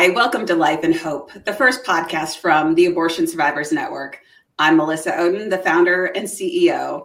Hi, 0.00 0.08
welcome 0.08 0.46
to 0.46 0.54
Life 0.54 0.82
and 0.82 0.96
Hope, 0.96 1.30
the 1.44 1.52
first 1.52 1.84
podcast 1.84 2.38
from 2.38 2.74
the 2.74 2.86
Abortion 2.86 3.26
Survivors 3.26 3.70
Network. 3.70 4.22
I'm 4.58 4.78
Melissa 4.78 5.12
Ohden, 5.12 5.50
the 5.50 5.58
founder 5.58 6.06
and 6.06 6.26
CEO. 6.26 7.02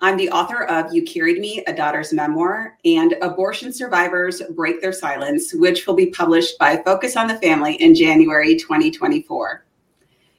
I'm 0.00 0.16
the 0.16 0.30
author 0.30 0.62
of 0.62 0.94
You 0.94 1.02
Carried 1.02 1.40
Me, 1.40 1.64
a 1.66 1.72
Daughter's 1.72 2.12
Memoir, 2.12 2.78
and 2.84 3.16
Abortion 3.20 3.72
Survivors 3.72 4.40
Break 4.54 4.80
Their 4.80 4.92
Silence, 4.92 5.54
which 5.54 5.88
will 5.88 5.96
be 5.96 6.10
published 6.10 6.56
by 6.60 6.76
Focus 6.76 7.16
on 7.16 7.26
the 7.26 7.34
Family 7.38 7.74
in 7.82 7.96
January 7.96 8.54
2024. 8.54 9.66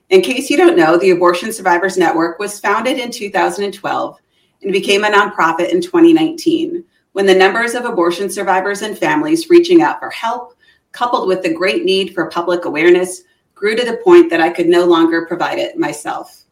In 0.09 0.21
case 0.21 0.49
you 0.49 0.55
don't 0.55 0.77
know, 0.77 0.97
the 0.97 1.09
Abortion 1.09 1.51
Survivors 1.51 1.97
Network 1.97 2.39
was 2.39 2.57
founded 2.57 2.99
in 2.99 3.11
2012 3.11 4.17
and 4.61 4.71
became 4.71 5.03
a 5.03 5.09
nonprofit 5.09 5.71
in 5.71 5.81
2019 5.81 6.85
when 7.11 7.25
the 7.25 7.35
numbers 7.35 7.73
of 7.75 7.83
abortion 7.83 8.29
survivors 8.29 8.81
and 8.81 8.97
families 8.97 9.49
reaching 9.49 9.81
out 9.81 9.99
for 9.99 10.09
help 10.09 10.53
coupled 10.91 11.27
with 11.27 11.43
the 11.43 11.53
great 11.53 11.85
need 11.85 12.13
for 12.13 12.29
public 12.29 12.65
awareness, 12.65 13.23
grew 13.55 13.75
to 13.75 13.85
the 13.85 13.97
point 14.03 14.29
that 14.29 14.41
I 14.41 14.49
could 14.49 14.67
no 14.67 14.85
longer 14.85 15.25
provide 15.25 15.59
it 15.59 15.77
myself. 15.77 16.43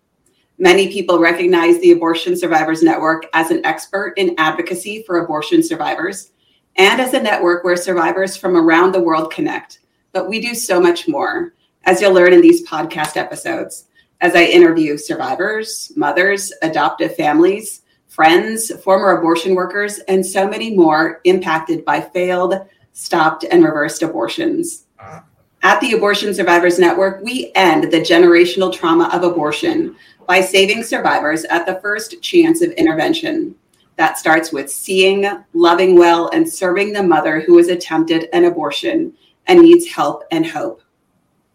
Many 0.58 0.92
people 0.92 1.19
recognize 1.19 1.80
the 1.80 1.92
Abortion 1.92 2.38
Survivors 2.38 2.81
Network 2.81 3.25
as 3.33 3.52
an 3.52 3.66
expert 3.66 4.14
in 4.17 4.36
advocacy 4.38 5.03
for 5.03 5.19
abortion 5.19 5.61
survivors 5.61 6.31
and 6.77 7.02
as 7.02 7.14
a 7.14 7.22
network 7.22 7.64
where 7.64 7.75
survivors 7.75 8.38
from 8.38 8.55
around 8.55 8.94
the 8.94 9.02
world 9.02 9.31
connect. 9.31 9.80
But 10.14 10.30
we 10.30 10.39
do 10.39 10.55
so 10.55 10.80
much 10.80 11.08
more, 11.08 11.53
as 11.83 12.02
you'll 12.02 12.14
learn 12.14 12.33
in 12.33 12.42
these 12.42 12.66
podcast 12.67 13.17
episodes, 13.17 13.86
as 14.22 14.33
I 14.33 14.44
interview 14.44 14.97
survivors, 14.97 15.92
mothers, 15.95 16.53
adoptive 16.61 17.16
families, 17.16 17.81
friends, 18.08 18.72
former 18.81 19.17
abortion 19.17 19.55
workers, 19.55 19.99
and 20.08 20.25
so 20.25 20.47
many 20.47 20.75
more 20.75 21.20
impacted 21.25 21.83
by 21.83 21.99
failed 21.99 22.55
stopped 22.95 23.43
and 23.43 23.63
reversed 23.63 24.01
abortions. 24.01 24.85
Ah. 24.99 25.23
At 25.61 25.81
the 25.81 25.91
Abortion 25.91 26.33
Survivors 26.33 26.79
Network, 26.79 27.21
we 27.23 27.52
end 27.55 27.91
the 27.91 27.99
generational 27.99 28.73
trauma 28.73 29.09
of 29.11 29.23
abortion 29.23 29.95
by 30.25 30.39
saving 30.39 30.81
survivors 30.83 31.43
at 31.45 31.65
the 31.65 31.79
first 31.81 32.21
chance 32.21 32.61
of 32.61 32.71
intervention. 32.71 33.53
That 33.97 34.17
starts 34.17 34.52
with 34.52 34.71
seeing, 34.71 35.25
loving 35.53 35.97
well, 35.97 36.29
and 36.33 36.47
serving 36.47 36.93
the 36.93 37.03
mother 37.03 37.41
who 37.41 37.57
has 37.57 37.67
attempted 37.67 38.29
an 38.31 38.45
abortion 38.45 39.13
and 39.47 39.61
needs 39.61 39.87
help 39.87 40.23
and 40.31 40.45
hope. 40.45 40.81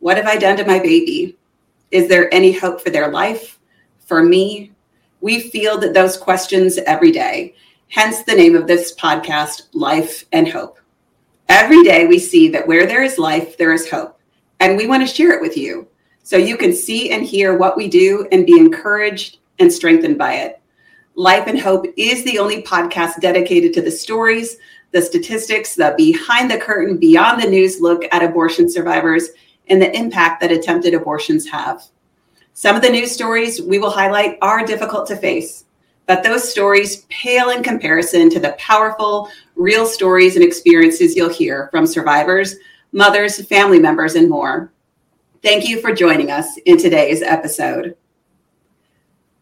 What 0.01 0.17
have 0.17 0.27
I 0.27 0.37
done 0.37 0.57
to 0.59 0.67
my 0.67 0.79
baby? 0.79 1.39
Is 1.91 2.09
there 2.09 2.33
any 2.35 2.53
hope 2.53 2.81
for 2.81 2.91
their 2.91 3.11
life? 3.11 3.59
For 4.07 4.23
me? 4.23 4.73
We 5.21 5.41
field 5.41 5.95
those 5.95 6.17
questions 6.17 6.79
every 6.79 7.13
day, 7.13 7.55
hence 7.89 8.25
the 8.25 8.35
name 8.35 8.57
of 8.57 8.67
this 8.67 8.95
podcast, 8.95 9.69
Life 9.73 10.25
and 10.33 10.49
Hope. 10.49 10.80
Every 11.51 11.83
day 11.83 12.07
we 12.07 12.21
see 12.21 12.47
that 12.51 12.69
where 12.69 12.87
there 12.87 13.03
is 13.03 13.19
life, 13.19 13.59
there 13.59 13.73
is 13.73 13.91
hope. 13.91 14.17
And 14.61 14.77
we 14.77 14.87
want 14.87 15.03
to 15.03 15.13
share 15.13 15.33
it 15.33 15.41
with 15.41 15.57
you 15.57 15.89
so 16.23 16.37
you 16.37 16.57
can 16.57 16.73
see 16.73 17.11
and 17.11 17.25
hear 17.25 17.59
what 17.59 17.77
we 17.77 17.89
do 17.89 18.29
and 18.31 18.47
be 18.47 18.57
encouraged 18.57 19.39
and 19.59 19.73
strengthened 19.73 20.17
by 20.17 20.35
it. 20.35 20.63
Life 21.17 21.49
and 21.49 21.59
Hope 21.59 21.87
is 21.97 22.23
the 22.23 22.39
only 22.39 22.63
podcast 22.63 23.21
dedicated 23.21 23.75
to 23.75 23.83
the 23.83 23.91
stories, 23.91 24.59
the 24.93 25.03
statistics, 25.03 25.75
the 25.75 25.93
behind 25.97 26.53
the 26.53 26.57
curtain, 26.57 26.99
beyond 26.99 27.43
the 27.43 27.51
news 27.51 27.81
look 27.81 28.05
at 28.13 28.23
abortion 28.23 28.71
survivors 28.71 29.31
and 29.67 29.83
the 29.83 29.93
impact 29.93 30.41
that 30.43 30.53
attempted 30.53 30.95
abortions 30.95 31.49
have. 31.49 31.83
Some 32.53 32.77
of 32.77 32.83
the 32.83 32.91
news 32.91 33.11
stories 33.11 33.61
we 33.61 33.81
will 33.81 33.91
highlight 33.91 34.39
are 34.41 34.65
difficult 34.65 35.09
to 35.09 35.17
face, 35.17 35.65
but 36.07 36.23
those 36.23 36.49
stories 36.49 37.07
pale 37.09 37.51
in 37.51 37.65
comparison 37.65 38.31
to 38.31 38.39
the 38.39 38.53
powerful, 38.53 39.29
real 39.61 39.85
stories 39.85 40.37
and 40.37 40.45
experiences 40.45 41.15
you'll 41.15 41.29
hear 41.29 41.69
from 41.71 41.87
survivors, 41.87 42.57
mothers, 42.93 43.45
family 43.47 43.79
members, 43.79 44.15
and 44.15 44.29
more. 44.29 44.73
Thank 45.43 45.69
you 45.69 45.83
for 45.83 45.93
joining 45.93 46.31
us 46.31 46.57
in 46.65 46.79
today's 46.79 47.21
episode. 47.21 47.95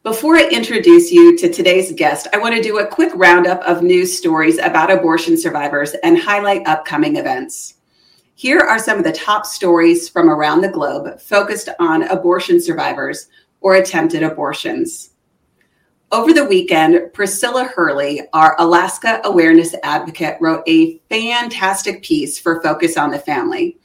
Before 0.03 0.37
I 0.37 0.49
introduce 0.49 1.13
you 1.13 1.37
to 1.39 1.53
today's 1.53 1.93
guest, 1.93 2.27
I 2.33 2.39
want 2.39 2.57
to 2.57 2.63
do 2.63 2.79
a 2.79 2.87
quick 2.87 3.13
roundup 3.15 3.63
of 3.63 3.85
news 3.85 4.17
stories 4.17 4.59
about 4.59 4.91
abortion 4.91 5.37
survivors 5.37 5.95
and 6.03 6.19
highlight 6.19 6.67
upcoming 6.67 7.17
events. 7.17 7.75
Here 8.35 8.61
are 8.61 8.79
some 8.79 8.99
of 8.99 9.05
the 9.05 9.13
top 9.13 9.47
stories 9.47 10.09
from 10.09 10.31
around 10.31 10.63
the 10.63 10.69
globe 10.69 11.21
focused 11.21 11.69
on 11.79 12.03
abortion 12.05 12.61
survivors 12.61 13.29
or 13.61 13.77
attempted 13.77 14.25
abortions. 14.25 15.11
Over 16.11 16.33
the 16.33 16.47
weekend, 16.47 17.13
Priscilla 17.13 17.65
Hurley, 17.65 18.23
our 18.33 18.57
Alaska 18.59 19.21
awareness 19.25 19.75
advocate, 19.83 20.39
wrote 20.41 20.63
a 20.67 21.03
fantastic 21.11 22.03
piece 22.03 22.39
for 22.39 22.63
Focus 22.63 22.97
on 22.97 23.11
the 23.11 23.19
Family. 23.19 23.77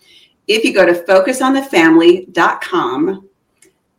If 0.47 0.63
you 0.63 0.73
go 0.73 0.85
to 0.85 0.93
focusonthefamily.com 0.93 3.27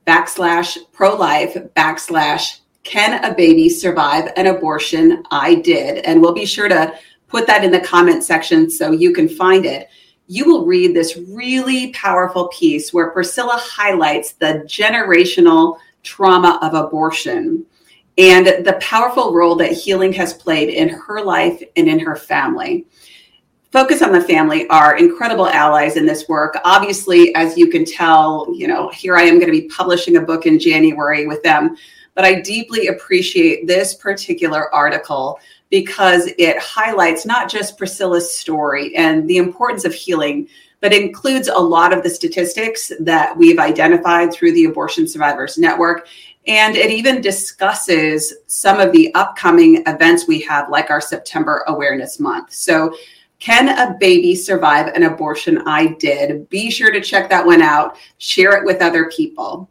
backslash 0.06 0.78
pro 0.92 1.16
life 1.16 1.54
backslash 1.76 2.60
can 2.82 3.22
a 3.24 3.34
baby 3.34 3.68
survive 3.68 4.32
an 4.36 4.46
abortion? 4.46 5.22
I 5.30 5.56
did. 5.56 5.98
And 6.04 6.22
we'll 6.22 6.34
be 6.34 6.46
sure 6.46 6.68
to 6.68 6.94
put 7.28 7.46
that 7.46 7.64
in 7.64 7.70
the 7.70 7.80
comment 7.80 8.24
section 8.24 8.70
so 8.70 8.90
you 8.90 9.12
can 9.12 9.28
find 9.28 9.66
it. 9.66 9.88
You 10.28 10.46
will 10.46 10.64
read 10.64 10.94
this 10.94 11.18
really 11.28 11.92
powerful 11.92 12.48
piece 12.48 12.90
where 12.92 13.10
Priscilla 13.10 13.58
highlights 13.58 14.32
the 14.32 14.64
generational 14.66 15.78
trauma 16.02 16.58
of 16.62 16.72
abortion 16.74 17.66
and 18.16 18.64
the 18.64 18.78
powerful 18.80 19.34
role 19.34 19.56
that 19.56 19.72
healing 19.72 20.12
has 20.12 20.32
played 20.32 20.68
in 20.68 20.88
her 20.88 21.22
life 21.22 21.62
and 21.76 21.88
in 21.88 21.98
her 21.98 22.16
family. 22.16 22.86
Focus 23.72 24.02
on 24.02 24.12
the 24.12 24.20
Family 24.20 24.68
are 24.68 24.96
incredible 24.98 25.48
allies 25.48 25.96
in 25.96 26.06
this 26.06 26.28
work. 26.28 26.56
Obviously, 26.64 27.34
as 27.34 27.58
you 27.58 27.68
can 27.68 27.84
tell, 27.84 28.46
you 28.54 28.68
know, 28.68 28.88
here 28.90 29.16
I 29.16 29.22
am 29.22 29.40
going 29.40 29.52
to 29.52 29.60
be 29.60 29.68
publishing 29.68 30.16
a 30.16 30.20
book 30.20 30.46
in 30.46 30.60
January 30.60 31.26
with 31.26 31.42
them, 31.42 31.76
but 32.14 32.24
I 32.24 32.40
deeply 32.40 32.86
appreciate 32.86 33.66
this 33.66 33.94
particular 33.94 34.72
article 34.72 35.40
because 35.70 36.30
it 36.38 36.56
highlights 36.60 37.26
not 37.26 37.50
just 37.50 37.76
Priscilla's 37.76 38.32
story 38.32 38.94
and 38.94 39.28
the 39.28 39.38
importance 39.38 39.84
of 39.84 39.92
healing, 39.92 40.46
but 40.78 40.92
includes 40.92 41.48
a 41.48 41.58
lot 41.58 41.92
of 41.92 42.04
the 42.04 42.10
statistics 42.10 42.92
that 43.00 43.36
we've 43.36 43.58
identified 43.58 44.32
through 44.32 44.52
the 44.52 44.66
Abortion 44.66 45.08
Survivors 45.08 45.58
Network 45.58 46.06
and 46.46 46.76
it 46.76 46.90
even 46.90 47.20
discusses 47.20 48.34
some 48.46 48.80
of 48.80 48.92
the 48.92 49.14
upcoming 49.14 49.82
events 49.86 50.28
we 50.28 50.40
have, 50.42 50.68
like 50.68 50.90
our 50.90 51.00
September 51.00 51.64
Awareness 51.68 52.20
Month. 52.20 52.52
So, 52.52 52.94
can 53.40 53.68
a 53.68 53.96
baby 53.98 54.34
survive 54.34 54.88
an 54.94 55.02
abortion? 55.02 55.62
I 55.66 55.88
did. 55.98 56.48
Be 56.48 56.70
sure 56.70 56.90
to 56.90 57.00
check 57.00 57.28
that 57.28 57.44
one 57.44 57.60
out, 57.60 57.96
share 58.18 58.56
it 58.56 58.64
with 58.64 58.80
other 58.80 59.10
people. 59.10 59.68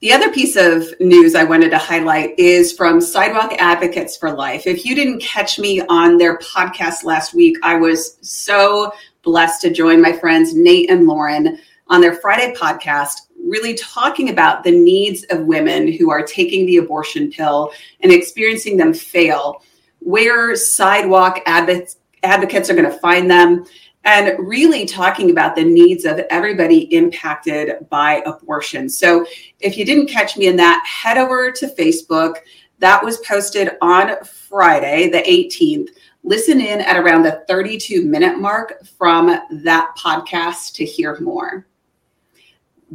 The 0.00 0.12
other 0.12 0.32
piece 0.32 0.56
of 0.56 0.84
news 0.98 1.36
I 1.36 1.44
wanted 1.44 1.70
to 1.70 1.78
highlight 1.78 2.36
is 2.36 2.72
from 2.72 3.00
Sidewalk 3.00 3.54
Advocates 3.60 4.16
for 4.16 4.32
Life. 4.32 4.66
If 4.66 4.84
you 4.84 4.96
didn't 4.96 5.20
catch 5.20 5.60
me 5.60 5.80
on 5.82 6.18
their 6.18 6.38
podcast 6.38 7.04
last 7.04 7.34
week, 7.34 7.56
I 7.62 7.76
was 7.76 8.18
so 8.20 8.92
blessed 9.22 9.60
to 9.62 9.70
join 9.70 10.02
my 10.02 10.12
friends 10.12 10.54
Nate 10.54 10.90
and 10.90 11.06
Lauren 11.06 11.58
on 11.86 12.00
their 12.00 12.14
Friday 12.14 12.52
podcast 12.52 13.28
really 13.52 13.74
talking 13.74 14.30
about 14.30 14.64
the 14.64 14.70
needs 14.70 15.24
of 15.24 15.44
women 15.44 15.92
who 15.92 16.10
are 16.10 16.22
taking 16.22 16.64
the 16.64 16.78
abortion 16.78 17.30
pill 17.30 17.70
and 18.00 18.10
experiencing 18.10 18.78
them 18.78 18.94
fail, 18.94 19.62
where 19.98 20.56
sidewalk 20.56 21.38
advocates, 21.44 21.98
are 22.24 22.74
going 22.74 22.90
to 22.90 22.98
find 22.98 23.30
them, 23.30 23.66
and 24.04 24.34
really 24.38 24.86
talking 24.86 25.30
about 25.30 25.54
the 25.54 25.62
needs 25.62 26.06
of 26.06 26.18
everybody 26.30 26.92
impacted 26.94 27.86
by 27.90 28.22
abortion. 28.24 28.88
So 28.88 29.26
if 29.60 29.76
you 29.76 29.84
didn't 29.84 30.06
catch 30.06 30.38
me 30.38 30.46
in 30.46 30.56
that, 30.56 30.82
head 30.86 31.18
over 31.18 31.52
to 31.52 31.66
Facebook. 31.74 32.36
That 32.78 33.04
was 33.04 33.18
posted 33.18 33.72
on 33.82 34.24
Friday, 34.24 35.10
the 35.10 35.18
18th. 35.18 35.90
Listen 36.24 36.58
in 36.58 36.80
at 36.80 36.96
around 36.96 37.22
the 37.22 37.44
32 37.48 38.02
minute 38.06 38.38
mark 38.38 38.82
from 38.86 39.26
that 39.50 39.94
podcast 39.98 40.72
to 40.76 40.86
hear 40.86 41.20
more 41.20 41.66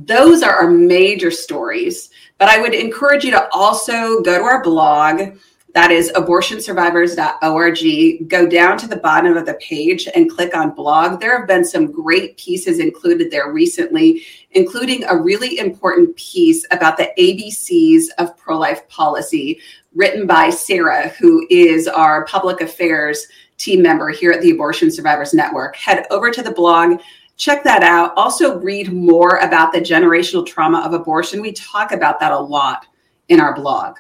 those 0.06 0.44
are 0.44 0.54
our 0.54 0.70
major 0.70 1.32
stories. 1.32 2.12
But 2.38 2.50
I 2.50 2.62
would 2.62 2.76
encourage 2.76 3.24
you 3.24 3.32
to 3.32 3.50
also 3.52 4.22
go 4.22 4.38
to 4.38 4.44
our 4.44 4.62
blog. 4.62 5.40
That 5.74 5.90
is 5.92 6.12
abortionsurvivors.org. 6.14 8.30
Go 8.30 8.48
down 8.48 8.78
to 8.78 8.88
the 8.88 8.98
bottom 8.98 9.36
of 9.36 9.48
the 9.48 9.56
page 9.56 10.08
and 10.14 10.30
click 10.30 10.56
on 10.56 10.76
blog. 10.76 11.20
There 11.20 11.36
have 11.38 11.48
been 11.48 11.66
some 11.66 11.92
great 11.92 12.38
pieces 12.38 12.78
included 12.80 13.32
there 13.32 13.52
recently, 13.52 14.24
including 14.52 15.04
a 15.06 15.18
really 15.18 15.58
important 15.58 16.16
piece 16.16 16.64
about 16.72 16.98
the 16.98 17.12
ABCs 17.18 18.10
of 18.20 18.38
pro 18.38 18.56
life 18.58 18.88
policy 18.88 19.60
written 19.96 20.28
by 20.28 20.52
Sarah, 20.52 21.10
who 21.20 21.48
is 21.50 21.88
our 21.88 22.24
public 22.26 22.62
affairs 22.62 23.26
team 23.58 23.82
member 23.82 24.10
here 24.10 24.32
at 24.32 24.42
the 24.42 24.52
Abortion 24.52 24.92
Survivors 24.92 25.34
Network. 25.34 25.76
Head 25.76 26.06
over 26.12 26.30
to 26.30 26.44
the 26.44 26.52
blog 26.52 27.02
check 27.38 27.64
that 27.64 27.84
out. 27.84 28.14
Also, 28.18 28.60
read 28.60 28.92
more 28.92 29.38
about 29.38 29.72
the 29.72 29.80
generational 29.80 30.46
trauma 30.46 30.80
of 30.80 30.94
abortion. 30.94 31.42
We 31.42 31.54
talk 31.54 31.92
about 31.92 32.20
that 32.20 32.32
a 32.32 32.40
lot 32.40 32.88
in 33.30 33.40
our 33.40 33.56
blog. 33.56 33.98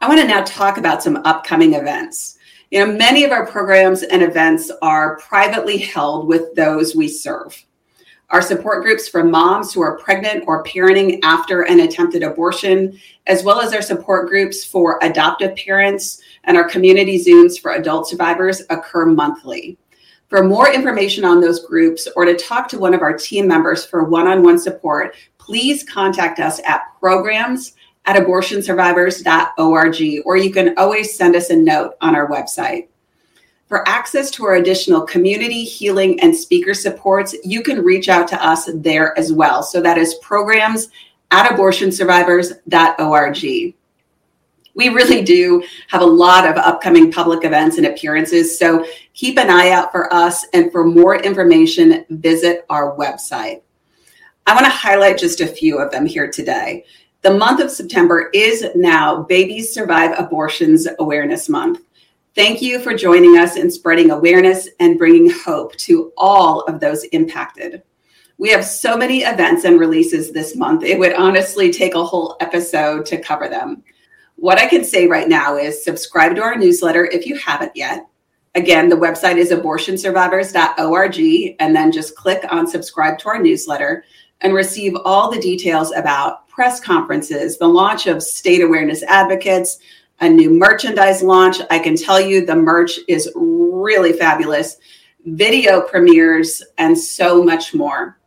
I 0.00 0.08
want 0.08 0.20
to 0.20 0.26
now 0.26 0.44
talk 0.44 0.78
about 0.78 1.02
some 1.02 1.16
upcoming 1.24 1.74
events. 1.74 2.38
You 2.70 2.86
know, 2.86 2.92
many 2.92 3.24
of 3.24 3.32
our 3.32 3.46
programs 3.46 4.02
and 4.02 4.22
events 4.22 4.70
are 4.80 5.18
privately 5.18 5.78
held 5.78 6.28
with 6.28 6.54
those 6.54 6.94
we 6.94 7.08
serve. 7.08 7.64
Our 8.30 8.42
support 8.42 8.84
groups 8.84 9.08
for 9.08 9.24
moms 9.24 9.72
who 9.72 9.80
are 9.80 9.98
pregnant 9.98 10.44
or 10.46 10.62
parenting 10.62 11.18
after 11.22 11.62
an 11.62 11.80
attempted 11.80 12.22
abortion, 12.22 12.98
as 13.26 13.42
well 13.42 13.60
as 13.60 13.72
our 13.72 13.80
support 13.80 14.28
groups 14.28 14.64
for 14.64 14.98
adoptive 15.02 15.56
parents 15.56 16.20
and 16.44 16.54
our 16.54 16.68
community 16.68 17.18
Zooms 17.18 17.58
for 17.58 17.72
adult 17.72 18.06
survivors 18.06 18.62
occur 18.68 19.06
monthly. 19.06 19.78
For 20.28 20.44
more 20.44 20.70
information 20.70 21.24
on 21.24 21.40
those 21.40 21.64
groups 21.64 22.06
or 22.14 22.26
to 22.26 22.36
talk 22.36 22.68
to 22.68 22.78
one 22.78 22.92
of 22.92 23.00
our 23.00 23.16
team 23.16 23.48
members 23.48 23.86
for 23.86 24.04
one 24.04 24.26
on 24.26 24.42
one 24.42 24.58
support, 24.58 25.16
please 25.38 25.84
contact 25.84 26.38
us 26.38 26.60
at 26.66 26.82
programs 27.00 27.72
at 28.04 28.16
abortionsurvivors.org, 28.16 30.22
or 30.26 30.36
you 30.36 30.52
can 30.52 30.76
always 30.76 31.16
send 31.16 31.34
us 31.34 31.48
a 31.50 31.56
note 31.56 31.94
on 32.00 32.14
our 32.14 32.28
website. 32.28 32.88
For 33.68 33.88
access 33.88 34.30
to 34.32 34.44
our 34.46 34.54
additional 34.54 35.02
community 35.02 35.64
healing 35.64 36.18
and 36.20 36.34
speaker 36.34 36.74
supports, 36.74 37.36
you 37.44 37.62
can 37.62 37.82
reach 37.82 38.08
out 38.08 38.26
to 38.28 38.42
us 38.44 38.68
there 38.74 39.16
as 39.18 39.32
well. 39.32 39.62
So 39.62 39.80
that 39.82 39.98
is 39.98 40.14
programs 40.22 40.88
at 41.30 41.48
abortionsurvivors.org. 41.50 43.74
We 44.78 44.90
really 44.90 45.22
do 45.22 45.64
have 45.88 46.02
a 46.02 46.06
lot 46.06 46.46
of 46.46 46.56
upcoming 46.56 47.10
public 47.10 47.44
events 47.44 47.78
and 47.78 47.86
appearances. 47.86 48.56
So 48.56 48.86
keep 49.12 49.36
an 49.36 49.50
eye 49.50 49.70
out 49.70 49.90
for 49.90 50.10
us. 50.14 50.46
And 50.54 50.70
for 50.70 50.84
more 50.84 51.16
information, 51.16 52.06
visit 52.10 52.64
our 52.70 52.96
website. 52.96 53.62
I 54.46 54.54
want 54.54 54.66
to 54.66 54.70
highlight 54.70 55.18
just 55.18 55.40
a 55.40 55.48
few 55.48 55.78
of 55.78 55.90
them 55.90 56.06
here 56.06 56.30
today. 56.30 56.84
The 57.22 57.34
month 57.34 57.60
of 57.60 57.72
September 57.72 58.30
is 58.32 58.66
now 58.76 59.24
Babies 59.24 59.74
Survive 59.74 60.16
Abortions 60.16 60.86
Awareness 61.00 61.48
Month. 61.48 61.80
Thank 62.36 62.62
you 62.62 62.78
for 62.78 62.94
joining 62.94 63.36
us 63.36 63.56
in 63.56 63.72
spreading 63.72 64.12
awareness 64.12 64.68
and 64.78 64.96
bringing 64.96 65.28
hope 65.28 65.74
to 65.78 66.12
all 66.16 66.60
of 66.62 66.78
those 66.78 67.02
impacted. 67.06 67.82
We 68.38 68.50
have 68.50 68.64
so 68.64 68.96
many 68.96 69.22
events 69.22 69.64
and 69.64 69.80
releases 69.80 70.30
this 70.30 70.54
month, 70.54 70.84
it 70.84 71.00
would 71.00 71.14
honestly 71.14 71.72
take 71.72 71.96
a 71.96 72.04
whole 72.04 72.36
episode 72.38 73.06
to 73.06 73.20
cover 73.20 73.48
them. 73.48 73.82
What 74.40 74.60
I 74.60 74.66
can 74.66 74.84
say 74.84 75.08
right 75.08 75.28
now 75.28 75.56
is 75.56 75.82
subscribe 75.82 76.36
to 76.36 76.42
our 76.42 76.54
newsletter 76.54 77.06
if 77.06 77.26
you 77.26 77.36
haven't 77.36 77.72
yet. 77.74 78.06
Again, 78.54 78.88
the 78.88 78.94
website 78.94 79.36
is 79.36 79.50
abortionsurvivors.org, 79.50 81.56
and 81.58 81.74
then 81.74 81.90
just 81.90 82.14
click 82.14 82.44
on 82.48 82.68
subscribe 82.68 83.18
to 83.18 83.30
our 83.30 83.42
newsletter 83.42 84.04
and 84.40 84.54
receive 84.54 84.94
all 85.04 85.28
the 85.28 85.40
details 85.40 85.90
about 85.90 86.46
press 86.46 86.78
conferences, 86.78 87.58
the 87.58 87.66
launch 87.66 88.06
of 88.06 88.22
state 88.22 88.62
awareness 88.62 89.02
advocates, 89.02 89.78
a 90.20 90.28
new 90.28 90.50
merchandise 90.50 91.20
launch. 91.20 91.56
I 91.68 91.80
can 91.80 91.96
tell 91.96 92.20
you 92.20 92.46
the 92.46 92.54
merch 92.54 93.00
is 93.08 93.28
really 93.34 94.12
fabulous, 94.12 94.76
video 95.24 95.80
premieres, 95.80 96.62
and 96.78 96.96
so 96.96 97.42
much 97.42 97.74
more. 97.74 98.17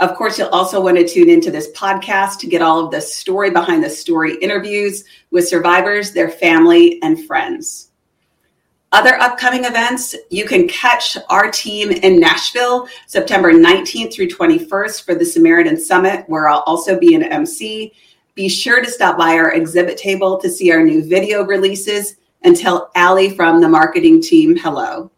Of 0.00 0.16
course, 0.16 0.38
you'll 0.38 0.48
also 0.48 0.80
want 0.80 0.96
to 0.96 1.06
tune 1.06 1.28
into 1.28 1.52
this 1.52 1.70
podcast 1.72 2.38
to 2.40 2.48
get 2.48 2.62
all 2.62 2.84
of 2.84 2.90
the 2.90 3.00
story 3.00 3.50
behind 3.50 3.84
the 3.84 3.90
story 3.90 4.36
interviews 4.38 5.04
with 5.30 5.46
survivors, 5.46 6.12
their 6.12 6.28
family, 6.28 7.00
and 7.02 7.24
friends. 7.26 7.90
Other 8.90 9.14
upcoming 9.20 9.64
events, 9.64 10.14
you 10.30 10.44
can 10.44 10.68
catch 10.68 11.16
our 11.28 11.50
team 11.50 11.90
in 11.90 12.20
Nashville 12.20 12.88
September 13.06 13.52
19th 13.52 14.14
through 14.14 14.28
21st 14.28 15.04
for 15.04 15.14
the 15.14 15.24
Samaritan 15.24 15.78
Summit, 15.78 16.24
where 16.28 16.48
I'll 16.48 16.64
also 16.66 16.98
be 16.98 17.14
an 17.14 17.24
MC. 17.24 17.92
Be 18.34 18.48
sure 18.48 18.80
to 18.80 18.90
stop 18.90 19.16
by 19.16 19.36
our 19.36 19.52
exhibit 19.52 19.96
table 19.96 20.38
to 20.38 20.48
see 20.48 20.72
our 20.72 20.82
new 20.82 21.04
video 21.08 21.44
releases 21.44 22.16
and 22.42 22.56
tell 22.56 22.90
Allie 22.94 23.34
from 23.34 23.60
the 23.60 23.68
marketing 23.68 24.20
team 24.20 24.56
hello. 24.56 25.10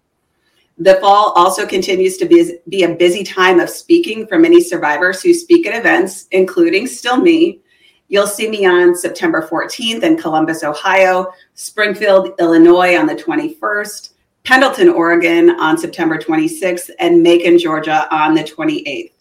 The 0.79 0.97
fall 0.97 1.33
also 1.33 1.67
continues 1.67 2.19
to 2.19 2.27
be, 2.27 2.59
be 2.69 2.83
a 2.83 2.95
busy 2.95 3.25
time 3.25 3.61
of 3.61 3.71
speaking 3.71 4.27
for 4.27 4.39
many 4.39 4.61
survivors 4.61 5.23
who 5.23 5.33
speak 5.33 5.67
at 5.67 5.79
events, 5.79 6.27
including 6.33 6.87
still 6.87 7.17
me. 7.17 7.61
You'll 8.09 8.27
see 8.27 8.51
me 8.51 8.67
on 8.67 8.95
September 8.95 9.49
14th 9.51 10.03
in 10.03 10.19
Columbus, 10.19 10.65
Ohio, 10.65 11.33
Springfield, 11.55 12.35
Illinois 12.39 12.95
on 12.97 13.07
the 13.07 13.15
21st, 13.15 14.11
Pendleton, 14.45 14.91
Oregon 14.91 15.59
on 15.59 15.79
September 15.79 16.19
26th, 16.19 16.91
and 17.01 17.23
Macon, 17.23 17.59
Georgia 17.59 18.07
on 18.15 18.35
the 18.35 18.45
28th. 18.45 19.13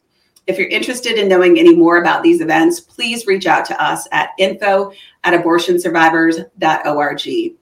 If 0.48 0.60
you're 0.60 0.68
interested 0.68 1.18
in 1.18 1.28
knowing 1.28 1.58
any 1.58 1.76
more 1.76 1.98
about 1.98 2.22
these 2.22 2.42
events, 2.42 2.80
please 2.80 3.26
reach 3.26 3.48
out 3.48 3.66
to 3.66 3.84
us 3.84 4.08
at 4.12 4.30
info 4.38 4.92
at 5.24 5.34
abortionsurvivors.org. 5.34 7.56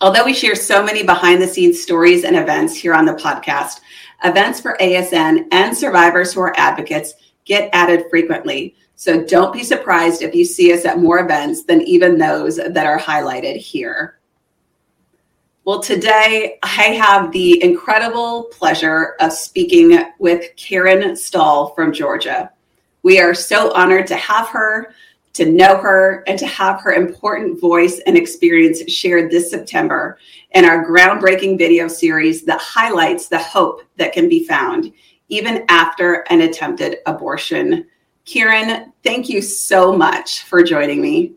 Although 0.00 0.24
we 0.24 0.34
share 0.34 0.54
so 0.54 0.82
many 0.82 1.02
behind 1.02 1.40
the 1.40 1.46
scenes 1.46 1.80
stories 1.80 2.24
and 2.24 2.36
events 2.36 2.74
here 2.76 2.94
on 2.94 3.04
the 3.04 3.14
podcast, 3.14 3.80
events 4.24 4.60
for 4.60 4.76
ASN 4.80 5.46
and 5.52 5.76
survivors 5.76 6.32
who 6.32 6.40
are 6.40 6.58
advocates 6.58 7.14
get 7.44 7.70
added 7.72 8.04
frequently. 8.10 8.74
So 8.96 9.24
don't 9.24 9.52
be 9.52 9.62
surprised 9.62 10.22
if 10.22 10.34
you 10.34 10.44
see 10.44 10.72
us 10.72 10.84
at 10.84 10.98
more 10.98 11.18
events 11.18 11.64
than 11.64 11.82
even 11.82 12.18
those 12.18 12.56
that 12.56 12.86
are 12.86 12.98
highlighted 12.98 13.56
here. 13.56 14.18
Well, 15.64 15.80
today 15.80 16.58
I 16.62 16.68
have 16.68 17.32
the 17.32 17.62
incredible 17.62 18.44
pleasure 18.52 19.14
of 19.20 19.32
speaking 19.32 19.98
with 20.18 20.54
Karen 20.56 21.16
Stahl 21.16 21.74
from 21.74 21.92
Georgia. 21.92 22.50
We 23.02 23.18
are 23.18 23.34
so 23.34 23.72
honored 23.72 24.06
to 24.08 24.16
have 24.16 24.48
her, 24.48 24.94
to 25.34 25.50
know 25.50 25.76
her, 25.76 26.24
and 26.26 26.38
to 26.38 26.46
have 26.46 26.80
her 26.80 26.92
important 26.92 27.60
voice 27.60 28.00
and 28.06 28.16
experience 28.16 28.90
shared 28.90 29.30
this 29.30 29.50
September 29.50 30.18
in 30.52 30.64
our 30.64 30.84
groundbreaking 30.84 31.58
video 31.58 31.88
series 31.88 32.44
that 32.44 32.60
highlights 32.60 33.28
the 33.28 33.38
hope 33.38 33.82
that 33.96 34.12
can 34.12 34.28
be 34.28 34.46
found 34.46 34.92
even 35.28 35.64
after 35.68 36.24
an 36.30 36.42
attempted 36.42 36.98
abortion. 37.06 37.86
Karen, 38.24 38.92
thank 39.02 39.28
you 39.28 39.42
so 39.42 39.96
much 39.96 40.42
for 40.42 40.62
joining 40.62 41.00
me. 41.00 41.34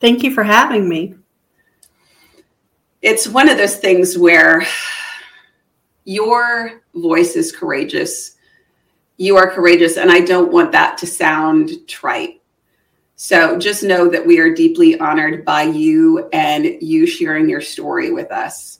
Thank 0.00 0.22
you 0.22 0.32
for 0.32 0.42
having 0.42 0.88
me 0.88 1.14
it's 3.02 3.26
one 3.26 3.48
of 3.48 3.56
those 3.56 3.76
things 3.76 4.18
where 4.18 4.62
your 6.04 6.82
voice 6.94 7.34
is 7.34 7.50
courageous. 7.50 8.36
You 9.16 9.36
are 9.36 9.50
courageous, 9.50 9.96
and 9.96 10.10
I 10.10 10.20
don't 10.20 10.52
want 10.52 10.72
that 10.72 10.98
to 10.98 11.06
sound 11.06 11.70
trite. 11.86 12.39
So 13.22 13.58
just 13.58 13.82
know 13.82 14.08
that 14.08 14.26
we 14.26 14.38
are 14.38 14.54
deeply 14.54 14.98
honored 14.98 15.44
by 15.44 15.64
you 15.64 16.26
and 16.32 16.64
you 16.80 17.06
sharing 17.06 17.50
your 17.50 17.60
story 17.60 18.10
with 18.10 18.32
us. 18.32 18.78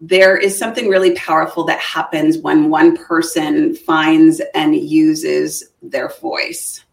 There 0.00 0.36
is 0.36 0.58
something 0.58 0.88
really 0.88 1.14
powerful 1.14 1.62
that 1.66 1.78
happens 1.78 2.38
when 2.38 2.70
one 2.70 2.96
person 2.96 3.76
finds 3.76 4.42
and 4.52 4.74
uses 4.74 5.70
their 5.80 6.08
voice. 6.08 6.84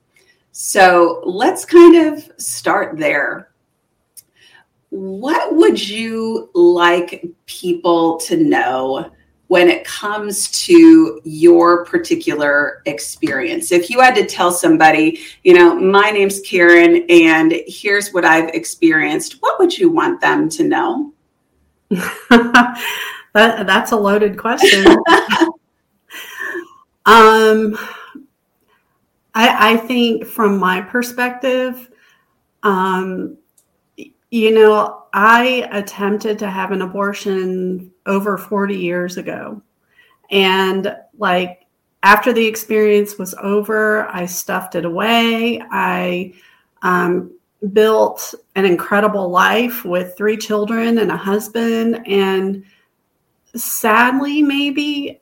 So 0.51 1.23
let's 1.25 1.65
kind 1.65 2.13
of 2.13 2.31
start 2.37 2.99
there 2.99 3.49
what 4.91 5.55
would 5.55 5.89
you 5.89 6.51
like 6.53 7.25
people 7.47 8.19
to 8.19 8.37
know 8.37 9.11
when 9.53 9.69
it 9.69 9.85
comes 9.85 10.49
to 10.49 11.21
your 11.23 11.85
particular 11.85 12.81
experience? 12.87 13.71
If 13.71 13.87
you 13.87 14.01
had 14.01 14.15
to 14.15 14.25
tell 14.25 14.51
somebody, 14.51 15.19
you 15.43 15.53
know, 15.53 15.75
my 15.75 16.09
name's 16.09 16.39
Karen 16.39 17.05
and 17.07 17.53
here's 17.67 18.11
what 18.13 18.25
I've 18.25 18.49
experienced, 18.55 19.33
what 19.41 19.59
would 19.59 19.77
you 19.77 19.91
want 19.91 20.19
them 20.21 20.49
to 20.49 20.63
know? 20.63 21.13
that, 21.91 22.83
that's 23.35 23.91
a 23.91 23.95
loaded 23.95 24.39
question. 24.39 24.87
um, 27.05 27.77
I, 29.35 29.73
I 29.73 29.77
think 29.85 30.25
from 30.25 30.57
my 30.57 30.81
perspective, 30.81 31.91
um, 32.63 33.37
you 34.33 34.49
know, 34.49 35.03
I 35.13 35.69
attempted 35.71 36.39
to 36.39 36.49
have 36.49 36.71
an 36.71 36.81
abortion 36.81 37.91
over 38.07 38.35
40 38.35 38.75
years 38.75 39.17
ago. 39.17 39.61
And 40.31 40.95
like 41.19 41.67
after 42.01 42.33
the 42.33 42.43
experience 42.43 43.19
was 43.19 43.35
over, 43.35 44.07
I 44.07 44.25
stuffed 44.25 44.73
it 44.73 44.85
away. 44.85 45.61
I 45.69 46.33
um, 46.81 47.37
built 47.73 48.33
an 48.55 48.65
incredible 48.65 49.29
life 49.29 49.85
with 49.85 50.17
three 50.17 50.37
children 50.37 50.97
and 50.97 51.11
a 51.11 51.15
husband. 51.15 52.01
And 52.07 52.65
sadly, 53.53 54.41
maybe 54.41 55.19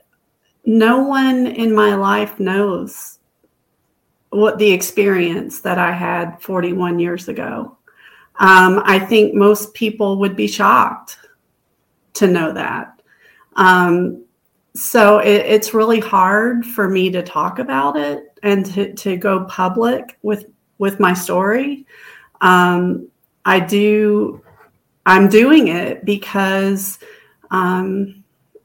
no 0.63 1.03
one 1.03 1.47
in 1.47 1.75
my 1.75 1.95
life 1.95 2.39
knows 2.39 3.19
what 4.29 4.57
the 4.57 4.71
experience 4.71 5.59
that 5.59 5.77
I 5.77 5.91
had 5.91 6.41
41 6.41 6.97
years 6.97 7.27
ago. 7.27 7.77
Um, 8.41 8.81
I 8.85 8.97
think 8.97 9.35
most 9.35 9.73
people 9.75 10.17
would 10.17 10.35
be 10.35 10.47
shocked 10.47 11.17
to 12.13 12.27
know 12.27 12.51
that. 12.51 12.99
Um, 13.55 14.25
so 14.73 15.19
it, 15.19 15.45
it's 15.45 15.75
really 15.75 15.99
hard 15.99 16.65
for 16.65 16.89
me 16.89 17.11
to 17.11 17.21
talk 17.21 17.59
about 17.59 17.97
it 17.97 18.33
and 18.41 18.65
to, 18.73 18.93
to 18.93 19.15
go 19.15 19.45
public 19.45 20.17
with 20.23 20.45
with 20.79 20.99
my 20.99 21.13
story. 21.13 21.85
Um, 22.41 23.07
I 23.45 23.59
do 23.59 24.41
I'm 25.05 25.29
doing 25.29 25.67
it 25.67 26.03
because 26.03 26.97
um, 27.51 28.23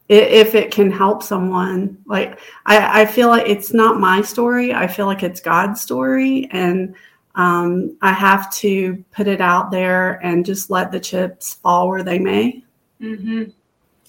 if 0.09 0.55
it 0.55 0.71
can 0.71 0.91
help 0.91 1.23
someone, 1.23 1.99
like 2.07 2.39
I, 2.65 3.03
I 3.03 3.07
feel 3.07 3.29
like 3.29 3.47
it's 3.47 3.75
not 3.75 4.01
my 4.01 4.23
story. 4.23 4.73
I 4.73 4.87
feel 4.87 5.05
like 5.05 5.23
it's 5.23 5.41
God's 5.41 5.83
story, 5.83 6.49
and 6.51 6.95
um, 7.37 7.97
I 8.01 8.13
have 8.13 8.51
to 8.57 9.05
put 9.13 9.29
it 9.29 9.41
out 9.41 9.71
there 9.71 10.25
and 10.25 10.45
just 10.45 10.71
let 10.71 10.91
the 10.91 11.01
chips 11.01 11.55
fall 11.55 11.89
where 11.89 12.03
they 12.03 12.19
may. 12.19 12.65
Mm-hmm. 13.01 13.45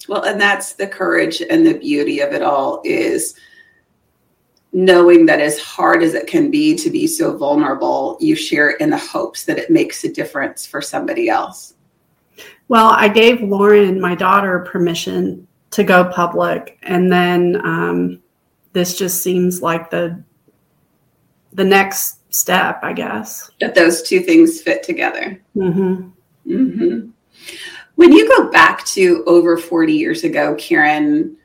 Well, 0.08 0.24
and 0.24 0.40
that's 0.40 0.72
the 0.72 0.86
courage 0.86 1.42
and 1.42 1.66
the 1.66 1.78
beauty 1.78 2.20
of 2.20 2.32
it 2.32 2.42
all 2.42 2.80
is 2.84 3.34
knowing 4.72 5.26
that 5.26 5.40
as 5.40 5.58
hard 5.58 6.02
as 6.02 6.14
it 6.14 6.26
can 6.26 6.50
be 6.50 6.74
to 6.76 6.90
be 6.90 7.06
so 7.06 7.36
vulnerable, 7.36 8.16
you 8.20 8.34
share 8.34 8.70
it 8.70 8.80
in 8.80 8.90
the 8.90 8.98
hopes 8.98 9.44
that 9.44 9.58
it 9.58 9.70
makes 9.70 10.04
a 10.04 10.12
difference 10.12 10.66
for 10.66 10.80
somebody 10.80 11.28
else. 11.28 11.74
Well, 12.68 12.88
I 12.88 13.08
gave 13.08 13.42
Lauren, 13.42 14.00
my 14.00 14.14
daughter, 14.14 14.60
permission 14.60 15.46
to 15.70 15.84
go 15.84 16.10
public, 16.10 16.78
and 16.82 17.10
then 17.10 17.60
um, 17.64 18.22
this 18.72 18.96
just 18.96 19.22
seems 19.22 19.62
like 19.62 19.90
the 19.90 20.22
the 21.54 21.64
next 21.64 22.17
step, 22.30 22.80
I 22.82 22.92
guess. 22.92 23.50
That 23.60 23.74
those 23.74 24.02
two 24.02 24.20
things 24.20 24.60
fit 24.60 24.82
together. 24.82 25.40
Mm-hmm. 25.56 26.10
Mm-hmm. 26.46 27.10
When 27.96 28.12
you 28.12 28.28
go 28.36 28.50
back 28.50 28.84
to 28.86 29.24
over 29.26 29.56
40 29.56 29.92
years 29.92 30.24
ago, 30.24 30.54
Karen, 30.56 31.36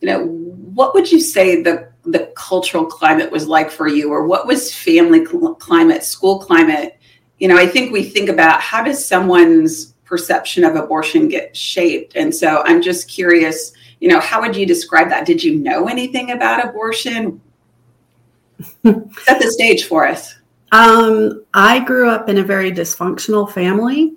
you 0.00 0.08
know, 0.08 0.26
what 0.26 0.94
would 0.94 1.10
you 1.10 1.20
say 1.20 1.62
the 1.62 1.90
the 2.04 2.32
cultural 2.36 2.86
climate 2.86 3.32
was 3.32 3.48
like 3.48 3.68
for 3.68 3.88
you 3.88 4.12
or 4.12 4.26
what 4.26 4.46
was 4.46 4.72
family 4.72 5.26
cl- 5.26 5.56
climate, 5.56 6.04
school 6.04 6.38
climate? 6.38 6.98
You 7.38 7.48
know, 7.48 7.56
I 7.56 7.66
think 7.66 7.92
we 7.92 8.04
think 8.04 8.28
about 8.28 8.60
how 8.60 8.84
does 8.84 9.04
someone's 9.04 9.94
perception 10.04 10.62
of 10.62 10.76
abortion 10.76 11.28
get 11.28 11.56
shaped? 11.56 12.14
And 12.14 12.32
so 12.32 12.62
I'm 12.64 12.80
just 12.80 13.08
curious, 13.08 13.72
you 14.00 14.08
know, 14.08 14.20
how 14.20 14.40
would 14.40 14.54
you 14.54 14.66
describe 14.66 15.08
that? 15.08 15.26
Did 15.26 15.42
you 15.42 15.56
know 15.56 15.88
anything 15.88 16.30
about 16.30 16.64
abortion? 16.64 17.40
Set 18.60 19.40
the 19.40 19.50
stage 19.50 19.84
for 19.84 20.06
us. 20.06 20.34
Um, 20.72 21.44
I 21.54 21.80
grew 21.80 22.08
up 22.08 22.28
in 22.28 22.38
a 22.38 22.42
very 22.42 22.72
dysfunctional 22.72 23.50
family. 23.50 24.14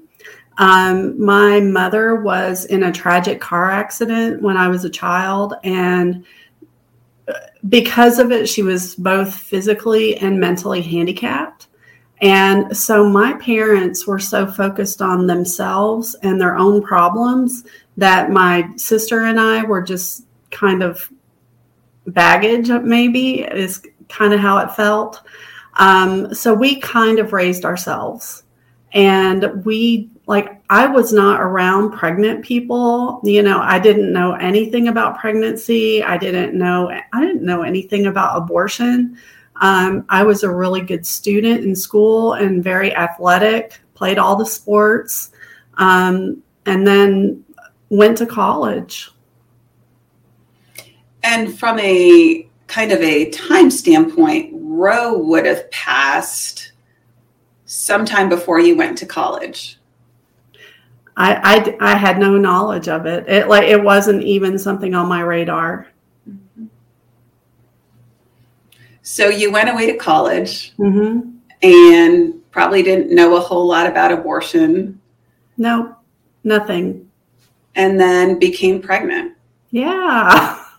Um, 0.58 1.24
my 1.24 1.60
mother 1.60 2.15
was 2.15 2.65
in 2.65 2.84
a 2.84 2.91
tragic 2.91 3.39
car 3.39 3.72
accident 3.72 4.41
when 4.41 4.58
I 4.58 4.67
was 4.67 4.84
a 4.84 4.89
child, 4.89 5.53
and 5.63 6.25
because 7.67 8.19
of 8.19 8.31
it, 8.31 8.48
she 8.48 8.62
was 8.62 8.96
both 8.96 9.34
physically 9.34 10.17
and 10.17 10.39
mentally 10.39 10.81
handicapped. 10.81 11.67
And 12.22 12.75
so 12.75 13.08
my 13.08 13.34
parents 13.34 14.05
were 14.05 14.19
so 14.19 14.46
focused 14.46 15.01
on 15.01 15.27
themselves 15.27 16.15
and 16.24 16.39
their 16.39 16.58
own 16.58 16.81
problems 16.81 17.63
that 17.98 18.29
my 18.29 18.69
sister 18.75 19.25
and 19.25 19.39
I 19.39 19.63
were 19.63 19.81
just 19.81 20.25
kind 20.51 20.84
of 20.84 21.10
baggage, 22.08 22.69
maybe, 22.69 23.41
is 23.41 23.81
kind 24.09 24.33
of 24.33 24.39
how 24.39 24.57
it 24.57 24.71
felt. 24.71 25.21
Um, 25.75 26.33
so 26.33 26.53
we 26.53 26.79
kind 26.79 27.19
of 27.19 27.31
raised 27.31 27.63
ourselves. 27.63 28.43
And 28.91 29.63
we 29.65 30.09
like 30.25 30.61
I 30.69 30.87
was 30.87 31.13
not 31.13 31.41
around 31.41 31.91
pregnant 31.91 32.43
people. 32.43 33.21
You 33.23 33.43
know, 33.43 33.59
I 33.59 33.79
didn't 33.79 34.11
know 34.11 34.33
anything 34.33 34.87
about 34.87 35.19
pregnancy. 35.19 36.03
I 36.03 36.17
didn't 36.17 36.57
know 36.57 36.89
I 36.89 37.21
didn't 37.21 37.43
know 37.43 37.61
anything 37.61 38.07
about 38.07 38.37
abortion. 38.37 39.17
Um, 39.61 40.05
I 40.09 40.23
was 40.23 40.43
a 40.43 40.51
really 40.51 40.81
good 40.81 41.05
student 41.05 41.63
in 41.63 41.75
school 41.75 42.33
and 42.33 42.63
very 42.63 42.95
athletic. 42.95 43.79
Played 43.93 44.17
all 44.17 44.35
the 44.35 44.45
sports, 44.45 45.31
um, 45.75 46.41
and 46.65 46.87
then 46.87 47.43
went 47.89 48.17
to 48.19 48.25
college. 48.25 49.11
And 51.23 51.57
from 51.59 51.79
a 51.79 52.49
kind 52.69 52.91
of 52.91 53.01
a 53.01 53.29
time 53.31 53.69
standpoint, 53.69 54.51
Roe 54.53 55.17
would 55.17 55.45
have 55.45 55.69
passed 55.71 56.71
sometime 57.65 58.29
before 58.29 58.59
you 58.59 58.77
went 58.77 58.97
to 58.99 59.05
college. 59.05 59.77
I, 61.17 61.75
I, 61.81 61.93
I 61.93 61.95
had 61.97 62.17
no 62.19 62.38
knowledge 62.38 62.88
of 62.88 63.05
it. 63.05 63.27
It 63.27 63.49
like 63.49 63.67
it 63.67 63.83
wasn't 63.83 64.23
even 64.23 64.57
something 64.57 64.93
on 64.93 65.09
my 65.09 65.21
radar. 65.21 65.88
So 69.01 69.27
you 69.27 69.51
went 69.51 69.69
away 69.69 69.91
to 69.91 69.97
college 69.97 70.73
mm-hmm. 70.77 71.31
and 71.63 72.51
probably 72.51 72.83
didn't 72.83 73.13
know 73.13 73.35
a 73.35 73.39
whole 73.39 73.67
lot 73.67 73.88
about 73.88 74.11
abortion. 74.11 75.01
No, 75.57 75.97
nothing. 76.43 77.09
And 77.75 77.99
then 77.99 78.39
became 78.39 78.81
pregnant. 78.81 79.35
Yeah. 79.71 80.63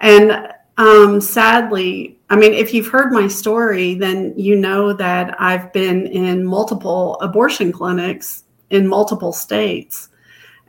And 0.00 0.52
um, 0.78 1.20
sadly, 1.20 2.16
I 2.30 2.36
mean, 2.36 2.54
if 2.54 2.72
you've 2.72 2.86
heard 2.86 3.12
my 3.12 3.26
story, 3.26 3.94
then 3.94 4.32
you 4.36 4.54
know 4.54 4.92
that 4.92 5.40
I've 5.40 5.72
been 5.72 6.06
in 6.06 6.44
multiple 6.44 7.18
abortion 7.20 7.72
clinics 7.72 8.44
in 8.70 8.86
multiple 8.86 9.32
states. 9.32 10.10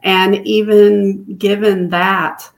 And 0.01 0.45
even 0.47 1.35
given 1.35 1.89
that, 1.89 2.49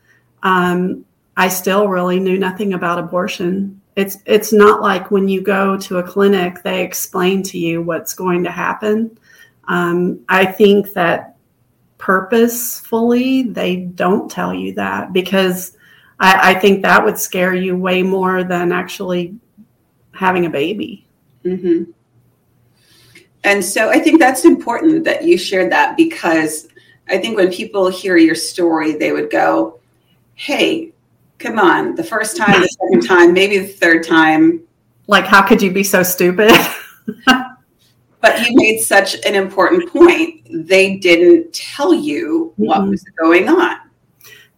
um, 0.43 1.03
I 1.35 1.49
still 1.49 1.89
really 1.89 2.19
knew 2.19 2.37
nothing 2.37 2.73
about 2.73 2.99
abortion. 2.99 3.81
It's 3.97 4.17
it's 4.25 4.53
not 4.53 4.81
like 4.81 5.11
when 5.11 5.27
you 5.27 5.41
go 5.41 5.75
to 5.77 5.97
a 5.97 6.03
clinic, 6.03 6.63
they 6.63 6.83
explain 6.83 7.43
to 7.43 7.57
you 7.57 7.81
what's 7.81 8.13
going 8.13 8.43
to 8.45 8.51
happen. 8.51 9.17
Um, 9.67 10.21
I 10.29 10.45
think 10.45 10.93
that 10.93 11.35
purposefully 11.97 13.43
they 13.43 13.75
don't 13.77 14.31
tell 14.31 14.53
you 14.53 14.73
that 14.75 15.11
because 15.11 15.75
I, 16.21 16.51
I, 16.51 16.59
think 16.59 16.83
that 16.83 17.03
would 17.03 17.17
scare 17.17 17.55
you 17.55 17.75
way 17.75 18.03
more 18.03 18.43
than 18.43 18.71
actually 18.71 19.35
having 20.11 20.45
a 20.45 20.49
baby. 20.49 21.07
Mm-hmm. 21.43 21.91
And 23.43 23.65
so 23.65 23.89
I 23.89 23.97
think 23.97 24.19
that's 24.19 24.45
important 24.45 25.03
that 25.05 25.23
you 25.23 25.37
shared 25.37 25.71
that 25.71 25.97
because 25.97 26.67
I 27.09 27.17
think 27.17 27.37
when 27.37 27.51
people 27.51 27.89
hear 27.89 28.17
your 28.17 28.35
story, 28.35 28.93
they 28.93 29.11
would 29.11 29.31
go, 29.31 29.79
hey, 30.35 30.93
come 31.39 31.57
on, 31.57 31.95
the 31.95 32.03
first 32.03 32.37
time, 32.37 32.61
the 32.61 32.67
second 32.67 33.01
time, 33.01 33.33
maybe 33.33 33.57
the 33.57 33.67
third 33.67 34.05
time. 34.05 34.61
Like, 35.07 35.25
how 35.25 35.41
could 35.41 35.59
you 35.59 35.71
be 35.71 35.83
so 35.83 36.03
stupid? 36.03 36.51
but 37.25 38.47
you 38.47 38.55
made 38.55 38.79
such 38.79 39.15
an 39.25 39.33
important 39.33 39.91
point. 39.91 40.47
They 40.51 40.97
didn't 40.97 41.51
tell 41.51 41.95
you 41.95 42.53
what 42.57 42.81
mm-hmm. 42.81 42.91
was 42.91 43.03
going 43.19 43.49
on. 43.49 43.77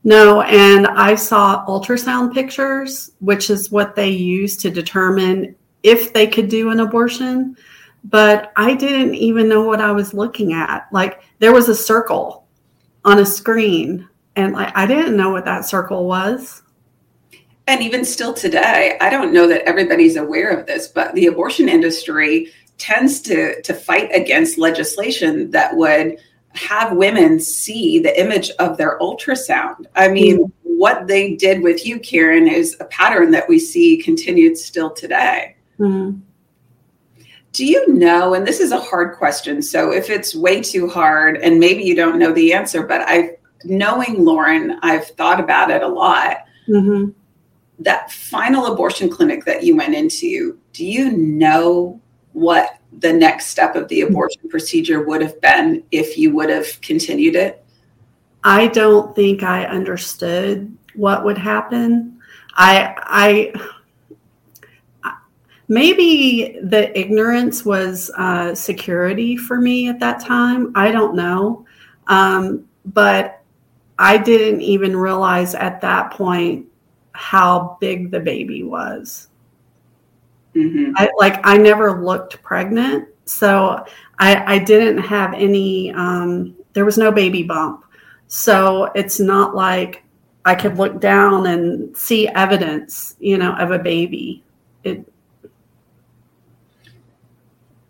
No, 0.04 0.42
and 0.42 0.88
I 0.88 1.16
saw 1.16 1.66
ultrasound 1.66 2.34
pictures, 2.34 3.12
which 3.20 3.50
is 3.50 3.72
what 3.72 3.96
they 3.96 4.10
use 4.10 4.58
to 4.58 4.70
determine 4.70 5.56
if 5.82 6.14
they 6.14 6.28
could 6.28 6.50
do 6.50 6.70
an 6.72 6.82
abortion 6.82 7.56
but 8.04 8.52
I 8.56 8.74
didn't 8.76 9.16
even 9.16 9.48
know 9.48 9.64
what 9.64 9.82
I 9.82 9.92
was 9.92 10.14
looking 10.14 10.54
at. 10.54 10.88
Like 10.92 11.22
there 11.40 11.54
was 11.54 11.70
a 11.70 11.76
circle 11.76 12.48
on 13.06 13.20
a 13.20 13.26
screen, 13.26 14.08
and 14.36 14.54
like 14.54 14.76
I 14.76 14.86
didn't 14.86 15.18
know 15.18 15.30
what 15.30 15.46
that 15.46 15.66
circle 15.66 16.06
was. 16.06 16.62
And 17.68 17.82
even 17.82 18.04
still 18.04 18.34
today, 18.34 18.98
I 19.00 19.10
don't 19.10 19.34
know 19.34 19.48
that 19.48 19.64
everybody's 19.64 20.18
aware 20.18 20.50
of 20.50 20.66
this, 20.66 20.90
but 20.90 21.14
the 21.14 21.28
abortion 21.28 21.70
industry 21.70 22.52
tends 22.78 23.22
to 23.22 23.62
to 23.62 23.74
fight 23.74 24.10
against 24.14 24.58
legislation 24.58 25.50
that 25.52 25.76
would 25.76 26.18
have 26.54 26.96
women 26.96 27.40
see 27.40 28.00
the 28.00 28.20
image 28.20 28.52
of 28.60 28.78
their 28.78 28.98
ultrasound. 29.00 29.86
I 29.96 30.08
mean, 30.08 30.40
mm-hmm. 30.40 30.70
what 30.78 31.08
they 31.08 31.36
did 31.36 31.62
with 31.62 31.86
you, 31.86 32.00
Karen, 32.00 32.48
is 32.48 32.78
a 32.80 32.86
pattern 32.86 33.32
that 33.32 33.50
we 33.50 33.60
see 33.60 33.98
continued 33.98 34.58
still 34.58 34.92
today. 34.92 35.56
Mm-hmm. 35.80 36.20
Do 37.54 37.66
you 37.66 37.88
know, 37.94 38.34
and 38.34 38.48
this 38.48 38.60
is 38.60 38.72
a 38.72 38.80
hard 38.80 39.16
question, 39.16 39.62
so 39.62 39.92
if 39.92 40.10
it's 40.10 40.34
way 40.34 40.62
too 40.62 40.90
hard 40.90 41.38
and 41.38 41.60
maybe 41.60 41.84
you 41.84 41.96
don't 41.96 42.18
know 42.18 42.32
the 42.32 42.52
answer, 42.52 42.82
but 42.86 43.02
I 43.02 43.38
knowing 43.64 44.26
Lauren, 44.26 44.80
I've 44.82 45.08
thought 45.10 45.40
about 45.40 45.70
it 45.70 45.84
a 45.84 45.88
lot. 45.88 46.46
Mm-hmm. 46.68 47.12
That 47.80 48.12
final 48.12 48.68
abortion 48.68 49.10
clinic 49.10 49.46
that 49.46 49.64
you 49.64 49.76
went 49.76 49.96
into, 49.96 50.58
do 50.74 50.86
you 50.86 51.12
know 51.12 52.02
what 52.34 52.80
the 53.00 53.14
next 53.14 53.48
step 53.48 53.76
of 53.76 53.88
the 53.88 54.02
abortion 54.02 54.50
procedure 54.50 55.04
would 55.04 55.22
have 55.22 55.40
been 55.42 55.84
if 55.92 56.18
you 56.18 56.34
would 56.34 56.50
have 56.50 56.80
continued 56.82 57.36
it? 57.36 57.64
I 58.44 58.68
don't 58.68 59.16
think 59.16 59.44
I 59.44 59.66
understood 59.66 60.76
what 60.96 61.24
would 61.24 61.38
happen. 61.38 62.20
I 62.56 62.96
I 63.04 63.54
maybe 65.68 66.60
the 66.62 66.98
ignorance 66.98 67.66
was 67.66 68.12
uh, 68.18 68.54
security 68.54 69.38
for 69.38 69.60
me 69.60 69.88
at 69.88 70.00
that 70.00 70.20
time. 70.20 70.72
I 70.76 70.92
don't 70.92 71.16
know. 71.16 71.66
Um, 72.08 72.68
but 72.86 73.42
I 73.98 74.18
didn't 74.18 74.62
even 74.62 74.96
realize 74.96 75.56
at 75.56 75.82
that 75.82 76.12
point 76.12 76.68
how 77.14 77.78
big 77.80 78.12
the 78.12 78.20
baby 78.20 78.64
was. 78.64 79.30
Mm-hmm. 80.56 80.94
I, 80.96 81.10
like 81.20 81.40
I 81.44 81.58
never 81.58 82.04
looked 82.04 82.42
pregnant. 82.44 83.08
So 83.26 83.86
I, 84.20 84.56
I 84.56 84.60
didn't 84.60 85.00
have 85.00 85.34
any, 85.34 85.92
um, 85.94 86.56
there 86.74 86.86
was 86.86 86.98
no 86.98 87.12
baby 87.12 87.44
bump. 87.44 87.86
So 88.28 88.86
it's 88.96 89.20
not 89.20 89.56
like 89.56 90.04
I 90.46 90.56
could 90.56 90.78
look 90.78 91.00
down 91.00 91.48
and 91.48 91.96
see 91.96 92.28
evidence, 92.28 93.16
you 93.20 93.38
know, 93.38 93.54
of 93.54 93.72
a 93.72 93.80
baby. 93.80 94.44
It, 94.84 95.08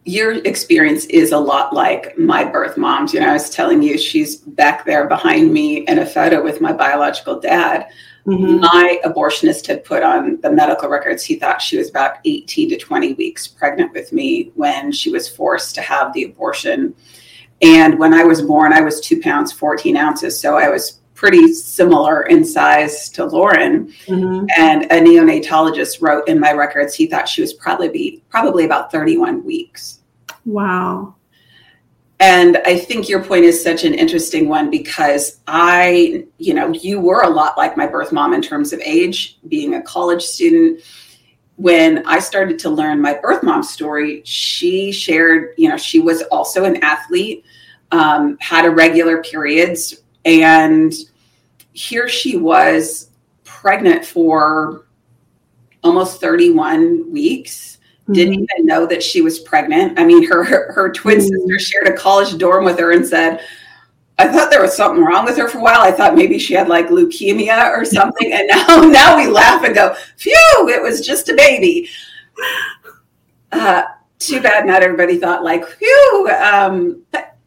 your 0.05 0.33
experience 0.45 1.05
is 1.05 1.31
a 1.31 1.37
lot 1.37 1.73
like 1.73 2.17
my 2.17 2.43
birth 2.43 2.77
mom's. 2.77 3.13
You 3.13 3.21
know, 3.21 3.29
I 3.29 3.33
was 3.33 3.49
telling 3.49 3.81
you 3.81 3.97
she's 3.97 4.35
back 4.35 4.85
there 4.85 5.07
behind 5.07 5.51
me 5.53 5.87
in 5.87 5.99
a 5.99 6.05
photo 6.05 6.43
with 6.43 6.61
my 6.61 6.73
biological 6.73 7.39
dad. 7.39 7.87
Mm-hmm. 8.25 8.61
My 8.61 8.99
abortionist 9.03 9.67
had 9.67 9.83
put 9.83 10.01
on 10.01 10.39
the 10.41 10.51
medical 10.51 10.89
records, 10.89 11.23
he 11.23 11.35
thought 11.35 11.61
she 11.61 11.77
was 11.77 11.89
about 11.89 12.17
18 12.23 12.69
to 12.69 12.77
20 12.77 13.13
weeks 13.13 13.47
pregnant 13.47 13.91
with 13.91 14.13
me 14.13 14.51
when 14.55 14.91
she 14.91 15.09
was 15.09 15.27
forced 15.27 15.75
to 15.75 15.81
have 15.81 16.13
the 16.13 16.23
abortion. 16.23 16.95
And 17.61 17.99
when 17.99 18.13
I 18.13 18.23
was 18.23 18.41
born, 18.41 18.71
I 18.71 18.81
was 18.81 19.01
two 19.01 19.21
pounds, 19.21 19.51
14 19.51 19.97
ounces. 19.97 20.39
So 20.39 20.57
I 20.57 20.69
was 20.69 21.01
pretty 21.15 21.53
similar 21.53 22.23
in 22.23 22.43
size 22.43 23.09
to 23.09 23.25
Lauren. 23.25 23.87
Mm-hmm. 24.07 24.45
And 24.57 24.83
a 24.85 24.99
neonatologist 24.99 26.01
wrote 26.01 26.27
in 26.27 26.39
my 26.39 26.53
records 26.53 26.95
he 26.95 27.07
thought 27.07 27.29
she 27.29 27.41
was 27.41 27.53
probably 27.53 27.89
be, 27.89 28.23
probably 28.29 28.65
about 28.65 28.91
31 28.91 29.43
weeks. 29.43 29.99
Wow. 30.45 31.15
And 32.23 32.55
I 32.63 32.79
think 32.79 33.09
your 33.09 33.21
point 33.21 33.43
is 33.43 33.61
such 33.61 33.83
an 33.83 33.93
interesting 33.93 34.47
one 34.47 34.69
because 34.69 35.41
I, 35.45 36.23
you 36.37 36.53
know, 36.53 36.71
you 36.71 37.01
were 37.01 37.23
a 37.23 37.29
lot 37.29 37.57
like 37.57 37.75
my 37.75 37.85
birth 37.85 38.13
mom 38.13 38.33
in 38.33 38.41
terms 38.41 38.71
of 38.71 38.79
age, 38.79 39.39
being 39.49 39.73
a 39.73 39.81
college 39.81 40.21
student. 40.21 40.79
When 41.57 42.07
I 42.07 42.19
started 42.19 42.59
to 42.59 42.69
learn 42.69 43.01
my 43.01 43.19
birth 43.21 43.43
mom 43.43 43.61
story, 43.61 44.21
she 44.23 44.93
shared, 44.93 45.53
you 45.57 45.67
know, 45.67 45.75
she 45.75 45.99
was 45.99 46.21
also 46.31 46.63
an 46.63 46.81
athlete, 46.81 47.43
um, 47.91 48.37
had 48.39 48.63
irregular 48.63 49.21
periods, 49.21 49.93
and 50.23 50.93
here 51.73 52.07
she 52.07 52.37
was 52.37 53.09
pregnant 53.43 54.05
for 54.05 54.85
almost 55.83 56.21
31 56.21 57.11
weeks 57.11 57.79
mm-hmm. 58.13 58.31
didn't 58.31 58.33
even 58.33 58.65
know 58.65 58.85
that 58.85 59.03
she 59.03 59.21
was 59.21 59.39
pregnant 59.39 59.97
i 59.99 60.05
mean 60.05 60.23
her 60.27 60.43
her, 60.43 60.71
her 60.71 60.91
twin 60.91 61.17
mm-hmm. 61.17 61.27
sister 61.27 61.59
shared 61.59 61.87
a 61.87 61.93
college 61.93 62.37
dorm 62.37 62.65
with 62.65 62.77
her 62.79 62.91
and 62.91 63.05
said 63.05 63.41
i 64.19 64.27
thought 64.27 64.49
there 64.49 64.61
was 64.61 64.75
something 64.75 65.03
wrong 65.03 65.25
with 65.25 65.37
her 65.37 65.47
for 65.47 65.59
a 65.59 65.61
while 65.61 65.81
i 65.81 65.91
thought 65.91 66.15
maybe 66.15 66.37
she 66.37 66.53
had 66.53 66.67
like 66.67 66.87
leukemia 66.87 67.69
or 67.71 67.85
something 67.99 68.31
and 68.31 68.47
now 68.47 68.81
now 68.81 69.17
we 69.17 69.27
laugh 69.27 69.63
and 69.63 69.75
go 69.75 69.95
phew 70.17 70.69
it 70.69 70.81
was 70.81 71.05
just 71.05 71.29
a 71.29 71.35
baby 71.35 71.89
uh, 73.51 73.83
too 74.17 74.41
bad 74.41 74.65
not 74.65 74.81
everybody 74.81 75.17
thought 75.19 75.43
like 75.43 75.67
phew 75.67 76.29
um, 76.41 77.03
but 77.11 77.37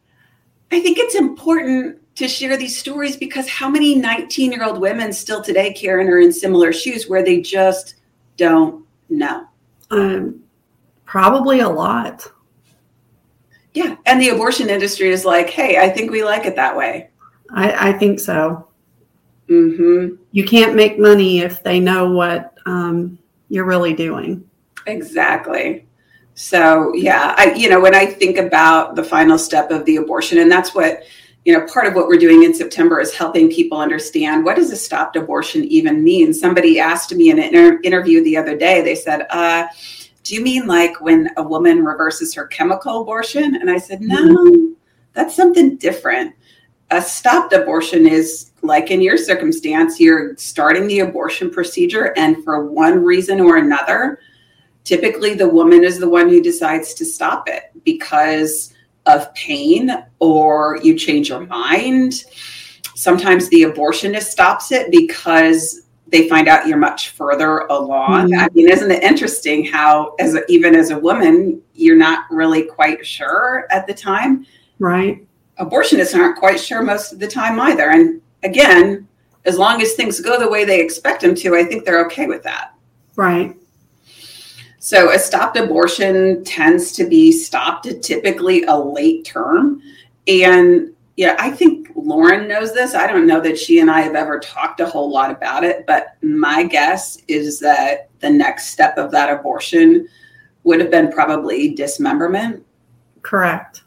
i 0.71 0.79
think 0.79 0.97
it's 0.97 1.15
important 1.15 1.99
to 2.17 2.27
share 2.27 2.57
these 2.57 2.77
stories 2.77 3.15
because 3.15 3.47
how 3.47 3.69
many 3.69 3.93
19 3.93 4.51
year 4.51 4.63
old 4.63 4.79
women 4.79 5.13
still 5.13 5.41
today, 5.41 5.71
Karen, 5.71 6.07
are 6.07 6.19
in 6.19 6.33
similar 6.33 6.73
shoes 6.73 7.07
where 7.07 7.23
they 7.23 7.41
just 7.41 7.95
don't 8.37 8.83
know? 9.07 9.47
Um, 9.91 10.41
probably 11.07 11.61
a 11.61 11.69
lot. 11.69 12.31
Yeah. 13.73 13.95
And 14.05 14.21
the 14.21 14.29
abortion 14.29 14.69
industry 14.69 15.09
is 15.09 15.25
like, 15.25 15.49
hey, 15.49 15.79
I 15.79 15.89
think 15.89 16.11
we 16.11 16.23
like 16.23 16.45
it 16.45 16.55
that 16.55 16.77
way. 16.77 17.09
I, 17.49 17.89
I 17.89 17.93
think 17.93 18.19
so. 18.19 18.67
Mm-hmm. 19.49 20.15
You 20.31 20.45
can't 20.45 20.75
make 20.75 20.99
money 20.99 21.39
if 21.39 21.63
they 21.63 21.79
know 21.79 22.11
what 22.11 22.53
um, 22.65 23.17
you're 23.49 23.65
really 23.65 23.93
doing. 23.93 24.47
Exactly. 24.85 25.87
So, 26.35 26.93
yeah, 26.93 27.33
I, 27.37 27.53
you 27.53 27.69
know, 27.69 27.79
when 27.79 27.95
I 27.95 28.05
think 28.05 28.37
about 28.37 28.95
the 28.95 29.03
final 29.03 29.37
step 29.37 29.71
of 29.71 29.85
the 29.85 29.95
abortion, 29.95 30.39
and 30.39 30.51
that's 30.51 30.75
what 30.75 31.03
you 31.45 31.53
know, 31.53 31.65
part 31.65 31.87
of 31.87 31.93
what 31.93 32.07
we're 32.07 32.17
doing 32.17 32.43
in 32.43 32.53
September 32.53 32.99
is 32.99 33.13
helping 33.13 33.49
people 33.49 33.79
understand 33.79 34.43
what 34.43 34.57
does 34.57 34.69
a 34.69 34.75
stopped 34.75 35.15
abortion 35.15 35.63
even 35.63 36.03
mean. 36.03 36.33
Somebody 36.33 36.77
asked 36.77 37.15
me 37.15 37.29
in 37.29 37.39
an 37.39 37.55
inter- 37.55 37.79
interview 37.85 38.21
the 38.21 38.35
other 38.35 38.57
day, 38.57 38.81
they 38.81 38.95
said, 38.95 39.25
uh, 39.29 39.65
do 40.27 40.35
you 40.35 40.41
mean 40.41 40.67
like 40.67 40.99
when 40.99 41.29
a 41.37 41.43
woman 41.43 41.85
reverses 41.85 42.33
her 42.33 42.47
chemical 42.47 43.01
abortion? 43.01 43.55
And 43.55 43.71
I 43.71 43.77
said, 43.77 44.01
no, 44.01 44.17
mm-hmm. 44.17 44.73
that's 45.13 45.33
something 45.33 45.77
different. 45.77 46.35
A 46.91 47.01
stopped 47.01 47.53
abortion 47.53 48.05
is 48.05 48.51
like 48.61 48.91
in 48.91 49.01
your 49.01 49.17
circumstance, 49.17 50.01
you're 50.01 50.35
starting 50.35 50.87
the 50.87 50.99
abortion 50.99 51.49
procedure, 51.49 52.13
and 52.17 52.43
for 52.43 52.65
one 52.65 53.03
reason 53.03 53.39
or 53.39 53.55
another, 53.55 54.19
typically 54.83 55.33
the 55.33 55.47
woman 55.47 55.85
is 55.85 55.97
the 55.97 56.09
one 56.09 56.27
who 56.27 56.41
decides 56.41 56.93
to 56.95 57.05
stop 57.05 57.47
it 57.47 57.71
because 57.85 58.73
of 59.05 59.33
pain 59.33 59.91
or 60.19 60.77
you 60.83 60.97
change 60.97 61.29
your 61.29 61.45
mind. 61.45 62.25
Sometimes 62.95 63.47
the 63.47 63.61
abortionist 63.61 64.23
stops 64.23 64.73
it 64.73 64.91
because 64.91 65.83
they 66.09 66.29
find 66.29 66.47
out 66.47 66.67
you're 66.67 66.77
much 66.77 67.09
further 67.09 67.59
along. 67.69 68.29
Mm-hmm. 68.29 68.39
I 68.39 68.49
mean, 68.53 68.69
isn't 68.69 68.91
it 68.91 69.03
interesting 69.03 69.65
how, 69.65 70.15
as 70.19 70.35
a, 70.35 70.49
even 70.49 70.75
as 70.75 70.91
a 70.91 70.99
woman, 70.99 71.61
you're 71.73 71.97
not 71.97 72.25
really 72.31 72.63
quite 72.63 73.05
sure 73.05 73.67
at 73.71 73.87
the 73.87 73.93
time? 73.93 74.45
Right. 74.79 75.25
Abortionists 75.59 76.15
aren't 76.15 76.37
quite 76.37 76.59
sure 76.59 76.81
most 76.83 77.11
of 77.11 77.19
the 77.19 77.27
time 77.27 77.59
either. 77.59 77.89
And 77.89 78.21
again, 78.43 79.07
as 79.45 79.57
long 79.57 79.81
as 79.81 79.93
things 79.93 80.19
go 80.19 80.39
the 80.39 80.49
way 80.49 80.65
they 80.65 80.81
expect 80.81 81.21
them 81.21 81.35
to, 81.35 81.55
I 81.55 81.63
think 81.63 81.83
they're 81.83 82.05
okay 82.05 82.27
with 82.27 82.43
that. 82.43 82.73
Right. 83.15 83.55
So 84.79 85.11
a 85.11 85.19
stopped 85.19 85.57
abortion 85.57 86.43
tends 86.43 86.91
to 86.93 87.05
be 87.05 87.31
stopped 87.31 87.87
at 87.87 88.01
typically 88.01 88.63
a 88.63 88.75
late 88.75 89.25
term. 89.25 89.81
And 90.27 90.93
yeah, 91.17 91.35
I 91.39 91.51
think 91.51 91.89
Lauren 91.95 92.47
knows 92.47 92.73
this. 92.73 92.95
I 92.95 93.07
don't 93.07 93.27
know 93.27 93.41
that 93.41 93.57
she 93.57 93.79
and 93.79 93.91
I 93.91 94.01
have 94.01 94.15
ever 94.15 94.39
talked 94.39 94.79
a 94.79 94.85
whole 94.85 95.11
lot 95.11 95.31
about 95.31 95.63
it, 95.63 95.85
but 95.85 96.15
my 96.21 96.63
guess 96.63 97.17
is 97.27 97.59
that 97.59 98.09
the 98.19 98.29
next 98.29 98.67
step 98.67 98.97
of 98.97 99.11
that 99.11 99.31
abortion 99.31 100.07
would 100.63 100.79
have 100.79 100.91
been 100.91 101.11
probably 101.11 101.73
dismemberment. 101.73 102.65
Correct. 103.23 103.83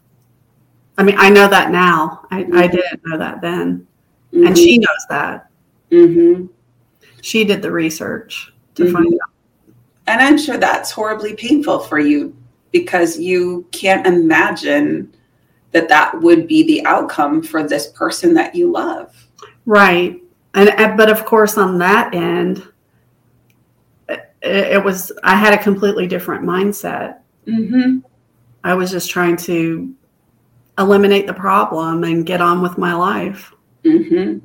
I 0.99 1.03
mean, 1.03 1.16
I 1.19 1.31
know 1.31 1.49
that 1.49 1.71
now. 1.71 2.27
I, 2.31 2.43
mm-hmm. 2.43 2.59
I 2.59 2.66
didn't 2.66 3.01
know 3.07 3.16
that 3.16 3.40
then. 3.40 3.87
Mm-hmm. 4.33 4.47
And 4.47 4.59
she 4.59 4.79
knows 4.79 5.07
that. 5.09 5.51
Mm-hmm. 5.90 6.47
She 7.23 7.45
did 7.45 7.62
the 7.62 7.71
research 7.71 8.53
to 8.75 8.93
find 8.93 9.07
out 9.07 9.31
and 10.11 10.21
I'm 10.21 10.38
sure 10.38 10.57
that's 10.57 10.90
horribly 10.90 11.37
painful 11.37 11.81
for 11.81 12.01
you 12.01 12.37
because 12.73 13.16
you 13.16 13.66
can't 13.71 14.07
imagine 14.07 15.14
that 15.72 15.88
that 15.88 16.20
would 16.20 16.46
be 16.46 16.62
the 16.64 16.85
outcome 16.87 17.42
for 17.42 17.66
this 17.66 17.88
person 17.88 18.35
that 18.35 18.54
you 18.54 18.70
love. 18.70 19.14
Right. 19.66 20.20
And 20.54 20.96
but 20.96 21.11
of 21.11 21.24
course 21.24 21.56
on 21.56 21.78
that 21.78 22.14
end 22.14 22.66
it, 24.09 24.35
it 24.42 24.85
was 24.85 25.12
I 25.22 25.37
had 25.37 25.54
a 25.54 25.62
completely 25.62 26.06
different 26.06 26.44
mindset. 26.44 27.18
Mm-hmm. 27.46 27.98
I 28.64 28.74
was 28.74 28.90
just 28.90 29.11
trying 29.11 29.37
to 29.38 29.94
eliminate 30.78 31.26
the 31.26 31.35
problem 31.35 32.04
and 32.04 32.26
get 32.26 32.40
on 32.40 32.62
with 32.62 32.78
my 32.78 32.94
life. 32.94 33.52
Mm-hmm. 33.85 34.44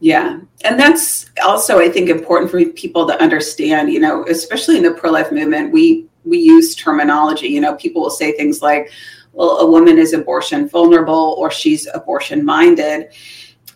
Yeah. 0.00 0.40
And 0.64 0.78
that's 0.78 1.30
also, 1.44 1.80
I 1.80 1.88
think, 1.88 2.08
important 2.08 2.50
for 2.50 2.64
people 2.64 3.06
to 3.08 3.20
understand, 3.20 3.90
you 3.92 4.00
know, 4.00 4.24
especially 4.28 4.76
in 4.76 4.82
the 4.82 4.92
pro 4.92 5.10
life 5.10 5.32
movement, 5.32 5.72
we 5.72 6.06
we 6.24 6.38
use 6.38 6.74
terminology. 6.74 7.48
You 7.48 7.60
know, 7.60 7.74
people 7.76 8.02
will 8.02 8.10
say 8.10 8.32
things 8.32 8.62
like, 8.62 8.90
well, 9.38 9.58
a 9.60 9.70
woman 9.70 9.98
is 9.98 10.14
abortion 10.14 10.68
vulnerable 10.68 11.36
or 11.38 11.48
she's 11.48 11.86
abortion 11.94 12.44
minded. 12.44 13.12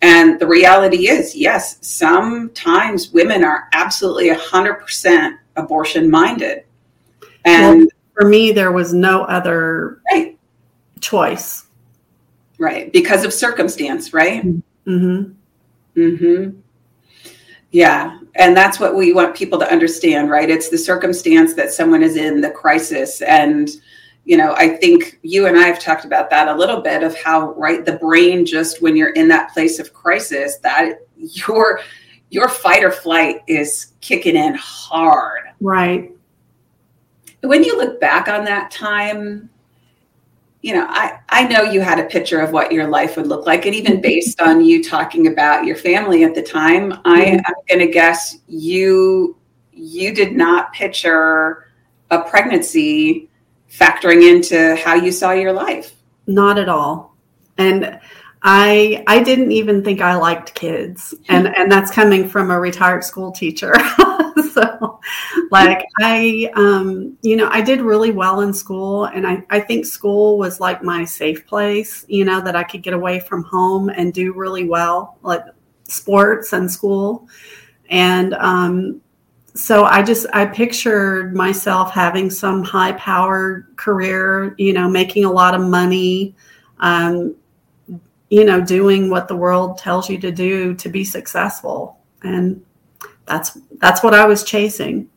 And 0.03 0.40
the 0.40 0.46
reality 0.46 1.09
is, 1.09 1.37
yes, 1.37 1.79
sometimes 1.83 3.12
women 3.12 3.44
are 3.44 3.68
absolutely 3.72 4.29
100% 4.31 5.38
abortion 5.55 6.11
minded. 6.11 6.64
And 7.44 7.79
well, 7.79 7.87
for 8.18 8.29
me, 8.29 8.51
there 8.51 8.72
was 8.72 8.92
no 8.92 9.22
other 9.22 10.01
right. 10.11 10.37
choice. 11.01 11.66
Right. 12.59 12.92
Because 12.92 13.25
of 13.25 13.33
circumstance, 13.33 14.12
right? 14.12 14.44
Mm-hmm. 14.44 15.33
Mm-hmm. 15.96 16.59
Yeah. 17.70 18.18
And 18.35 18.57
that's 18.57 18.81
what 18.81 18.96
we 18.96 19.12
want 19.12 19.37
people 19.37 19.61
to 19.61 19.70
understand, 19.70 20.29
right? 20.29 20.51
It's 20.51 20.70
the 20.70 20.79
circumstance 20.79 21.55
that 21.55 21.70
someone 21.70 22.03
is 22.03 22.16
in, 22.16 22.40
the 22.40 22.51
crisis. 22.51 23.22
And, 23.22 23.70
you 24.25 24.37
know, 24.37 24.55
I 24.57 24.69
think 24.69 25.19
you 25.23 25.47
and 25.47 25.59
I 25.59 25.67
have 25.67 25.81
talked 25.81 26.05
about 26.05 26.31
that 26.31 26.49
a 26.49 26.55
little 26.55 26.81
bit 26.81 27.03
of 27.03 27.17
how, 27.17 27.55
right, 27.55 27.85
the 27.85 27.95
brain 27.95 28.47
just 28.47 28.81
when 28.81 28.97
you're 28.97 29.13
in 29.13 29.29
that 29.29 29.53
place 29.53 29.79
of 29.79 29.93
crisis, 29.93 30.59
that 30.59 31.01
your 31.17 31.81
your 32.31 32.49
fight 32.49 32.83
or 32.83 32.91
flight 32.91 33.43
is 33.47 33.93
kicking 34.01 34.37
in 34.37 34.55
hard. 34.55 35.43
Right. 35.61 36.13
When 37.43 37.63
you 37.63 37.77
look 37.77 38.01
back 38.01 38.29
on 38.29 38.45
that 38.45 38.71
time, 38.71 39.51
you 40.63 40.73
know, 40.73 40.87
I, 40.89 41.19
I 41.29 41.47
know 41.49 41.63
you 41.63 41.81
had 41.83 41.99
a 41.99 42.05
picture 42.05 42.41
of 42.41 42.53
what 42.53 42.73
your 42.73 42.89
life 42.89 43.17
would 43.17 43.27
look 43.27 43.47
like. 43.47 43.67
And 43.67 43.75
even 43.75 44.01
based 44.01 44.41
on 44.41 44.65
you 44.65 44.83
talking 44.83 45.27
about 45.27 45.67
your 45.67 45.77
family 45.77 46.25
at 46.25 46.35
the 46.35 46.43
time, 46.43 46.95
I, 47.05 47.23
am 47.23 47.39
mm-hmm. 47.41 47.53
going 47.69 47.87
to 47.87 47.93
guess 47.93 48.39
you 48.47 49.37
you 49.75 50.15
did 50.15 50.37
not 50.37 50.73
picture 50.73 51.67
a 52.11 52.23
pregnancy 52.23 53.29
factoring 53.73 54.29
into 54.29 54.77
how 54.77 54.95
you 54.95 55.11
saw 55.11 55.33
your 55.33 55.53
life. 55.53 55.95
Not 56.27 56.59
at 56.59 56.69
all. 56.69 57.17
And 57.59 57.99
I 58.43 59.05
I 59.07 59.23
didn't 59.23 59.53
even 59.53 59.85
think 59.85 60.01
I 60.01 60.17
liked 60.17 60.55
kids. 60.55 61.15
And 61.29 61.47
and 61.57 61.71
that's 61.71 61.91
coming 61.91 62.29
from 62.29 62.51
a 62.51 62.59
retired 62.59 63.05
school 63.05 63.31
teacher. 63.31 63.75
so 64.53 65.01
like 65.51 65.87
I 66.01 66.51
um 66.55 67.17
you 67.23 67.37
know, 67.37 67.49
I 67.51 67.61
did 67.61 67.81
really 67.81 68.11
well 68.11 68.41
in 68.41 68.53
school 68.53 69.05
and 69.07 69.27
I 69.27 69.45
I 69.51 69.61
think 69.61 69.87
school 69.87 70.39
was 70.39 70.61
like 70.61 70.83
my 70.83 71.05
safe 71.05 71.47
place, 71.47 72.05
you 72.09 72.25
know, 72.25 72.41
that 72.41 72.57
I 72.57 72.65
could 72.65 72.83
get 72.83 72.95
away 72.95 73.21
from 73.21 73.45
home 73.45 73.89
and 73.91 74.13
do 74.13 74.33
really 74.33 74.65
well, 74.69 75.19
like 75.23 75.45
sports 75.85 76.53
and 76.53 76.71
school. 76.71 77.29
And 77.91 78.35
um 78.35 79.02
so 79.55 79.85
I 79.85 80.03
just 80.03 80.27
I 80.33 80.47
pictured 80.47 81.35
myself 81.35 81.93
having 81.93 82.31
some 82.31 82.62
high 82.62 82.93
powered 82.93 83.67
career, 83.77 84.55
you 84.59 84.73
know, 84.73 84.88
making 84.88 85.25
a 85.25 85.31
lot 85.31 85.55
of 85.55 85.61
money, 85.61 86.35
um, 86.79 87.35
you 88.31 88.45
know, 88.45 88.61
doing 88.61 89.11
what 89.11 89.29
the 89.29 89.37
world 89.37 89.79
tells 89.79 90.09
you 90.09 90.19
to 90.19 90.33
do 90.33 90.75
to 90.75 90.88
be 90.88 91.05
successful. 91.05 91.99
And 92.23 92.65
that's 93.27 93.59
that's 93.79 94.03
what 94.03 94.15
I 94.15 94.25
was 94.27 94.43
chasing. 94.43 95.09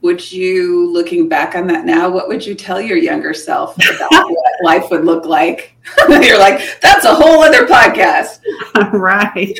Would 0.00 0.30
you, 0.30 0.92
looking 0.92 1.28
back 1.28 1.56
on 1.56 1.66
that 1.66 1.84
now, 1.84 2.08
what 2.08 2.28
would 2.28 2.46
you 2.46 2.54
tell 2.54 2.80
your 2.80 2.96
younger 2.96 3.34
self 3.34 3.76
about 3.76 4.10
what 4.10 4.64
life 4.64 4.90
would 4.90 5.04
look 5.04 5.24
like? 5.24 5.76
You're 6.08 6.38
like, 6.38 6.80
that's 6.80 7.04
a 7.04 7.14
whole 7.14 7.42
other 7.42 7.66
podcast. 7.66 8.40
right. 8.92 9.58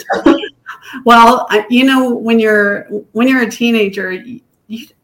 Well, 1.05 1.47
you 1.69 1.85
know, 1.85 2.15
when 2.15 2.39
you're 2.39 2.85
when 3.13 3.29
you're 3.29 3.43
a 3.43 3.51
teenager, 3.51 4.13
you, 4.13 4.41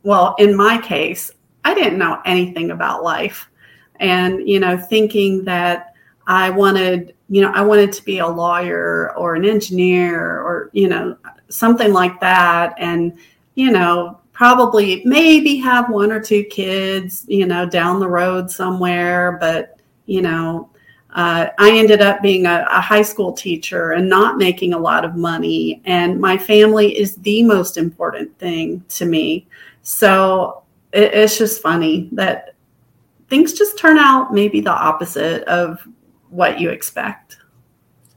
well, 0.02 0.34
in 0.38 0.56
my 0.56 0.78
case, 0.78 1.30
I 1.64 1.74
didn't 1.74 1.98
know 1.98 2.20
anything 2.24 2.70
about 2.70 3.02
life, 3.02 3.48
and 4.00 4.46
you 4.48 4.60
know, 4.60 4.76
thinking 4.76 5.44
that 5.44 5.94
I 6.26 6.50
wanted, 6.50 7.14
you 7.28 7.42
know, 7.42 7.52
I 7.52 7.60
wanted 7.60 7.92
to 7.92 8.04
be 8.04 8.18
a 8.18 8.26
lawyer 8.26 9.16
or 9.16 9.34
an 9.34 9.44
engineer 9.44 10.20
or, 10.20 10.70
you 10.72 10.88
know, 10.88 11.16
something 11.48 11.92
like 11.92 12.18
that. 12.20 12.74
And, 12.78 13.18
you 13.54 13.70
know, 13.70 14.20
probably 14.32 15.02
maybe 15.04 15.56
have 15.56 15.90
one 15.90 16.10
or 16.10 16.20
two 16.20 16.44
kids, 16.44 17.24
you 17.28 17.46
know, 17.46 17.68
down 17.68 18.00
the 18.00 18.08
road 18.08 18.50
somewhere. 18.50 19.36
But, 19.38 19.78
you 20.06 20.22
know, 20.22 20.70
uh, 21.14 21.48
I 21.58 21.70
ended 21.70 22.02
up 22.02 22.22
being 22.22 22.44
a, 22.44 22.66
a, 22.68 22.80
high 22.80 23.02
school 23.02 23.32
teacher 23.32 23.92
and 23.92 24.08
not 24.08 24.36
making 24.36 24.74
a 24.74 24.78
lot 24.78 25.04
of 25.04 25.14
money. 25.14 25.80
And 25.84 26.20
my 26.20 26.36
family 26.36 26.98
is 26.98 27.14
the 27.16 27.44
most 27.44 27.76
important 27.76 28.36
thing 28.38 28.84
to 28.90 29.06
me. 29.06 29.46
So 29.82 30.64
it, 30.92 31.14
it's 31.14 31.38
just 31.38 31.62
funny 31.62 32.08
that 32.12 32.56
things 33.28 33.52
just 33.52 33.78
turn 33.78 33.96
out 33.96 34.34
maybe 34.34 34.60
the 34.60 34.72
opposite 34.72 35.44
of 35.44 35.86
what 36.30 36.58
you 36.58 36.70
expect. 36.70 37.38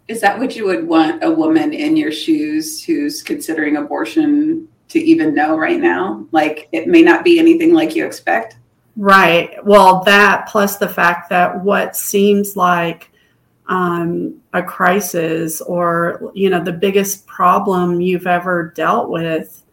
Is 0.08 0.20
that 0.22 0.40
what 0.40 0.56
you 0.56 0.66
would 0.66 0.88
want 0.88 1.24
a 1.24 1.30
woman 1.30 1.74
in 1.74 1.98
your 1.98 2.12
shoes 2.12 2.84
who's 2.84 3.22
considering 3.22 3.78
abortion 3.78 4.68
to 4.88 5.00
even 5.00 5.36
know 5.36 5.56
right 5.56 5.80
now? 5.80 6.26
Like 6.32 6.68
it 6.72 6.88
may 6.88 7.04
not 7.04 7.24
be 7.24 7.38
anything 7.38 7.74
like 7.74 7.96
you 7.96 8.08
expect. 8.08 8.58
Right. 8.98 9.64
Well, 9.64 10.04
that 10.06 10.48
plus 10.48 10.78
the 10.78 10.90
fact 10.90 11.30
that 11.30 11.64
what 11.64 11.96
seems 11.96 12.58
like 12.58 13.12
um, 13.68 14.42
a 14.54 14.64
crisis 14.64 15.62
or 15.62 16.32
you 16.34 16.50
know 16.50 16.64
the 16.64 16.72
biggest 16.72 17.28
problem 17.28 18.02
you've 18.02 18.28
ever 18.28 18.72
dealt 18.76 19.10
with 19.10 19.64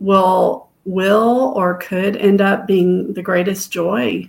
will 0.00 0.68
will 0.84 1.52
or 1.56 1.76
could 1.78 2.16
end 2.16 2.40
up 2.40 2.66
being 2.66 3.12
the 3.14 3.22
greatest 3.22 3.72
joy 3.72 4.28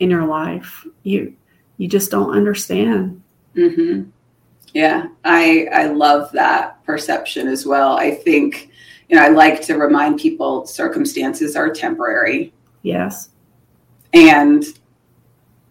in 0.00 0.10
your 0.10 0.26
life. 0.26 0.86
You 1.02 1.34
you 1.78 1.88
just 1.88 2.10
don't 2.10 2.36
understand. 2.36 3.22
Mm-hmm. 3.56 4.10
Yeah, 4.74 5.06
I 5.24 5.68
I 5.72 5.86
love 5.86 6.32
that 6.32 6.84
perception 6.84 7.48
as 7.48 7.64
well. 7.64 7.96
I 7.96 8.10
think 8.10 8.70
you 9.08 9.16
know 9.16 9.22
I 9.22 9.28
like 9.28 9.62
to 9.62 9.76
remind 9.76 10.18
people 10.18 10.66
circumstances 10.66 11.56
are 11.56 11.70
temporary. 11.70 12.52
Yes, 12.82 13.30
and 14.12 14.64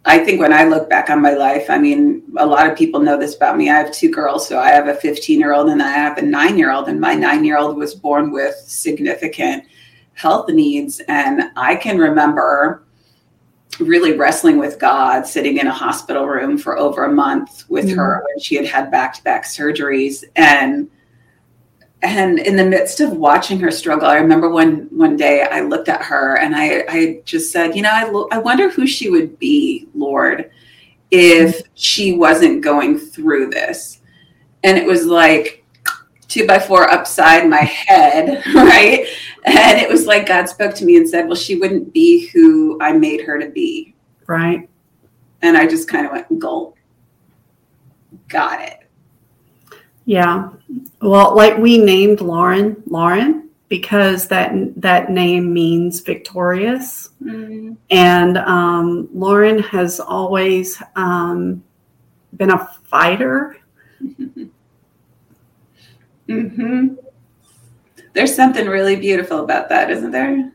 I 0.05 0.19
think 0.19 0.39
when 0.39 0.53
I 0.53 0.63
look 0.63 0.89
back 0.89 1.09
on 1.09 1.21
my 1.21 1.33
life, 1.33 1.69
I 1.69 1.77
mean, 1.77 2.23
a 2.37 2.45
lot 2.45 2.69
of 2.69 2.77
people 2.77 2.99
know 2.99 3.17
this 3.17 3.35
about 3.35 3.57
me. 3.57 3.69
I 3.69 3.75
have 3.75 3.91
two 3.91 4.09
girls, 4.09 4.47
so 4.47 4.59
I 4.59 4.69
have 4.69 4.87
a 4.87 4.95
15 4.95 5.39
year 5.39 5.53
old 5.53 5.69
and 5.69 5.81
I 5.81 5.91
have 5.91 6.17
a 6.17 6.23
nine 6.23 6.57
year 6.57 6.71
old, 6.71 6.87
and 6.87 6.99
my 6.99 7.13
nine 7.13 7.45
year 7.45 7.57
old 7.57 7.77
was 7.77 7.93
born 7.93 8.31
with 8.31 8.55
significant 8.55 9.65
health 10.13 10.49
needs, 10.49 11.01
and 11.07 11.43
I 11.55 11.75
can 11.75 11.97
remember 11.97 12.83
really 13.79 14.17
wrestling 14.17 14.57
with 14.57 14.79
God, 14.79 15.25
sitting 15.25 15.57
in 15.57 15.67
a 15.67 15.73
hospital 15.73 16.27
room 16.27 16.57
for 16.57 16.77
over 16.77 17.05
a 17.05 17.11
month 17.11 17.65
with 17.69 17.85
mm-hmm. 17.85 17.97
her 17.97 18.23
when 18.27 18.39
she 18.39 18.55
had 18.55 18.65
had 18.65 18.91
back 18.91 19.13
to 19.15 19.23
back 19.23 19.45
surgeries. 19.45 20.23
And 20.35 20.89
and 22.03 22.39
in 22.39 22.55
the 22.55 22.65
midst 22.65 22.99
of 22.99 23.11
watching 23.11 23.59
her 23.59 23.71
struggle, 23.71 24.07
I 24.07 24.15
remember 24.15 24.49
one 24.49 24.87
one 24.91 25.15
day 25.15 25.43
I 25.43 25.61
looked 25.61 25.87
at 25.87 26.01
her 26.01 26.37
and 26.37 26.55
I, 26.55 26.83
I 26.89 27.21
just 27.25 27.51
said, 27.51 27.75
you 27.75 27.83
know, 27.83 27.91
I, 27.91 28.09
lo- 28.09 28.27
I 28.31 28.39
wonder 28.39 28.69
who 28.69 28.87
she 28.87 29.09
would 29.09 29.37
be, 29.37 29.87
Lord, 29.93 30.49
if 31.11 31.61
she 31.75 32.13
wasn't 32.13 32.63
going 32.63 32.97
through 32.97 33.51
this. 33.51 34.01
And 34.63 34.77
it 34.77 34.85
was 34.85 35.05
like 35.05 35.63
two 36.27 36.47
by 36.47 36.57
four 36.57 36.89
upside 36.89 37.47
my 37.47 37.61
head, 37.61 38.43
right? 38.55 39.05
And 39.45 39.79
it 39.79 39.89
was 39.89 40.07
like 40.07 40.27
God 40.27 40.47
spoke 40.49 40.73
to 40.75 40.85
me 40.85 40.97
and 40.97 41.07
said, 41.07 41.27
Well, 41.27 41.35
she 41.35 41.55
wouldn't 41.55 41.93
be 41.93 42.27
who 42.27 42.79
I 42.81 42.93
made 42.93 43.21
her 43.21 43.39
to 43.39 43.49
be. 43.49 43.93
Right. 44.25 44.67
And 45.43 45.57
I 45.57 45.67
just 45.67 45.87
kind 45.87 46.05
of 46.05 46.11
went, 46.13 46.39
Gulp. 46.39 46.77
Got 48.27 48.61
it. 48.61 48.80
Yeah. 50.05 50.49
Well, 51.01 51.35
like 51.35 51.57
we 51.57 51.77
named 51.77 52.21
Lauren 52.21 52.81
Lauren 52.87 53.49
because 53.69 54.27
that 54.27 54.51
that 54.75 55.09
name 55.09 55.53
means 55.53 56.01
victorious. 56.01 57.11
Mm-hmm. 57.23 57.73
And 57.89 58.37
um, 58.37 59.07
Lauren 59.13 59.59
has 59.59 59.99
always 59.99 60.81
um, 60.95 61.63
been 62.35 62.51
a 62.51 62.67
fighter. 62.83 63.57
mm-hmm. 66.27 66.95
There's 68.13 68.35
something 68.35 68.67
really 68.67 68.97
beautiful 68.97 69.39
about 69.39 69.69
that, 69.69 69.89
isn't 69.89 70.11
there? 70.11 70.51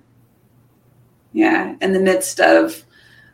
Yeah. 1.33 1.75
In 1.81 1.93
the 1.93 2.01
midst 2.01 2.41
of 2.41 2.85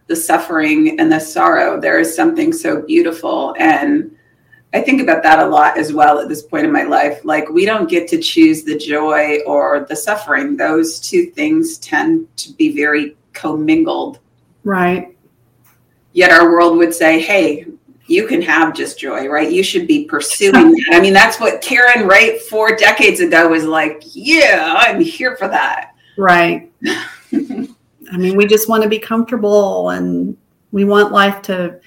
the 0.07 0.14
suffering 0.14 1.01
and 1.01 1.11
the 1.11 1.18
sorrow, 1.18 1.81
there 1.81 1.98
is 1.98 2.14
something 2.14 2.53
so 2.53 2.83
beautiful. 2.83 3.55
And 3.59 4.16
I 4.74 4.80
think 4.80 5.02
about 5.02 5.22
that 5.22 5.38
a 5.38 5.46
lot 5.46 5.76
as 5.76 5.92
well 5.92 6.18
at 6.18 6.28
this 6.28 6.42
point 6.42 6.64
in 6.64 6.72
my 6.72 6.85
life. 6.85 7.24
Like, 7.24 7.48
we 7.50 7.66
don't 7.66 7.90
get 7.90 8.08
to 8.08 8.20
choose 8.20 8.64
the 8.64 8.78
joy 8.78 9.40
or 9.46 9.85
the 9.88 9.96
suffering, 9.96 10.56
those 10.56 10.98
two 10.98 11.26
things 11.26 11.78
tend 11.78 12.35
to 12.38 12.52
be 12.54 12.74
very 12.74 13.16
commingled. 13.35 14.18
Right. 14.64 15.16
Yet 16.12 16.30
our 16.30 16.50
world 16.50 16.78
would 16.78 16.94
say, 16.94 17.20
hey, 17.20 17.66
you 18.06 18.26
can 18.26 18.42
have 18.42 18.74
just 18.74 18.98
joy, 18.98 19.28
right? 19.28 19.50
You 19.50 19.62
should 19.62 19.87
be 19.87 20.04
pursuing 20.04 20.52
that. 20.72 20.90
I 20.92 21.00
mean, 21.00 21.12
that's 21.12 21.38
what 21.38 21.61
Karen 21.61 22.06
Wright 22.06 22.40
four 22.40 22.76
decades 22.76 23.20
ago 23.20 23.48
was 23.48 23.64
like, 23.64 24.02
yeah, 24.04 24.74
I'm 24.78 25.00
here 25.00 25.37
for 25.37 25.48
that. 25.48 25.94
Right. 26.16 26.70
I 27.32 28.16
mean, 28.16 28.37
we 28.37 28.46
just 28.46 28.68
want 28.68 28.82
to 28.82 28.88
be 28.88 28.98
comfortable 28.98 29.90
and 29.90 30.37
we 30.70 30.85
want 30.85 31.12
life 31.12 31.40
to 31.42 31.80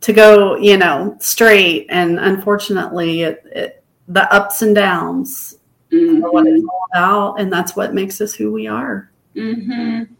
to 0.00 0.12
go, 0.12 0.56
you 0.56 0.76
know, 0.76 1.16
straight. 1.20 1.86
And 1.90 2.18
unfortunately, 2.18 3.22
it, 3.22 3.42
it 3.46 3.84
the 4.08 4.32
ups 4.32 4.62
and 4.62 4.74
downs 4.74 5.58
mm-hmm. 5.92 6.24
are 6.24 6.32
what 6.32 6.46
it's 6.46 6.64
all 6.64 6.88
about, 6.92 7.40
and 7.40 7.52
that's 7.52 7.76
what 7.76 7.94
makes 7.94 8.20
us 8.20 8.34
who 8.34 8.52
we 8.52 8.66
are. 8.66 9.10
Mm-hmm. 9.34 10.12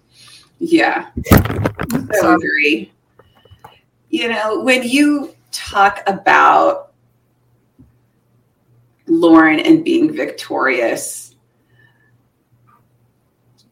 Yeah, 0.60 1.10
I 1.32 2.34
agree 2.34 2.92
you 4.10 4.28
know, 4.28 4.60
when 4.60 4.82
you 4.82 5.34
talk 5.50 6.02
about 6.06 6.92
Lauren 9.06 9.60
and 9.60 9.84
being 9.84 10.14
victorious, 10.14 11.36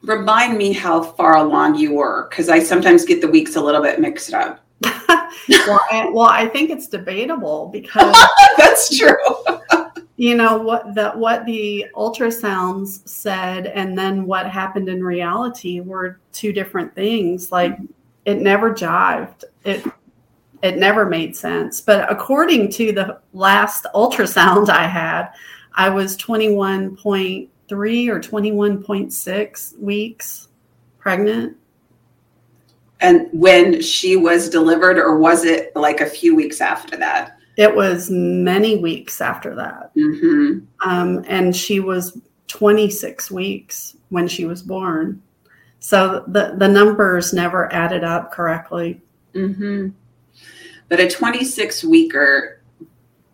remind 0.02 0.56
me 0.56 0.72
how 0.72 1.02
far 1.02 1.36
along 1.36 1.76
you 1.76 1.94
were 1.94 2.28
because 2.28 2.48
I 2.48 2.58
sometimes 2.58 3.04
get 3.04 3.20
the 3.20 3.28
weeks 3.28 3.56
a 3.56 3.60
little 3.60 3.82
bit 3.82 4.00
mixed 4.00 4.34
up. 4.34 4.65
Well, 4.82 5.80
I, 5.90 6.10
well, 6.12 6.28
I 6.28 6.46
think 6.46 6.70
it's 6.70 6.88
debatable 6.88 7.68
because 7.72 8.16
that's 8.56 8.96
true. 8.96 9.16
you 10.16 10.34
know 10.34 10.58
what 10.58 10.94
the 10.94 11.10
what 11.10 11.44
the 11.46 11.86
ultrasounds 11.94 13.06
said 13.08 13.66
and 13.66 13.98
then 13.98 14.26
what 14.26 14.46
happened 14.48 14.88
in 14.88 15.02
reality 15.02 15.80
were 15.80 16.20
two 16.32 16.52
different 16.52 16.94
things. 16.94 17.52
Like 17.52 17.78
it 18.24 18.40
never 18.40 18.72
jived. 18.72 19.44
It 19.64 19.84
it 20.62 20.78
never 20.78 21.06
made 21.06 21.36
sense. 21.36 21.80
But 21.80 22.10
according 22.10 22.70
to 22.72 22.92
the 22.92 23.20
last 23.32 23.86
ultrasound 23.94 24.68
I 24.68 24.86
had, 24.86 25.30
I 25.74 25.88
was 25.90 26.16
21.3 26.16 27.48
or 28.08 28.20
21.6 28.20 29.78
weeks 29.78 30.48
pregnant. 30.98 31.56
And 33.00 33.28
when 33.32 33.82
she 33.82 34.16
was 34.16 34.48
delivered, 34.48 34.98
or 34.98 35.18
was 35.18 35.44
it 35.44 35.74
like 35.76 36.00
a 36.00 36.06
few 36.06 36.35
weeks 36.35 36.61
after 36.61 36.96
that? 36.96 37.38
It 37.56 37.74
was 37.74 38.11
many 38.11 38.76
weeks 38.76 39.20
after 39.20 39.54
that. 39.54 39.94
Mm-hmm. 39.94 40.61
Um, 40.88 41.24
and 41.26 41.54
she 41.54 41.80
was 41.80 42.18
26 42.48 43.30
weeks 43.30 43.96
when 44.11 44.28
she 44.28 44.44
was 44.44 44.62
born. 44.62 45.22
So 45.78 46.24
the, 46.26 46.54
the 46.56 46.68
numbers 46.68 47.32
never 47.32 47.72
added 47.72 48.04
up 48.04 48.32
correctly. 48.32 49.00
Mm-hmm. 49.35 49.88
But 50.88 51.00
a 51.00 51.09
26 51.09 51.85
weeker 51.85 52.61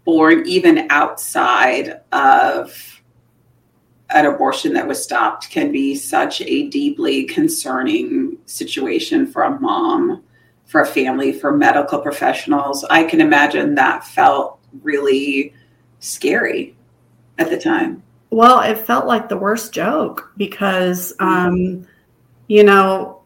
born 0.05 0.45
even 0.47 0.87
outside 0.91 2.01
of 2.13 3.03
an 4.11 4.27
abortion 4.27 4.75
that 4.75 4.87
was 4.87 5.03
stopped 5.03 5.51
can 5.51 5.73
be 5.73 5.95
such 5.95 6.41
a 6.43 6.69
deeply 6.69 7.25
concerning 7.25 8.32
situation 8.47 9.27
for 9.27 9.43
a 9.43 9.61
mom, 9.61 10.23
for 10.67 10.83
a 10.83 10.87
family, 10.87 11.33
for 11.33 11.57
medical 11.57 11.99
professionals. 11.99 12.85
I 12.85 13.05
can 13.05 13.21
imagine 13.21 13.75
that 13.75 14.05
felt 14.05 14.59
really 14.83 15.55
scary 16.01 16.77
at 17.39 17.51
the 17.51 17.59
time. 17.59 18.03
Well, 18.31 18.61
it 18.61 18.79
felt 18.79 19.07
like 19.07 19.29
the 19.29 19.37
worst 19.37 19.75
joke 19.75 20.33
because, 20.37 21.15
um, 21.19 21.87
you 22.49 22.65
know, 22.65 23.23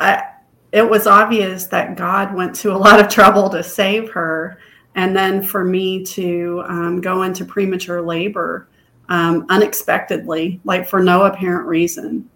I, 0.00 0.24
it 0.72 0.88
was 0.88 1.06
obvious 1.06 1.66
that 1.66 1.96
God 1.96 2.34
went 2.34 2.54
to 2.56 2.72
a 2.72 2.76
lot 2.86 3.00
of 3.00 3.08
trouble 3.08 3.48
to 3.50 3.62
save 3.62 4.10
her. 4.10 4.58
And 4.94 5.14
then 5.14 5.42
for 5.42 5.64
me 5.64 6.02
to 6.06 6.64
um, 6.66 7.00
go 7.00 7.22
into 7.22 7.44
premature 7.44 8.02
labor 8.02 8.68
um, 9.08 9.46
unexpectedly, 9.48 10.60
like 10.64 10.88
for 10.88 11.02
no 11.02 11.22
apparent 11.22 11.66
reason. 11.66 12.28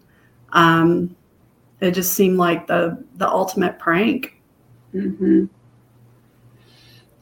Um, 0.52 1.14
it 1.82 1.92
just 1.92 2.14
seemed 2.14 2.38
like 2.38 2.66
the 2.66 3.02
the 3.16 3.28
ultimate 3.28 3.78
prank. 3.78 4.40
Mm-hmm. 4.94 5.46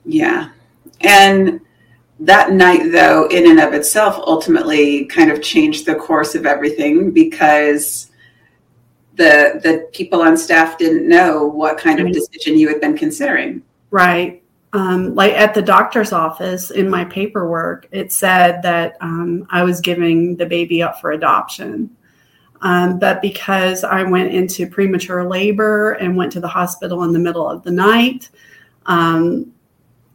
Yeah, 0.05 0.51
and 1.01 1.61
that 2.21 2.53
night, 2.53 2.93
though, 2.93 3.27
in 3.29 3.51
and 3.51 3.61
of 3.61 3.73
itself, 3.73 4.17
ultimately 4.27 5.07
kind 5.07 5.31
of 5.31 5.43
changed 5.43 5.87
the 5.87 5.95
course 5.95 6.35
of 6.35 6.47
everything 6.47 7.11
because 7.11 8.11
the 9.15 9.61
the 9.63 9.89
people 9.93 10.23
on 10.23 10.37
staff 10.37 10.79
didn't 10.79 11.09
know 11.09 11.47
what 11.47 11.79
kind 11.79 12.01
of 12.01 12.13
decision 12.13 12.57
you 12.57 12.69
had 12.69 12.81
been 12.81 12.97
considering. 12.97 13.63
Right 13.91 14.41
um, 14.73 15.15
like 15.15 15.33
at 15.33 15.55
the 15.55 15.63
doctor's 15.63 16.13
office 16.13 16.71
in 16.71 16.89
my 16.89 17.05
paperwork, 17.05 17.89
it 17.91 18.13
said 18.13 18.63
that 18.63 18.97
um, 19.01 19.47
I 19.51 19.65
was 19.65 19.81
giving 19.81 20.37
the 20.37 20.47
baby 20.47 20.83
up 20.83 21.01
for 21.01 21.13
adoption. 21.13 21.97
Um, 22.63 22.99
but 22.99 23.23
because 23.23 23.85
I 23.85 24.03
went 24.03 24.33
into 24.33 24.69
premature 24.69 25.25
labor 25.25 25.93
and 25.93 26.17
went 26.17 26.33
to 26.33 26.41
the 26.41 26.49
hospital 26.49 27.05
in 27.05 27.13
the 27.13 27.19
middle 27.19 27.49
of 27.49 27.63
the 27.63 27.71
night, 27.71 28.29
um, 28.87 29.53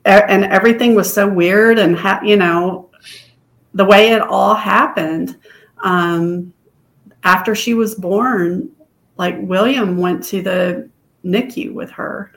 and 0.06 0.46
everything 0.46 0.94
was 0.94 1.12
so 1.12 1.28
weird, 1.28 1.80
and 1.80 1.98
ha- 1.98 2.22
you 2.24 2.38
know, 2.38 2.92
the 3.74 3.86
way 3.86 4.12
it 4.12 4.22
all 4.22 4.54
happened 4.54 5.38
um, 5.84 6.54
after 7.24 7.56
she 7.56 7.74
was 7.74 7.96
born, 7.96 8.70
like 9.18 9.36
William 9.40 9.98
went 9.98 10.24
to 10.26 10.44
the 10.44 10.90
NICU 11.24 11.74
with 11.74 11.90
her 11.92 12.32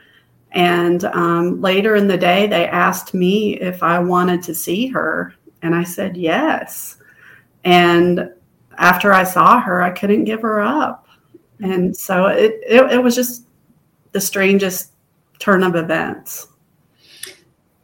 and 0.53 1.05
um, 1.05 1.61
later 1.61 1.97
in 1.97 2.09
the 2.09 2.16
day, 2.16 2.47
they 2.47 2.66
asked 2.66 3.14
me 3.14 3.55
if 3.61 3.83
I 3.83 3.99
wanted 3.99 4.42
to 4.44 4.55
see 4.55 4.87
her. 4.88 5.35
And 5.62 5.75
I 5.75 5.85
said 5.85 6.16
yes. 6.16 6.97
And 7.64 8.33
after 8.79 9.12
I 9.12 9.25
saw 9.25 9.61
her, 9.61 9.83
I 9.83 9.91
couldn't 9.91 10.25
give 10.25 10.43
her 10.43 10.61
up. 10.61 11.07
And 11.61 11.97
so 11.97 12.27
it, 12.27 12.61
it, 12.67 12.93
it 12.93 13.03
was 13.03 13.14
just 13.14 13.47
the 14.12 14.21
strangest 14.21 14.93
turn 15.38 15.62
of 15.62 15.75
events. 15.75 16.49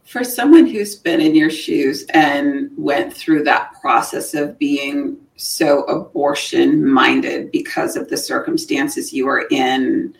For 0.05 0.23
someone 0.23 0.65
who's 0.65 0.95
been 0.95 1.19
in 1.19 1.35
your 1.35 1.49
shoes 1.49 2.05
and 2.13 2.71
went 2.77 3.13
through 3.13 3.43
that 3.43 3.73
process 3.81 4.33
of 4.33 4.57
being 4.57 5.17
so 5.35 5.83
abortion 5.83 6.85
minded 6.85 7.51
because 7.51 7.97
of 7.97 8.09
the 8.09 8.15
circumstances 8.15 9.11
you 9.11 9.25
were 9.25 9.45
in, 9.51 10.15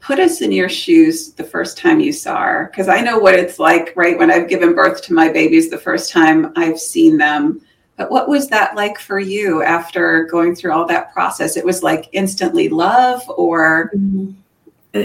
put 0.00 0.18
us 0.18 0.40
in 0.40 0.50
your 0.50 0.68
shoes 0.68 1.32
the 1.32 1.44
first 1.44 1.78
time 1.78 1.98
you 1.98 2.12
saw 2.12 2.40
her 2.40 2.68
because 2.70 2.88
i 2.88 3.00
know 3.00 3.18
what 3.18 3.34
it's 3.34 3.58
like 3.58 3.92
right 3.96 4.16
when 4.18 4.30
i've 4.30 4.48
given 4.48 4.72
birth 4.72 5.02
to 5.02 5.12
my 5.12 5.28
babies 5.28 5.68
the 5.68 5.76
first 5.76 6.12
time 6.12 6.52
i've 6.54 6.78
seen 6.78 7.16
them 7.16 7.60
but 7.96 8.10
what 8.10 8.28
was 8.28 8.48
that 8.48 8.74
like 8.76 8.98
for 8.98 9.18
you 9.18 9.62
after 9.62 10.24
going 10.24 10.54
through 10.54 10.72
all 10.72 10.86
that 10.86 11.12
process 11.12 11.56
it 11.56 11.64
was 11.64 11.82
like 11.82 12.08
instantly 12.12 12.68
love 12.68 13.22
or 13.28 13.90
mm-hmm. 13.94 14.30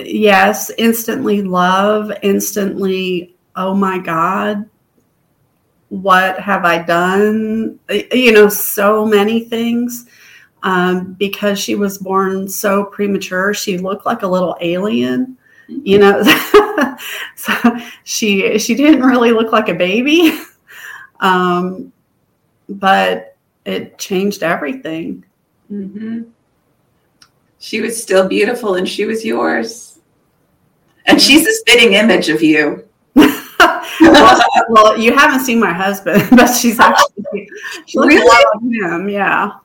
yes 0.05 0.71
instantly 0.77 1.41
love 1.41 2.11
instantly 2.21 3.35
oh 3.55 3.73
my 3.73 3.97
god 3.97 4.69
what 5.89 6.39
have 6.39 6.63
i 6.65 6.77
done 6.77 7.77
you 8.11 8.31
know 8.31 8.47
so 8.47 9.05
many 9.05 9.41
things 9.41 10.05
um, 10.63 11.13
because 11.13 11.59
she 11.59 11.75
was 11.75 11.97
born 11.97 12.47
so 12.47 12.85
premature. 12.85 13.53
She 13.53 13.77
looked 13.77 14.05
like 14.05 14.21
a 14.21 14.27
little 14.27 14.55
alien, 14.61 15.37
you 15.67 15.97
know. 15.97 16.21
so 17.35 17.53
she 18.03 18.59
she 18.59 18.75
didn't 18.75 19.01
really 19.01 19.31
look 19.31 19.51
like 19.51 19.69
a 19.69 19.73
baby, 19.73 20.39
um, 21.19 21.91
but 22.71 23.35
it 23.65 23.97
changed 23.97 24.43
everything. 24.43 25.25
Mm-hmm. 25.71 26.23
She 27.59 27.81
was 27.81 28.01
still 28.01 28.27
beautiful, 28.27 28.75
and 28.75 28.87
she 28.87 29.05
was 29.05 29.23
yours, 29.23 29.99
and 31.05 31.21
she's 31.21 31.47
a 31.47 31.53
spitting 31.53 31.93
image 31.93 32.29
of 32.29 32.41
you. 32.41 32.87
well, 33.15 34.41
well, 34.69 34.97
you 34.97 35.15
haven't 35.15 35.45
seen 35.45 35.59
my 35.59 35.73
husband, 35.73 36.27
but 36.31 36.47
she's 36.47 36.79
actually 36.79 37.49
she 37.85 37.99
really? 37.99 38.81
him. 38.81 39.09
Yeah. 39.09 39.57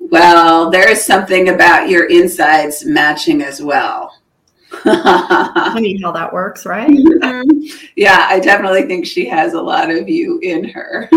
Well, 0.00 0.70
there 0.70 0.88
is 0.88 1.04
something 1.04 1.48
about 1.48 1.88
your 1.88 2.06
insides 2.06 2.84
matching 2.84 3.42
as 3.42 3.60
well. 3.60 4.14
Funny 4.82 6.00
how 6.02 6.12
that 6.12 6.32
works, 6.32 6.66
right? 6.66 6.90
yeah, 7.96 8.26
I 8.28 8.40
definitely 8.40 8.82
think 8.82 9.06
she 9.06 9.26
has 9.26 9.54
a 9.54 9.60
lot 9.60 9.90
of 9.90 10.08
you 10.08 10.38
in 10.40 10.64
her. 10.68 11.08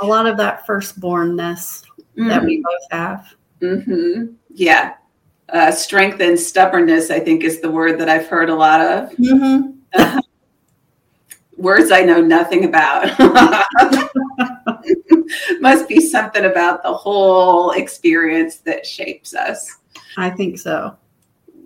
a 0.00 0.06
lot 0.06 0.26
of 0.26 0.36
that 0.36 0.66
firstbornness 0.66 1.84
mm-hmm. 2.16 2.28
that 2.28 2.44
we 2.44 2.58
mm-hmm. 2.58 2.62
both 2.62 2.90
have. 2.90 3.34
Mm-hmm. 3.60 4.34
Yeah. 4.50 4.94
Uh, 5.48 5.70
strength 5.70 6.20
and 6.20 6.38
stubbornness, 6.38 7.10
I 7.10 7.20
think, 7.20 7.42
is 7.42 7.60
the 7.60 7.70
word 7.70 7.98
that 8.00 8.08
I've 8.08 8.28
heard 8.28 8.50
a 8.50 8.54
lot 8.54 8.80
of. 8.80 9.10
Mm-hmm. 9.12 9.78
Words 11.56 11.90
I 11.90 12.02
know 12.02 12.20
nothing 12.20 12.66
about. 12.66 13.18
must 15.60 15.88
be 15.88 16.00
something 16.00 16.44
about 16.44 16.82
the 16.82 16.92
whole 16.92 17.72
experience 17.72 18.58
that 18.58 18.86
shapes 18.86 19.34
us. 19.34 19.78
I 20.16 20.30
think 20.30 20.58
so. 20.58 20.96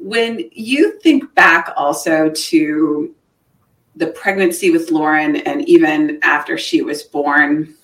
When 0.03 0.51
you 0.53 0.99
think 1.01 1.35
back 1.35 1.73
also 1.77 2.31
to 2.31 3.15
the 3.97 4.09
pregnancy 4.09 4.71
with 4.71 4.91
Lauren 4.91 5.37
and 5.37 5.69
even 5.69 6.19
after 6.23 6.59
she 6.59 6.83
was 6.83 7.03
born, 7.03 7.75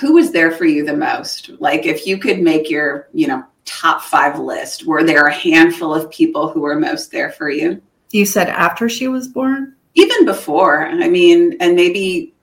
who 0.00 0.14
was 0.14 0.32
there 0.32 0.50
for 0.50 0.64
you 0.64 0.84
the 0.84 0.96
most? 0.96 1.50
Like 1.58 1.86
if 1.86 2.06
you 2.06 2.18
could 2.18 2.40
make 2.40 2.70
your, 2.70 3.08
you 3.12 3.26
know, 3.26 3.44
top 3.64 4.02
five 4.02 4.38
list, 4.38 4.86
were 4.86 5.04
there 5.04 5.26
a 5.26 5.32
handful 5.32 5.94
of 5.94 6.10
people 6.10 6.48
who 6.48 6.60
were 6.60 6.78
most 6.78 7.10
there 7.10 7.30
for 7.32 7.50
you? 7.50 7.82
You 8.12 8.24
said 8.24 8.48
after 8.48 8.88
she 8.88 9.08
was 9.08 9.28
born? 9.28 9.74
Even 9.94 10.24
before. 10.24 10.86
I 10.86 11.08
mean, 11.08 11.56
and 11.60 11.76
maybe, 11.76 12.34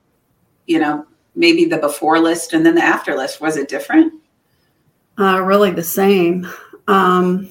you 0.67 0.79
know, 0.79 1.05
maybe 1.35 1.65
the 1.65 1.77
before 1.77 2.19
list 2.19 2.53
and 2.53 2.65
then 2.65 2.75
the 2.75 2.83
after 2.83 3.15
list 3.15 3.41
was 3.41 3.57
it 3.57 3.69
different 3.69 4.13
uh, 5.21 5.41
really 5.41 5.71
the 5.71 5.83
same 5.83 6.47
um, 6.87 7.49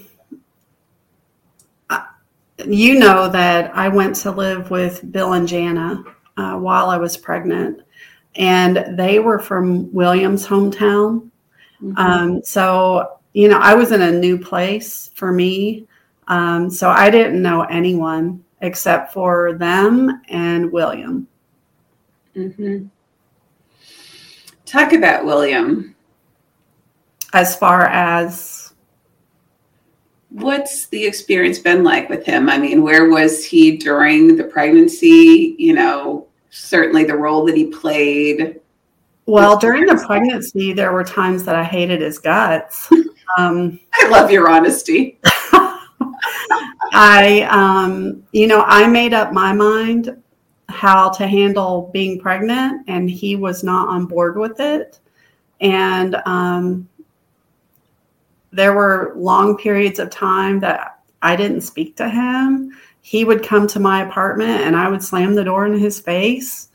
you 2.66 2.99
know 2.99 3.29
that 3.29 3.75
i 3.77 3.88
went 3.88 4.14
to 4.14 4.31
live 4.31 4.70
with 4.70 5.11
bill 5.12 5.35
and 5.35 5.46
jana 5.49 6.03
uh, 6.37 6.55
while 6.55 6.90
i 6.90 6.96
was 6.96 7.16
pregnant 7.16 7.81
and 8.37 8.99
they 8.99 9.18
were 9.18 9.38
from 9.38 9.92
williams 9.92 10.46
hometown 10.46 11.29
mm-hmm. 11.83 11.96
um, 11.96 12.42
so 12.42 13.18
you 13.33 13.49
know 13.49 13.59
i 13.59 13.75
was 13.75 13.92
in 13.92 14.03
a 14.03 14.12
new 14.12 14.38
place 14.38 15.11
for 15.14 15.33
me 15.33 15.87
um, 16.29 16.70
so 16.70 16.88
i 16.90 17.11
didn't 17.11 17.42
know 17.42 17.62
anyone 17.62 18.42
except 18.61 19.12
for 19.12 19.55
them 19.55 20.23
and 20.29 20.70
william 20.70 21.27
mm-hmm. 22.37 22.87
Talk 24.70 24.92
about 24.92 25.25
William. 25.25 25.96
As 27.33 27.57
far 27.57 27.87
as 27.88 28.69
what's 30.30 30.86
the 30.86 31.04
experience 31.04 31.58
been 31.58 31.84
like 31.84 32.08
with 32.08 32.24
him? 32.24 32.48
I 32.48 32.58
mean, 32.58 32.82
where 32.82 33.08
was 33.08 33.44
he 33.44 33.76
during 33.76 34.36
the 34.36 34.44
pregnancy? 34.44 35.56
You 35.58 35.74
know, 35.74 36.26
certainly 36.50 37.04
the 37.04 37.16
role 37.16 37.44
that 37.46 37.56
he 37.56 37.66
played. 37.66 38.60
Well, 39.26 39.58
during 39.58 39.86
the 39.86 40.02
pregnancy, 40.06 40.72
there 40.72 40.92
were 40.92 41.04
times 41.04 41.44
that 41.44 41.54
I 41.54 41.64
hated 41.64 42.00
his 42.00 42.18
guts. 42.18 42.88
Um, 43.38 43.78
I 43.94 44.08
love 44.08 44.32
your 44.32 44.50
honesty. 44.50 45.20
I, 46.92 47.46
um, 47.48 48.24
you 48.32 48.48
know, 48.48 48.64
I 48.66 48.88
made 48.88 49.14
up 49.14 49.32
my 49.32 49.52
mind 49.52 50.20
how 50.68 51.10
to 51.10 51.28
handle 51.28 51.90
being 51.92 52.18
pregnant, 52.18 52.84
and 52.88 53.08
he 53.08 53.36
was 53.36 53.62
not 53.62 53.88
on 53.88 54.06
board 54.06 54.36
with 54.36 54.58
it. 54.58 54.98
And 55.60 56.16
um, 56.26 56.88
there 58.52 58.72
were 58.72 59.12
long 59.16 59.56
periods 59.56 59.98
of 59.98 60.10
time 60.10 60.60
that 60.60 61.00
I 61.22 61.36
didn't 61.36 61.60
speak 61.62 61.96
to 61.96 62.08
him. 62.08 62.76
He 63.02 63.24
would 63.24 63.42
come 63.42 63.66
to 63.68 63.80
my 63.80 64.02
apartment, 64.06 64.62
and 64.62 64.76
I 64.76 64.88
would 64.88 65.02
slam 65.02 65.34
the 65.34 65.44
door 65.44 65.66
in 65.66 65.78
his 65.78 66.00
face. 66.00 66.68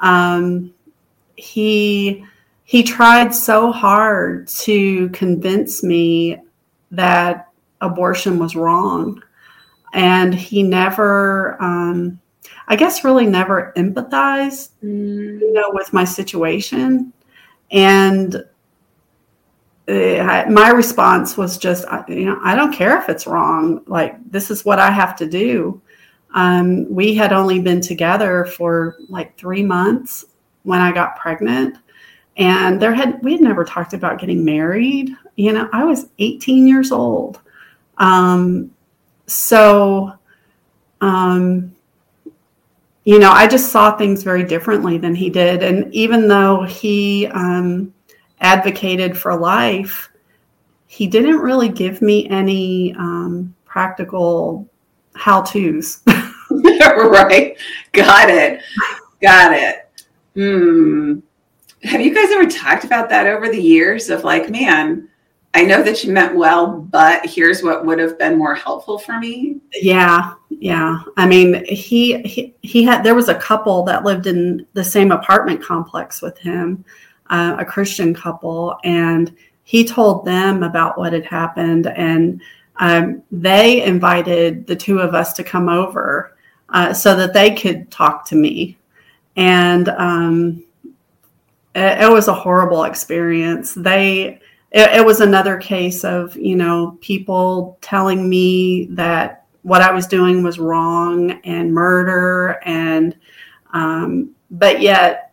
Um, 0.00 0.74
he 1.36 2.24
he 2.64 2.82
tried 2.82 3.34
so 3.34 3.72
hard 3.72 4.48
to 4.48 5.08
convince 5.10 5.82
me 5.82 6.38
that 6.90 7.48
abortion 7.80 8.38
was 8.38 8.54
wrong 8.54 9.22
and 9.92 10.34
he 10.34 10.62
never 10.62 11.60
um, 11.60 12.18
i 12.68 12.76
guess 12.76 13.04
really 13.04 13.26
never 13.26 13.72
empathized 13.76 14.70
Mm. 14.82 15.40
you 15.40 15.52
know 15.52 15.70
with 15.72 15.92
my 15.92 16.04
situation 16.04 17.12
and 17.70 18.44
my 20.48 20.70
response 20.70 21.36
was 21.36 21.58
just 21.58 21.84
you 22.08 22.24
know 22.24 22.38
i 22.42 22.54
don't 22.54 22.72
care 22.72 22.98
if 22.98 23.08
it's 23.08 23.26
wrong. 23.26 23.82
Like 23.86 24.14
this 24.30 24.50
is 24.50 24.64
what 24.64 24.78
i 24.78 24.90
have 24.90 25.16
to 25.16 25.26
do. 25.26 25.80
Um, 26.34 26.92
we 26.92 27.14
had 27.14 27.32
only 27.32 27.60
been 27.60 27.80
together 27.80 28.46
for 28.46 28.96
like 29.08 29.36
three 29.36 29.62
months 29.62 30.24
when 30.62 30.80
i 30.80 30.92
got 30.92 31.16
pregnant. 31.16 31.76
And 32.38 32.80
there 32.80 32.94
had 32.94 33.22
we 33.22 33.32
had 33.32 33.42
never 33.42 33.64
talked 33.64 33.92
about 33.92 34.18
getting 34.18 34.44
married. 34.44 35.10
You 35.36 35.52
know 35.52 35.68
i 35.72 35.84
was 35.84 36.06
18 36.18 36.66
years 36.66 36.92
old. 36.92 37.40
Um, 37.98 38.70
so 39.26 40.12
um, 41.00 41.74
you 43.04 43.18
know 43.18 43.32
i 43.32 43.46
just 43.46 43.72
saw 43.72 43.96
things 43.96 44.22
very 44.22 44.44
differently 44.44 44.96
than 44.96 45.14
he 45.14 45.28
did. 45.28 45.62
And 45.62 45.92
even 45.92 46.28
though 46.28 46.62
he 46.62 47.26
um, 47.26 47.92
advocated 48.42 49.16
for 49.16 49.36
life 49.36 50.10
he 50.86 51.06
didn't 51.06 51.38
really 51.38 51.70
give 51.70 52.02
me 52.02 52.28
any 52.28 52.94
um, 52.98 53.54
practical 53.64 54.68
how 55.14 55.42
to's 55.42 56.00
right. 56.52 57.56
Got 57.92 58.30
it. 58.30 58.62
Got 59.20 59.52
it. 59.54 59.90
Hmm. 60.34 61.20
Have 61.84 62.00
you 62.00 62.14
guys 62.14 62.30
ever 62.30 62.48
talked 62.48 62.84
about 62.84 63.08
that 63.10 63.26
over 63.26 63.48
the 63.48 63.60
years 63.60 64.08
of 64.10 64.24
like, 64.24 64.50
man, 64.50 65.08
I 65.54 65.62
know 65.62 65.82
that 65.82 66.02
you 66.04 66.12
meant 66.12 66.36
well, 66.36 66.80
but 66.80 67.26
here's 67.26 67.62
what 67.62 67.84
would 67.84 67.98
have 67.98 68.18
been 68.18 68.38
more 68.38 68.54
helpful 68.54 68.98
for 68.98 69.18
me? 69.18 69.60
Yeah, 69.74 70.34
yeah. 70.48 71.02
I 71.16 71.26
mean, 71.26 71.64
he, 71.66 72.22
he 72.22 72.54
he 72.62 72.84
had 72.84 73.02
there 73.02 73.14
was 73.14 73.28
a 73.28 73.34
couple 73.34 73.82
that 73.84 74.04
lived 74.04 74.26
in 74.26 74.66
the 74.72 74.84
same 74.84 75.10
apartment 75.10 75.62
complex 75.62 76.22
with 76.22 76.38
him, 76.38 76.84
uh, 77.32 77.56
a 77.58 77.64
Christian 77.64 78.14
couple, 78.14 78.76
and 78.84 79.34
he 79.64 79.84
told 79.84 80.24
them 80.24 80.62
about 80.62 80.98
what 80.98 81.12
had 81.14 81.24
happened, 81.24 81.86
and 81.86 82.40
um, 82.76 83.22
they 83.32 83.82
invited 83.82 84.66
the 84.66 84.76
two 84.76 84.98
of 84.98 85.14
us 85.14 85.32
to 85.34 85.42
come 85.42 85.68
over 85.68 86.36
uh, 86.68 86.92
so 86.92 87.16
that 87.16 87.32
they 87.32 87.54
could 87.54 87.90
talk 87.90 88.26
to 88.26 88.36
me, 88.36 88.76
and 89.36 89.88
um, 89.88 90.62
it, 91.74 92.02
it 92.02 92.10
was 92.10 92.28
a 92.28 92.34
horrible 92.34 92.84
experience. 92.84 93.72
They 93.72 94.38
it, 94.70 95.00
it 95.00 95.04
was 95.04 95.20
another 95.20 95.56
case 95.56 96.04
of 96.04 96.36
you 96.36 96.54
know 96.54 96.98
people 97.00 97.78
telling 97.80 98.28
me 98.28 98.86
that 98.90 99.46
what 99.62 99.80
I 99.80 99.90
was 99.90 100.06
doing 100.06 100.42
was 100.42 100.58
wrong 100.58 101.30
and 101.44 101.72
murder 101.72 102.58
and 102.64 103.16
um, 103.72 104.34
but 104.50 104.82
yet 104.82 105.31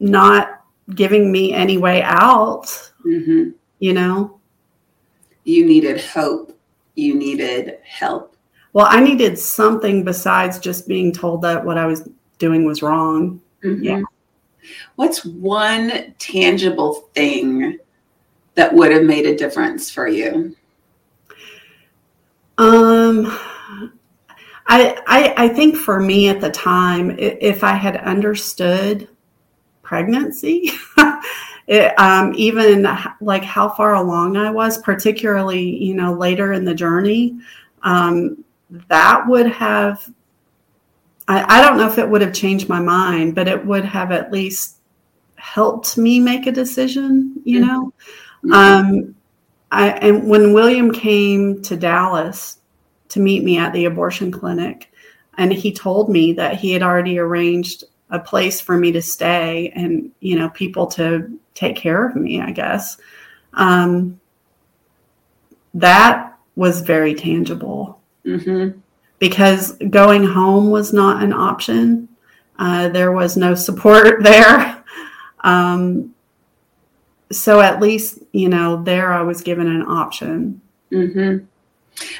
not 0.00 0.62
giving 0.94 1.30
me 1.32 1.52
any 1.52 1.78
way 1.78 2.02
out 2.02 2.66
hmm 3.02 3.50
you 3.78 3.92
know 3.92 4.38
You 5.44 5.64
needed 5.66 6.00
hope. 6.00 6.56
You 6.94 7.14
needed 7.14 7.78
help. 7.84 8.36
well 8.72 8.86
i 8.90 9.00
needed 9.00 9.38
something 9.38 10.04
besides 10.04 10.58
just 10.58 10.86
being 10.88 11.12
told 11.12 11.42
that 11.42 11.64
what 11.64 11.78
i 11.78 11.86
was 11.86 12.08
doing 12.38 12.64
was 12.64 12.82
wrong 12.82 13.40
Mhm. 13.64 13.82
Yeah. 13.82 14.02
What's 14.96 15.24
one 15.24 16.14
tangible 16.18 17.08
thing 17.14 17.78
that 18.54 18.72
would 18.74 18.90
have 18.92 19.04
made 19.04 19.24
a 19.26 19.36
difference 19.36 19.90
for 19.90 20.08
you? 20.08 20.54
Um, 22.58 23.26
I, 24.66 24.96
I 25.06 25.34
I 25.36 25.48
think 25.48 25.76
for 25.76 26.00
me 26.00 26.28
at 26.28 26.40
the 26.40 26.50
time, 26.50 27.14
if 27.18 27.62
I 27.62 27.74
had 27.74 27.96
understood 27.98 29.08
pregnancy, 29.86 30.70
it, 31.68 31.98
um, 31.98 32.34
even 32.36 32.86
like 33.20 33.44
how 33.44 33.68
far 33.68 33.94
along 33.94 34.36
I 34.36 34.50
was, 34.50 34.78
particularly 34.78 35.82
you 35.82 35.94
know 35.94 36.12
later 36.12 36.52
in 36.52 36.64
the 36.64 36.74
journey, 36.74 37.38
um, 37.82 38.44
that 38.88 39.26
would 39.26 39.46
have. 39.46 40.06
I, 41.28 41.58
I 41.58 41.62
don't 41.62 41.76
know 41.76 41.88
if 41.88 41.98
it 41.98 42.08
would 42.08 42.20
have 42.20 42.34
changed 42.34 42.68
my 42.68 42.80
mind, 42.80 43.34
but 43.34 43.48
it 43.48 43.64
would 43.64 43.84
have 43.84 44.12
at 44.12 44.32
least 44.32 44.78
helped 45.36 45.96
me 45.96 46.20
make 46.20 46.46
a 46.46 46.52
decision. 46.52 47.40
You 47.44 47.60
know. 47.60 47.92
Um, 48.52 49.16
I, 49.72 49.90
and 49.90 50.28
when 50.28 50.52
William 50.52 50.92
came 50.92 51.62
to 51.62 51.76
Dallas 51.76 52.58
to 53.08 53.20
meet 53.20 53.42
me 53.42 53.58
at 53.58 53.72
the 53.72 53.86
abortion 53.86 54.30
clinic, 54.30 54.92
and 55.36 55.52
he 55.52 55.72
told 55.72 56.08
me 56.08 56.32
that 56.34 56.56
he 56.56 56.72
had 56.72 56.82
already 56.82 57.18
arranged 57.18 57.84
a 58.10 58.18
place 58.18 58.60
for 58.60 58.76
me 58.76 58.92
to 58.92 59.02
stay 59.02 59.72
and 59.74 60.10
you 60.20 60.38
know 60.38 60.48
people 60.50 60.86
to 60.86 61.38
take 61.54 61.76
care 61.76 62.06
of 62.06 62.16
me, 62.16 62.40
I 62.40 62.52
guess. 62.52 62.98
Um, 63.54 64.20
that 65.74 66.38
was 66.54 66.80
very 66.80 67.14
tangible 67.14 68.00
hmm 68.24 68.70
because 69.18 69.72
going 69.90 70.24
home 70.24 70.70
was 70.70 70.92
not 70.92 71.22
an 71.22 71.32
option. 71.32 72.08
Uh, 72.58 72.88
there 72.88 73.12
was 73.12 73.36
no 73.36 73.54
support 73.54 74.22
there. 74.22 74.84
Um, 75.40 76.14
so 77.32 77.60
at 77.60 77.80
least, 77.80 78.18
you 78.32 78.48
know, 78.48 78.82
there 78.82 79.12
I 79.12 79.22
was 79.22 79.40
given 79.40 79.66
an 79.66 79.82
option. 79.82 80.60
mm-hmm. 80.92 81.44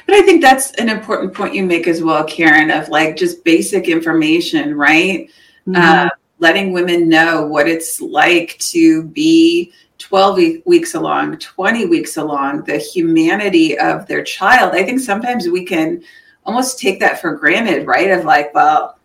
But 0.07 0.15
I 0.15 0.23
think 0.23 0.41
that's 0.41 0.71
an 0.73 0.89
important 0.89 1.35
point 1.35 1.53
you 1.53 1.63
make 1.63 1.87
as 1.87 2.01
well, 2.01 2.23
Karen, 2.23 2.71
of 2.71 2.89
like 2.89 3.15
just 3.15 3.43
basic 3.43 3.87
information, 3.87 4.75
right? 4.75 5.29
Uh, 5.75 6.09
letting 6.39 6.71
women 6.71 7.09
know 7.09 7.45
what 7.45 7.67
it's 7.67 7.99
like 7.99 8.57
to 8.59 9.03
be 9.03 9.73
12 9.97 10.39
weeks 10.65 10.93
along, 10.95 11.37
20 11.37 11.85
weeks 11.85 12.17
along, 12.17 12.63
the 12.63 12.77
humanity 12.77 13.77
of 13.79 14.05
their 14.07 14.23
child. 14.23 14.73
I 14.73 14.83
think 14.83 14.99
sometimes 14.99 15.47
we 15.47 15.65
can 15.65 16.03
almost 16.45 16.79
take 16.79 16.99
that 16.99 17.19
for 17.19 17.35
granted, 17.35 17.87
right? 17.87 18.11
Of 18.11 18.25
like, 18.25 18.53
well, 18.53 18.99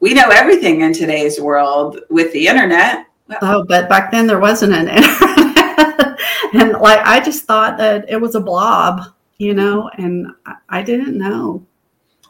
we 0.00 0.12
know 0.12 0.28
everything 0.28 0.82
in 0.82 0.92
today's 0.92 1.40
world 1.40 2.00
with 2.10 2.32
the 2.32 2.46
internet. 2.46 3.06
Oh, 3.42 3.64
but 3.64 3.88
back 3.88 4.10
then 4.10 4.26
there 4.26 4.40
wasn't 4.40 4.74
an 4.74 4.88
internet. 4.88 6.18
and 6.54 6.72
like, 6.72 7.00
I 7.04 7.20
just 7.24 7.44
thought 7.44 7.78
that 7.78 8.08
it 8.08 8.20
was 8.20 8.34
a 8.34 8.40
blob, 8.40 9.02
you 9.38 9.54
know, 9.54 9.88
and 9.96 10.28
I, 10.44 10.54
I 10.68 10.82
didn't 10.82 11.16
know. 11.16 11.64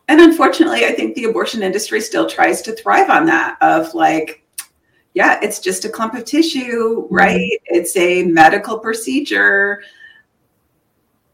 And 0.09 0.21
unfortunately, 0.21 0.85
I 0.85 0.93
think 0.93 1.15
the 1.15 1.25
abortion 1.25 1.63
industry 1.63 2.01
still 2.01 2.29
tries 2.29 2.63
to 2.63 2.73
thrive 2.73 3.11
on 3.11 3.27
that 3.27 3.57
of 3.61 3.93
like, 3.95 4.45
yeah, 5.15 5.41
it's 5.43 5.59
just 5.59 5.85
a 5.85 5.89
clump 5.89 6.15
of 6.15 6.25
tissue, 6.25 7.09
right? 7.11 7.51
It's 7.67 7.97
a 7.97 8.25
medical 8.25 8.79
procedure. 8.79 9.83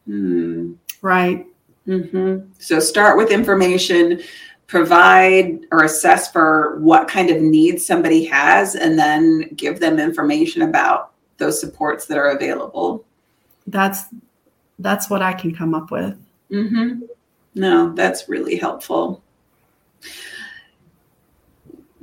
Hmm. 0.07 0.75
Right. 1.03 1.47
hmm 1.85 2.39
So 2.59 2.79
start 2.81 3.17
with 3.19 3.31
information, 3.31 4.23
provide 4.69 5.67
or 5.71 5.85
assess 5.85 6.31
for 6.31 6.79
what 6.81 7.09
kind 7.09 7.29
of 7.29 7.43
needs 7.43 7.85
somebody 7.85 8.25
has, 8.27 8.75
and 8.75 8.99
then 8.99 9.51
give 9.57 9.81
them 9.81 9.99
information 9.99 10.63
about 10.63 11.13
those 11.37 11.61
supports 11.61 12.07
that 12.07 12.17
are 12.17 12.31
available. 12.31 13.05
That's, 13.67 14.05
that's 14.79 15.11
what 15.11 15.23
I 15.23 15.33
can 15.35 15.55
come 15.55 15.75
up 15.75 15.91
with. 15.91 16.17
hmm 16.51 17.01
No, 17.55 17.93
that's 17.93 18.29
really 18.29 18.57
helpful. 18.57 19.23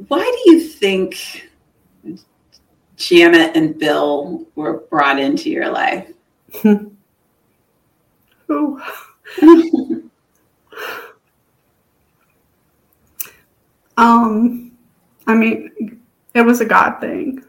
Why 0.08 0.20
do 0.46 0.52
you 0.52 0.60
think 0.62 1.50
Jana 2.96 3.52
and 3.56 3.78
Bill 3.78 4.46
were 4.56 4.80
brought 4.90 5.20
into 5.20 5.50
your 5.50 5.70
life? 5.70 6.12
Ooh. 8.52 8.82
Um, 14.00 14.72
I 15.28 15.36
mean, 15.36 16.00
it 16.34 16.42
was 16.42 16.62
a 16.62 16.66
God 16.66 17.00
thing. 17.02 17.44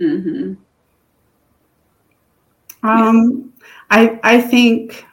hmm 0.00 0.54
Um, 2.82 3.52
I 3.90 4.18
I 4.24 4.40
think 4.40 5.04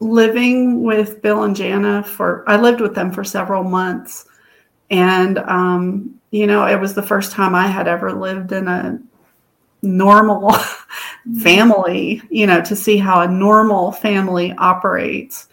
living 0.00 0.82
with 0.82 1.22
Bill 1.22 1.44
and 1.44 1.56
Jana 1.56 2.02
for 2.02 2.44
I 2.48 2.56
lived 2.56 2.80
with 2.80 2.94
them 2.94 3.10
for 3.10 3.24
several 3.24 3.64
months, 3.64 4.26
and 4.90 5.38
um, 5.38 6.20
you 6.30 6.46
know 6.46 6.66
it 6.66 6.80
was 6.80 6.94
the 6.94 7.02
first 7.02 7.32
time 7.32 7.54
I 7.54 7.66
had 7.66 7.88
ever 7.88 8.12
lived 8.12 8.52
in 8.52 8.68
a 8.68 8.98
normal 9.82 10.54
family. 11.42 12.22
You 12.30 12.46
know, 12.46 12.62
to 12.62 12.76
see 12.76 12.96
how 12.96 13.22
a 13.22 13.28
normal 13.28 13.92
family 13.92 14.52
operates. 14.58 15.48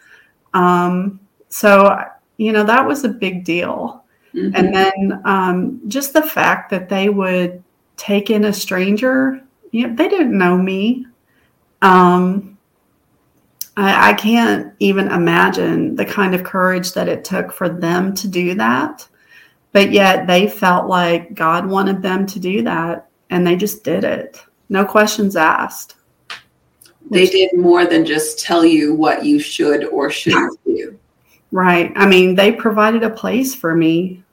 Um, 0.54 1.20
so 1.50 2.04
you 2.38 2.52
know 2.52 2.64
that 2.64 2.86
was 2.86 3.04
a 3.04 3.10
big 3.10 3.44
deal, 3.46 4.04
mm-hmm. 4.34 4.56
and 4.56 4.76
then 4.76 5.22
um, 5.26 5.82
just 5.88 6.14
the 6.14 6.22
fact 6.22 6.70
that 6.72 6.90
they 6.90 7.10
would 7.10 7.64
take 7.98 8.30
in 8.30 8.46
a 8.46 8.54
stranger. 8.54 9.42
You 9.72 9.88
know, 9.88 9.96
they 9.96 10.08
didn't 10.08 10.38
know 10.38 10.58
me. 10.58 11.08
Um, 11.82 12.53
I, 13.76 14.12
I 14.12 14.14
can't 14.14 14.74
even 14.80 15.12
imagine 15.12 15.96
the 15.96 16.06
kind 16.06 16.36
of 16.36 16.44
courage 16.44 16.94
that 16.94 17.08
it 17.08 17.26
took 17.26 17.52
for 17.52 17.70
them 17.70 18.14
to 18.16 18.28
do 18.28 18.56
that. 18.56 19.08
But 19.72 19.92
yet 19.92 20.28
they 20.28 20.48
felt 20.48 20.88
like 20.88 21.34
God 21.34 21.66
wanted 21.66 22.02
them 22.02 22.26
to 22.28 22.40
do 22.40 22.62
that 22.64 23.10
and 23.30 23.46
they 23.46 23.56
just 23.56 23.84
did 23.84 24.04
it. 24.04 24.40
No 24.70 24.86
questions 24.86 25.36
asked. 25.36 25.96
They 27.10 27.26
did 27.26 27.58
more 27.58 27.86
than 27.86 28.06
just 28.06 28.40
tell 28.40 28.64
you 28.64 28.94
what 28.94 29.26
you 29.26 29.40
should 29.40 29.86
or 29.86 30.10
shouldn't 30.10 30.60
do. 30.66 30.98
Right. 31.52 31.92
I 31.96 32.06
mean, 32.06 32.36
they 32.36 32.52
provided 32.52 33.04
a 33.04 33.10
place 33.10 33.54
for 33.54 33.76
me 33.76 34.24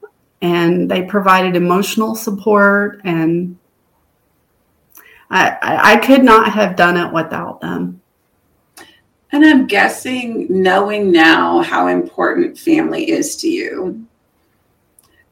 and 0.43 0.91
they 0.91 1.03
provided 1.03 1.57
emotional 1.57 2.15
support 2.15 3.01
and 3.05 3.59
I, 5.31 5.93
I, 5.95 5.97
could 5.99 6.25
not 6.25 6.51
have 6.53 6.75
done 6.75 6.97
it 6.97 7.13
without 7.13 7.61
them. 7.61 8.00
And 9.33 9.45
I'm 9.45 9.67
guessing, 9.67 10.47
knowing 10.51 11.13
now 11.13 11.61
how 11.61 11.87
important 11.87 12.59
family 12.59 13.11
is 13.11 13.37
to 13.37 13.49
you, 13.49 14.07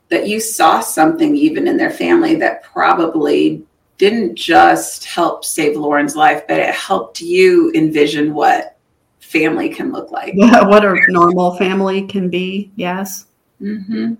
that 0.09 0.28
you 0.28 0.40
saw 0.40 0.80
something 0.80 1.36
even 1.36 1.66
in 1.66 1.76
their 1.76 1.90
family 1.90 2.36
that 2.36 2.62
probably 2.62 3.64
didn't 3.99 4.36
just 4.36 5.05
help 5.05 5.44
save 5.44 5.76
Lauren's 5.76 6.14
life, 6.14 6.46
but 6.46 6.59
it 6.59 6.74
helped 6.74 7.20
you 7.20 7.72
envision 7.74 8.32
what 8.32 8.76
family 9.18 9.68
can 9.68 9.90
look 9.90 10.12
like. 10.12 10.32
Yeah, 10.36 10.62
what 10.66 10.84
a 10.84 10.96
normal 11.09 11.57
family 11.57 12.07
can 12.07 12.30
be. 12.30 12.70
Yes. 12.76 13.26
Mm-hmm. 13.61 14.14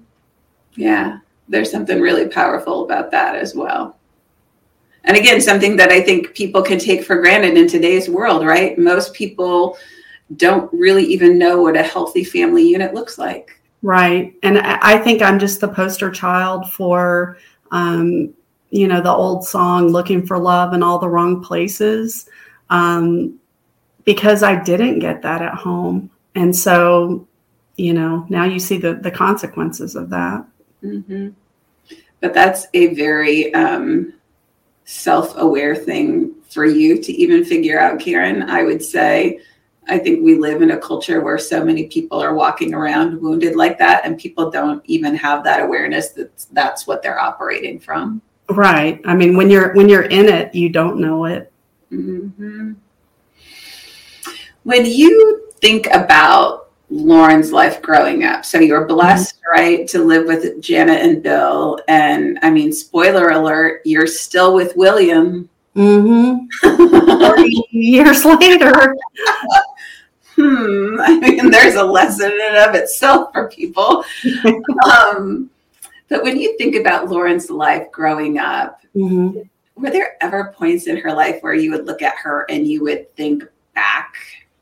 Yeah, 0.75 1.21
there's 1.49 1.71
something 1.71 2.01
really 2.01 2.29
powerful 2.29 2.85
about 2.85 3.13
that 3.13 3.37
as 3.37 3.55
well 3.55 3.98
and 5.09 5.17
again 5.17 5.41
something 5.41 5.75
that 5.75 5.91
i 5.91 6.01
think 6.01 6.35
people 6.35 6.63
can 6.63 6.79
take 6.79 7.03
for 7.03 7.17
granted 7.17 7.57
in 7.57 7.67
today's 7.67 8.09
world 8.09 8.47
right? 8.47 8.79
Most 8.79 9.13
people 9.15 9.77
don't 10.37 10.71
really 10.73 11.05
even 11.05 11.39
know 11.39 11.63
what 11.63 11.77
a 11.77 11.83
healthy 11.83 12.23
family 12.23 12.69
unit 12.69 12.93
looks 12.93 13.17
like. 13.17 13.61
Right. 13.83 14.35
And 14.43 14.59
i 14.59 14.99
think 14.99 15.23
i'm 15.23 15.39
just 15.39 15.61
the 15.61 15.69
poster 15.69 16.11
child 16.11 16.71
for 16.71 17.39
um, 17.71 18.35
you 18.71 18.87
know 18.87 19.01
the 19.01 19.11
old 19.11 19.45
song 19.45 19.89
looking 19.89 20.27
for 20.27 20.39
love 20.39 20.75
in 20.75 20.83
all 20.83 20.99
the 20.99 21.09
wrong 21.09 21.43
places 21.43 22.29
um, 22.71 23.39
because 24.05 24.43
i 24.43 24.63
didn't 24.63 25.01
get 25.01 25.23
that 25.23 25.43
at 25.43 25.55
home. 25.55 26.11
And 26.35 26.55
so 26.55 27.27
you 27.77 27.95
know 27.95 28.27
now 28.29 28.45
you 28.45 28.61
see 28.61 28.77
the 28.77 28.95
the 28.95 29.11
consequences 29.11 29.97
of 29.97 30.11
that. 30.11 30.45
Mm-hmm. 30.85 31.31
but 32.21 32.33
that's 32.33 32.69
a 32.73 32.95
very 32.95 33.53
um, 33.53 34.13
self-aware 34.89 35.77
thing 35.77 36.35
for 36.49 36.65
you 36.65 36.99
to 36.99 37.13
even 37.13 37.45
figure 37.45 37.79
out 37.79 38.01
karen. 38.01 38.43
I 38.43 38.63
would 38.63 38.83
say 38.83 39.39
i 39.87 39.99
think 39.99 40.25
we 40.25 40.35
live 40.35 40.63
in 40.63 40.71
a 40.71 40.79
culture 40.79 41.21
where 41.21 41.39
so 41.39 41.63
many 41.63 41.87
people 41.89 42.19
are 42.23 42.35
walking 42.35 42.73
around 42.75 43.21
wounded 43.21 43.55
like 43.55 43.79
that 43.79 44.05
and 44.05 44.19
people 44.19 44.51
don't 44.51 44.83
even 44.87 45.15
have 45.15 45.45
that 45.45 45.61
awareness 45.63 46.11
that 46.11 46.31
that's 46.53 46.87
what 46.87 47.03
they're 47.03 47.19
operating 47.19 47.79
from. 47.79 48.23
Right. 48.49 48.99
I 49.05 49.15
mean 49.15 49.37
when 49.37 49.51
you're 49.51 49.75
when 49.75 49.91
you're 49.91 50.09
in 50.21 50.27
it 50.27 50.55
you 50.55 50.71
don't 50.71 50.99
know 50.99 51.27
it. 51.27 51.53
Mm-hmm. 51.93 52.73
when 54.63 54.87
you 54.87 55.51
think 55.61 55.87
about 55.93 56.68
Lauren's 56.91 57.53
life 57.53 57.83
growing 57.83 58.25
up. 58.25 58.45
So 58.45 58.59
you're 58.59 58.87
blessed, 58.87 59.37
mm-hmm. 59.37 59.61
right, 59.61 59.89
to 59.89 60.03
live 60.03 60.27
with 60.27 60.61
Jana 60.61 60.95
and 60.95 61.23
Bill. 61.23 61.79
And 61.89 62.39
I 62.43 62.51
mean, 62.51 62.73
spoiler 62.73 63.31
alert, 63.31 63.83
you're 63.85 64.07
still 64.07 64.55
with 64.55 64.77
William. 64.77 65.49
Mm-hmm. 65.77 66.47
years 67.71 68.25
later. 68.25 68.97
hmm. 70.35 71.01
I 71.01 71.19
mean, 71.21 71.51
there's 71.51 71.75
a 71.75 71.85
lesson 71.85 72.33
in 72.33 72.41
and 72.41 72.57
of 72.57 72.75
itself 72.75 73.33
for 73.33 73.49
people. 73.49 74.05
um, 74.91 75.51
but 76.09 76.23
when 76.23 76.41
you 76.41 76.57
think 76.57 76.75
about 76.75 77.11
Lauren's 77.11 77.51
life 77.51 77.93
growing 77.93 78.39
up, 78.39 78.81
mm-hmm. 78.97 79.41
were 79.77 79.91
there 79.91 80.17
ever 80.23 80.55
points 80.57 80.87
in 80.87 80.97
her 80.97 81.13
life 81.13 81.43
where 81.43 81.55
you 81.55 81.71
would 81.71 81.87
look 81.87 82.03
at 82.03 82.17
her 82.17 82.47
and 82.49 82.67
you 82.67 82.83
would 82.83 83.15
think 83.15 83.45
back 83.75 84.15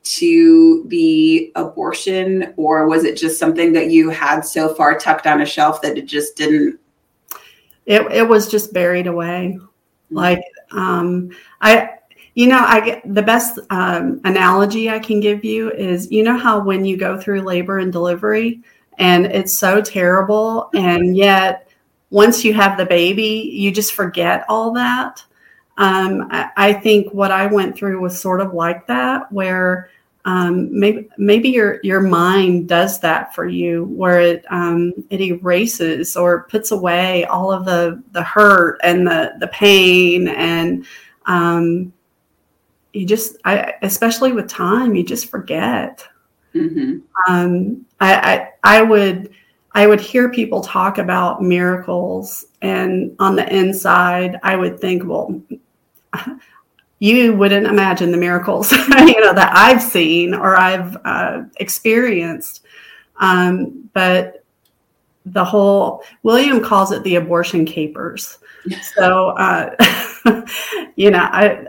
to 0.07 0.85
the 0.87 1.51
abortion, 1.57 2.55
or 2.57 2.87
was 2.87 3.05
it 3.05 3.17
just 3.17 3.39
something 3.39 3.73
that 3.73 3.91
you 3.91 4.11
had 4.11 4.41
so 4.41 4.73
far 4.75 4.97
tucked 4.99 5.27
on 5.27 5.43
a 5.43 5.47
shelf 5.47 5.83
that 5.83 5.99
it 5.99 6.07
just 6.07 6.37
didn't? 6.37 6.79
It 7.87 8.03
it 8.13 8.29
was 8.29 8.49
just 8.51 8.73
buried 8.73 9.07
away. 9.07 9.59
Like 10.11 10.43
um, 10.71 11.31
I, 11.61 11.91
you 12.35 12.47
know, 12.47 12.65
I 12.65 12.81
get 12.81 13.15
the 13.15 13.23
best 13.23 13.59
um, 13.71 14.21
analogy 14.25 14.91
I 14.91 14.99
can 14.99 15.21
give 15.21 15.45
you 15.45 15.73
is 15.73 16.11
you 16.11 16.23
know 16.23 16.37
how 16.37 16.63
when 16.63 16.85
you 16.85 16.97
go 16.97 17.21
through 17.21 17.43
labor 17.43 17.79
and 17.79 17.93
delivery 17.93 18.63
and 18.99 19.27
it's 19.27 19.59
so 19.59 19.81
terrible, 19.81 20.71
and 20.75 21.17
yet 21.17 21.69
once 22.11 22.45
you 22.45 22.55
have 22.55 22.79
the 22.79 22.87
baby, 22.87 23.51
you 23.53 23.71
just 23.71 23.93
forget 23.93 24.45
all 24.49 24.73
that. 24.73 25.23
Um, 25.79 26.29
I, 26.31 26.51
I, 26.57 26.73
think 26.73 27.13
what 27.13 27.31
I 27.31 27.45
went 27.47 27.77
through 27.77 28.01
was 28.01 28.19
sort 28.19 28.41
of 28.41 28.55
like 28.55 28.87
that, 28.87 29.31
where 29.31 29.91
um, 30.27 30.68
maybe 30.77 31.09
maybe 31.18 31.49
your 31.49 31.79
your 31.85 32.01
mind 32.01 32.68
does 32.68 32.99
that 32.99 33.33
for 33.33 33.47
you, 33.47 33.85
where 33.85 34.20
it 34.20 34.45
um, 34.51 34.93
it 35.09 35.20
erases 35.20 36.16
or 36.16 36.43
puts 36.51 36.72
away 36.72 37.24
all 37.27 37.53
of 37.53 37.64
the 37.64 38.03
the 38.11 38.24
hurt 38.24 38.81
and 38.83 39.07
the 39.07 39.35
the 39.39 39.47
pain, 39.47 40.27
and 40.27 40.85
um, 41.27 41.93
you 42.93 43.07
just 43.07 43.37
I, 43.45 43.74
especially 43.83 44.33
with 44.33 44.49
time, 44.49 44.97
you 44.97 45.05
just 45.05 45.31
forget. 45.31 46.05
Mm-hmm. 46.57 46.99
Um, 47.33 47.87
I, 48.01 48.51
I 48.64 48.79
I 48.79 48.83
would. 48.83 49.31
I 49.72 49.87
would 49.87 50.01
hear 50.01 50.31
people 50.31 50.62
talk 50.62 50.97
about 50.97 51.43
miracles, 51.43 52.47
and 52.62 53.14
on 53.18 53.37
the 53.37 53.47
inside, 53.55 54.41
I 54.43 54.57
would 54.57 54.81
think, 54.81 55.05
well, 55.05 55.43
you 56.99 57.35
wouldn't 57.35 57.67
imagine 57.67 58.11
the 58.11 58.17
miracles 58.17 58.73
you 58.73 59.21
know 59.21 59.35
that 59.35 59.53
I've 59.55 59.83
seen 59.83 60.35
or 60.35 60.57
I've 60.57 60.97
uh, 61.05 61.43
experienced. 61.57 62.65
Um, 63.19 63.89
but 63.93 64.45
the 65.27 65.45
whole 65.45 66.03
William 66.23 66.63
calls 66.63 66.93
it 66.93 67.03
the 67.03 67.17
abortion 67.17 67.65
capers. 67.65 68.39
So 68.95 69.31
uh, 69.31 69.75
you 70.97 71.11
know, 71.11 71.29
I 71.31 71.69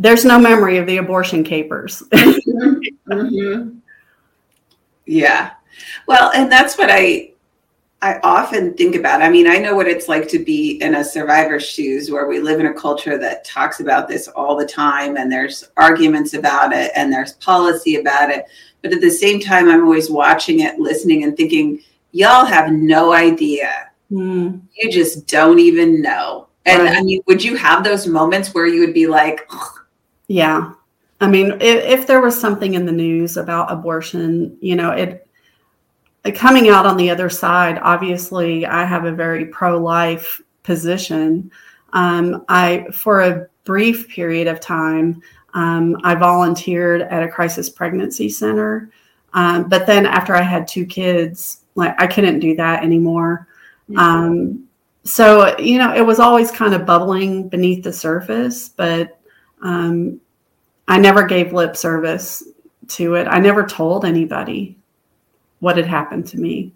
there's 0.00 0.24
no 0.24 0.38
memory 0.38 0.78
of 0.78 0.86
the 0.86 0.98
abortion 0.98 1.42
capers. 1.42 2.02
mm-hmm. 2.12 3.78
Yeah. 5.06 5.50
Well, 6.06 6.30
and 6.34 6.50
that's 6.52 6.78
what 6.78 6.90
I 6.90 7.32
I 8.00 8.20
often 8.22 8.74
think 8.74 8.94
about. 8.94 9.22
I 9.22 9.28
mean, 9.28 9.48
I 9.48 9.58
know 9.58 9.74
what 9.74 9.88
it's 9.88 10.06
like 10.06 10.28
to 10.28 10.38
be 10.38 10.80
in 10.80 10.94
a 10.94 11.04
survivor's 11.04 11.66
shoes 11.66 12.10
where 12.10 12.28
we 12.28 12.38
live 12.38 12.60
in 12.60 12.66
a 12.66 12.74
culture 12.74 13.18
that 13.18 13.44
talks 13.44 13.80
about 13.80 14.06
this 14.06 14.28
all 14.28 14.56
the 14.56 14.66
time 14.66 15.16
and 15.16 15.30
there's 15.30 15.64
arguments 15.76 16.34
about 16.34 16.72
it 16.72 16.92
and 16.94 17.12
there's 17.12 17.32
policy 17.34 17.96
about 17.96 18.30
it. 18.30 18.44
But 18.82 18.92
at 18.92 19.00
the 19.00 19.10
same 19.10 19.40
time, 19.40 19.68
I'm 19.68 19.82
always 19.82 20.10
watching 20.10 20.60
it, 20.60 20.78
listening, 20.78 21.24
and 21.24 21.36
thinking, 21.36 21.82
y'all 22.12 22.44
have 22.44 22.70
no 22.70 23.12
idea. 23.12 23.90
Mm. 24.12 24.62
You 24.76 24.92
just 24.92 25.26
don't 25.26 25.58
even 25.58 26.00
know. 26.00 26.46
And 26.66 26.84
right. 26.84 26.98
I 26.98 27.02
mean, 27.02 27.20
would 27.26 27.42
you 27.42 27.56
have 27.56 27.82
those 27.82 28.06
moments 28.06 28.54
where 28.54 28.66
you 28.66 28.80
would 28.80 28.94
be 28.94 29.08
like, 29.08 29.44
Ugh. 29.50 29.80
yeah. 30.28 30.72
I 31.20 31.26
mean, 31.26 31.52
if, 31.60 32.00
if 32.00 32.06
there 32.06 32.20
was 32.20 32.40
something 32.40 32.74
in 32.74 32.86
the 32.86 32.92
news 32.92 33.36
about 33.36 33.72
abortion, 33.72 34.56
you 34.60 34.76
know, 34.76 34.92
it 34.92 35.27
coming 36.34 36.68
out 36.68 36.86
on 36.86 36.96
the 36.96 37.10
other 37.10 37.30
side, 37.30 37.78
obviously, 37.82 38.66
I 38.66 38.84
have 38.84 39.04
a 39.04 39.12
very 39.12 39.46
pro 39.46 39.78
life 39.78 40.40
position. 40.62 41.50
Um, 41.92 42.44
I, 42.48 42.86
for 42.92 43.20
a 43.20 43.46
brief 43.64 44.08
period 44.08 44.46
of 44.46 44.60
time, 44.60 45.22
um, 45.54 45.96
I 46.04 46.14
volunteered 46.14 47.02
at 47.02 47.22
a 47.22 47.28
crisis 47.28 47.70
pregnancy 47.70 48.28
center. 48.28 48.90
Um, 49.34 49.68
but 49.68 49.86
then 49.86 50.06
after 50.06 50.34
I 50.34 50.42
had 50.42 50.68
two 50.68 50.86
kids, 50.86 51.64
like 51.74 51.94
I 51.98 52.06
couldn't 52.06 52.40
do 52.40 52.54
that 52.56 52.82
anymore. 52.82 53.48
Mm-hmm. 53.90 54.62
so, 55.04 55.56
you 55.58 55.78
know, 55.78 55.94
it 55.94 56.04
was 56.04 56.18
always 56.20 56.50
kind 56.50 56.74
of 56.74 56.84
bubbling 56.84 57.48
beneath 57.48 57.82
the 57.82 57.92
surface, 57.92 58.68
but 58.68 59.14
Um, 59.60 60.20
I 60.86 60.98
never 61.00 61.26
gave 61.26 61.52
lip 61.52 61.76
service 61.76 62.44
to 62.96 63.16
it. 63.16 63.26
I 63.26 63.40
never 63.40 63.66
told 63.66 64.04
anybody 64.04 64.77
what 65.60 65.76
had 65.76 65.86
happened 65.86 66.26
to 66.28 66.38
me. 66.38 66.72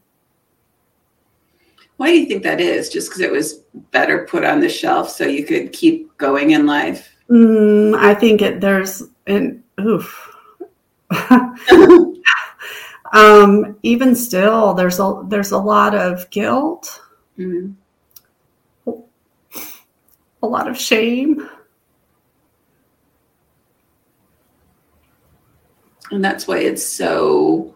Why 1.97 2.09
do 2.09 2.18
you 2.18 2.26
think 2.26 2.43
that 2.43 2.61
is? 2.61 2.89
Just 2.89 3.09
because 3.09 3.20
it 3.20 3.30
was 3.30 3.61
better 3.93 4.26
put 4.28 4.45
on 4.45 4.61
the 4.61 4.68
shelf 4.68 5.11
so 5.11 5.24
you 5.24 5.45
could 5.45 5.72
keep 5.72 6.16
going 6.16 6.51
in 6.51 6.66
life? 6.66 7.14
Mm, 7.30 7.97
I 7.97 8.14
think 8.14 8.43
it 8.43 8.61
there's 8.61 9.05
an 9.26 9.62
oof. 9.80 10.28
um, 13.12 13.76
even 13.83 14.16
still, 14.16 14.74
there's 14.74 14.99
a 14.99 15.22
there's 15.28 15.53
a 15.53 15.59
lot 15.59 15.95
of 15.95 16.28
guilt, 16.30 17.01
mm-hmm. 17.39 17.72
a 20.43 20.47
lot 20.47 20.68
of 20.68 20.78
shame. 20.78 21.49
And 26.11 26.22
that's 26.22 26.47
why 26.47 26.59
it's 26.59 26.85
so 26.85 27.74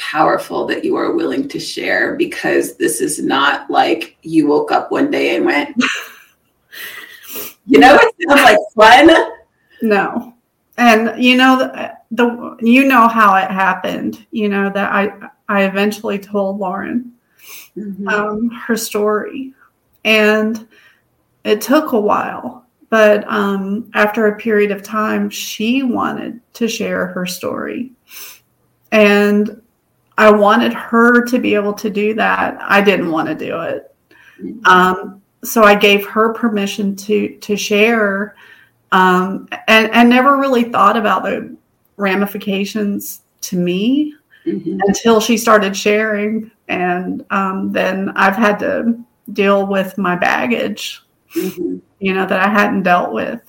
powerful 0.00 0.66
that 0.66 0.84
you 0.84 0.96
are 0.96 1.12
willing 1.12 1.46
to 1.48 1.60
share 1.60 2.16
because 2.16 2.76
this 2.76 3.00
is 3.00 3.22
not 3.22 3.70
like 3.70 4.16
you 4.22 4.46
woke 4.46 4.72
up 4.72 4.90
one 4.90 5.10
day 5.10 5.36
and 5.36 5.44
went, 5.44 5.76
you 7.66 7.78
know, 7.78 7.98
it 8.00 8.14
sounds 8.28 8.42
like 8.42 8.58
fun. 8.74 9.32
No. 9.82 10.34
And 10.78 11.22
you 11.22 11.36
know 11.36 11.58
the, 11.58 11.92
the 12.10 12.56
you 12.60 12.84
know 12.84 13.06
how 13.06 13.36
it 13.36 13.50
happened. 13.50 14.26
You 14.30 14.48
know 14.48 14.70
that 14.70 14.90
I 14.90 15.12
I 15.48 15.64
eventually 15.64 16.18
told 16.18 16.58
Lauren 16.58 17.12
mm-hmm. 17.76 18.08
um, 18.08 18.48
her 18.50 18.76
story, 18.76 19.52
and 20.04 20.66
it 21.44 21.60
took 21.60 21.92
a 21.92 22.00
while. 22.00 22.64
But 22.88 23.30
um, 23.30 23.90
after 23.94 24.26
a 24.26 24.38
period 24.38 24.70
of 24.70 24.82
time, 24.82 25.28
she 25.28 25.82
wanted 25.82 26.40
to 26.54 26.66
share 26.66 27.06
her 27.08 27.26
story, 27.26 27.92
and 28.90 29.60
I 30.20 30.30
wanted 30.30 30.74
her 30.74 31.24
to 31.24 31.38
be 31.38 31.54
able 31.54 31.72
to 31.72 31.88
do 31.88 32.12
that. 32.12 32.58
I 32.60 32.82
didn't 32.82 33.10
want 33.10 33.28
to 33.28 33.34
do 33.34 33.62
it. 33.62 33.94
Um, 34.66 35.22
so 35.42 35.62
I 35.62 35.74
gave 35.74 36.06
her 36.08 36.34
permission 36.34 36.94
to 36.96 37.36
to 37.38 37.56
share, 37.56 38.36
um, 38.92 39.48
and 39.66 39.90
and 39.92 40.10
never 40.10 40.36
really 40.36 40.64
thought 40.64 40.98
about 40.98 41.22
the 41.22 41.56
ramifications 41.96 43.22
to 43.40 43.56
me 43.56 44.14
mm-hmm. 44.44 44.78
until 44.86 45.20
she 45.20 45.38
started 45.38 45.74
sharing, 45.74 46.50
and 46.68 47.24
um, 47.30 47.72
then 47.72 48.10
I've 48.10 48.36
had 48.36 48.58
to 48.58 48.98
deal 49.32 49.66
with 49.66 49.96
my 49.96 50.16
baggage, 50.16 51.00
mm-hmm. 51.34 51.78
you 51.98 52.12
know, 52.12 52.26
that 52.26 52.46
I 52.46 52.50
hadn't 52.50 52.82
dealt 52.82 53.14
with. 53.14 53.40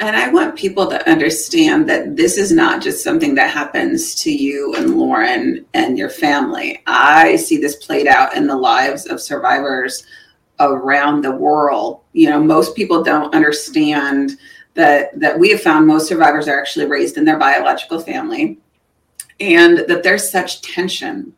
And 0.00 0.14
I 0.14 0.28
want 0.28 0.56
people 0.56 0.86
to 0.88 1.10
understand 1.10 1.88
that 1.88 2.16
this 2.16 2.38
is 2.38 2.52
not 2.52 2.80
just 2.80 3.02
something 3.02 3.34
that 3.34 3.50
happens 3.50 4.14
to 4.16 4.30
you 4.30 4.74
and 4.76 4.96
Lauren 4.96 5.66
and 5.74 5.98
your 5.98 6.10
family. 6.10 6.80
I 6.86 7.34
see 7.36 7.56
this 7.56 7.84
played 7.84 8.06
out 8.06 8.36
in 8.36 8.46
the 8.46 8.56
lives 8.56 9.06
of 9.06 9.20
survivors 9.20 10.04
around 10.60 11.22
the 11.22 11.34
world. 11.34 12.00
You 12.12 12.30
know, 12.30 12.40
most 12.40 12.76
people 12.76 13.02
don't 13.02 13.34
understand 13.34 14.32
that 14.74 15.18
that 15.18 15.36
we 15.36 15.50
have 15.50 15.60
found 15.60 15.88
most 15.88 16.06
survivors 16.06 16.46
are 16.46 16.58
actually 16.58 16.86
raised 16.86 17.16
in 17.16 17.24
their 17.24 17.38
biological 17.38 17.98
family 17.98 18.58
and 19.40 19.78
that 19.78 20.04
there's 20.04 20.30
such 20.30 20.62
tension 20.62 21.32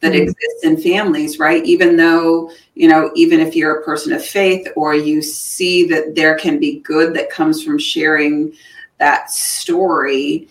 that 0.00 0.12
mm-hmm. 0.12 0.22
exists 0.22 0.64
in 0.64 0.80
families, 0.80 1.38
right? 1.38 1.64
Even 1.64 1.96
though, 1.96 2.50
you 2.74 2.88
know, 2.88 3.10
even 3.14 3.40
if 3.40 3.54
you're 3.54 3.80
a 3.80 3.84
person 3.84 4.12
of 4.12 4.24
faith 4.24 4.66
or 4.76 4.94
you 4.94 5.20
see 5.22 5.86
that 5.88 6.14
there 6.14 6.36
can 6.36 6.58
be 6.58 6.80
good 6.80 7.14
that 7.14 7.30
comes 7.30 7.62
from 7.62 7.78
sharing 7.78 8.52
that 8.98 9.30
story, 9.30 10.48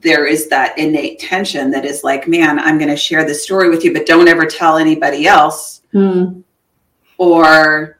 there 0.00 0.26
is 0.26 0.48
that 0.48 0.78
innate 0.78 1.18
tension 1.18 1.70
that 1.72 1.84
is 1.84 2.04
like, 2.04 2.28
man, 2.28 2.58
I'm 2.58 2.78
going 2.78 2.90
to 2.90 2.96
share 2.96 3.24
this 3.24 3.42
story 3.42 3.68
with 3.68 3.84
you, 3.84 3.92
but 3.92 4.06
don't 4.06 4.28
ever 4.28 4.46
tell 4.46 4.76
anybody 4.76 5.26
else. 5.26 5.82
Mm. 5.92 6.44
Or 7.16 7.98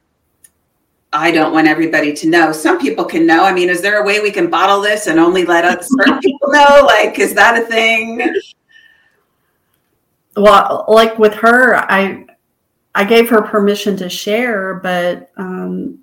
I 1.13 1.33
don't 1.33 1.53
want 1.53 1.67
everybody 1.67 2.13
to 2.13 2.29
know. 2.29 2.53
Some 2.53 2.79
people 2.79 3.05
can 3.05 3.27
know. 3.27 3.45
I 3.45 3.53
mean, 3.53 3.69
is 3.69 3.81
there 3.81 4.01
a 4.01 4.07
way 4.07 4.21
we 4.21 4.31
can 4.31 4.49
bottle 4.49 4.81
this 4.81 5.09
and 5.09 5.19
only 5.19 5.45
let 5.45 5.65
us 5.65 5.89
certain 5.99 6.21
people 6.21 6.53
know? 6.53 6.85
Like, 6.87 7.19
is 7.19 7.35
that 7.35 7.61
a 7.61 7.67
thing? 7.67 8.33
Well 10.39 10.85
like 10.89 11.19
with 11.19 11.35
her 11.35 11.77
i 11.91 12.25
i 12.95 13.05
gave 13.05 13.29
her 13.29 13.43
permission 13.43 13.97
to 13.97 14.09
share 14.09 14.75
but 14.75 15.31
um 15.37 15.99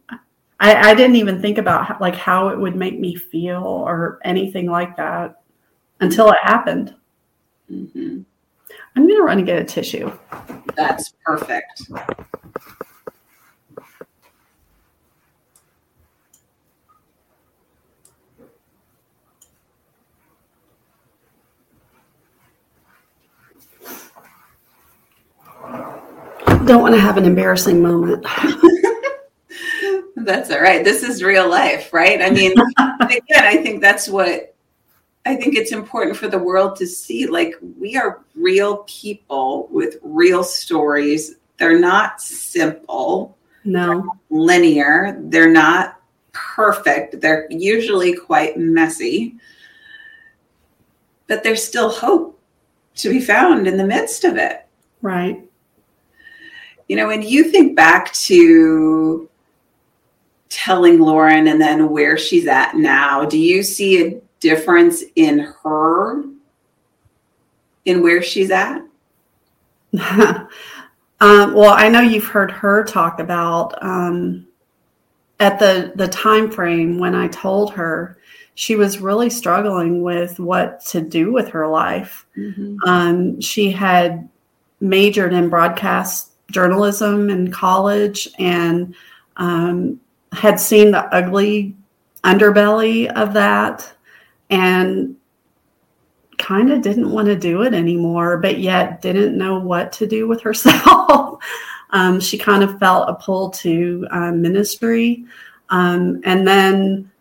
i 0.60 0.92
i 0.92 0.96
didn't 0.96 1.16
even 1.16 1.42
think 1.42 1.58
about 1.58 1.86
how, 1.86 1.98
like 2.00 2.16
how 2.16 2.50
it 2.50 2.60
would 2.60 2.76
make 2.76 3.00
me 3.00 3.16
feel 3.16 3.64
or 3.64 4.20
anything 4.24 4.70
like 4.70 4.96
that 4.98 5.42
until 6.02 6.30
it 6.30 6.38
happened. 6.42 6.94
Mm-hmm. 7.72 8.22
i'm 8.96 9.08
gonna 9.08 9.24
run 9.24 9.40
and 9.40 9.48
get 9.48 9.62
a 9.62 9.66
tissue. 9.66 10.12
That's 10.76 11.14
perfect 11.26 11.90
don't 26.66 26.82
want 26.82 26.96
to 26.96 27.02
have 27.02 27.18
an 27.18 27.26
embarrassing 27.26 27.82
moment. 27.82 28.24
that's 30.16 30.50
all 30.52 30.62
right. 30.62 30.84
This 30.84 31.04
is 31.04 31.24
real 31.24 31.50
life, 31.50 31.94
right? 31.94 32.22
I 32.22 32.30
mean, 32.30 32.52
again, 32.78 33.44
I 33.44 33.58
think 33.58 33.82
that's 33.82 34.10
what 34.10 34.56
I 35.26 35.36
think 35.36 35.56
it's 35.56 35.72
important 35.72 36.18
for 36.18 36.28
the 36.28 36.38
world 36.38 36.76
to 36.78 36.88
see. 36.88 37.26
Like, 37.28 37.56
we 37.80 37.96
are 37.96 38.24
real 38.36 38.78
people 38.88 39.68
with 39.72 39.98
real 40.04 40.44
stories. 40.44 41.36
They're 41.58 41.80
not 41.80 42.22
simple, 42.22 43.38
no, 43.64 43.88
they're 44.30 44.40
linear, 44.40 45.18
they're 45.24 45.52
not 45.52 46.00
perfect, 46.34 47.22
they're 47.22 47.48
usually 47.50 48.14
quite 48.14 48.58
messy, 48.58 49.36
but 51.28 51.44
there's 51.44 51.64
still 51.64 51.90
hope 51.90 52.40
to 52.96 53.10
be 53.10 53.22
found 53.22 53.68
in 53.68 53.78
the 53.78 53.86
midst 53.86 54.26
of 54.26 54.38
it. 54.38 54.68
Right. 55.02 55.44
You 56.88 56.96
know, 56.96 57.08
when 57.08 57.22
you 57.22 57.46
think 57.46 57.76
back 57.76 58.14
to 58.14 59.30
telling 60.50 61.00
Lauren 61.00 61.48
and 61.48 61.60
then 61.60 61.90
where 61.90 62.18
she's 62.18 62.48
at 62.48 62.76
now, 62.76 63.26
do 63.26 63.38
you 63.38 63.64
see 63.64 64.06
a 64.06 64.22
difference 64.40 65.04
in 65.16 65.40
her 65.64 66.24
in 67.86 68.04
where 68.04 68.22
she's 68.22 68.52
at? 68.52 68.82
um, 70.00 70.48
well, 71.54 71.74
I 71.74 71.90
know 71.90 72.02
you've 72.02 72.26
heard 72.26 72.52
her 72.52 72.84
talk 72.84 73.20
about 73.20 73.82
um, 73.84 74.48
at 75.40 75.60
the 75.60 75.94
the 75.96 76.08
time 76.08 76.52
frame 76.52 77.00
when 77.00 77.16
I 77.16 77.28
told 77.28 77.74
her 77.74 78.18
she 78.56 78.76
was 78.76 79.00
really 79.00 79.30
struggling 79.30 80.02
with 80.02 80.40
what 80.40 80.84
to 80.86 81.02
do 81.02 81.32
with 81.32 81.50
her 81.50 81.68
life. 81.68 82.26
Mm-hmm. 82.38 82.78
Um, 82.88 83.42
she 83.42 83.72
had 83.72 84.30
majored 84.80 85.34
in 85.34 85.50
broadcast 85.50 86.32
journalism 86.52 87.30
in 87.30 87.52
college 87.52 88.28
and 88.40 88.96
um, 89.38 90.00
had 90.32 90.60
seen 90.60 90.92
the 90.92 91.04
ugly 91.14 91.76
underbelly 92.24 93.12
of 93.14 93.34
that 93.34 93.92
and 94.50 95.16
kind 96.38 96.72
of 96.72 96.82
didn't 96.82 97.12
want 97.12 97.28
to 97.28 97.36
do 97.36 97.64
it 97.64 97.74
anymore, 97.74 98.38
but 98.38 98.60
yet 98.60 99.02
didn't 99.02 99.38
know 99.38 99.60
what 99.60 99.92
to 99.94 100.08
do 100.08 100.28
with 100.28 100.42
herself. 100.44 101.40
um, 101.92 102.20
she 102.20 102.38
kind 102.38 102.64
of 102.64 102.78
felt 102.80 103.10
a 103.10 103.16
pull 103.16 103.50
to 103.50 104.06
uh, 104.12 104.32
ministry. 104.32 105.24
Um, 105.70 106.22
and 106.24 106.48
then 106.48 107.12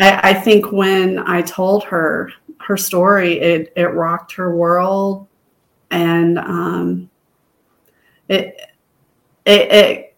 I, 0.00 0.30
I, 0.30 0.34
think 0.34 0.72
when 0.72 1.18
I 1.18 1.42
told 1.42 1.84
her 1.84 2.32
her 2.58 2.76
story, 2.76 3.38
it, 3.38 3.72
it 3.76 3.94
rocked 3.94 4.32
her 4.32 4.56
world. 4.56 5.28
And 5.90 6.38
um, 6.38 7.10
it, 8.28 8.60
it, 9.44 9.72
it 9.72 10.16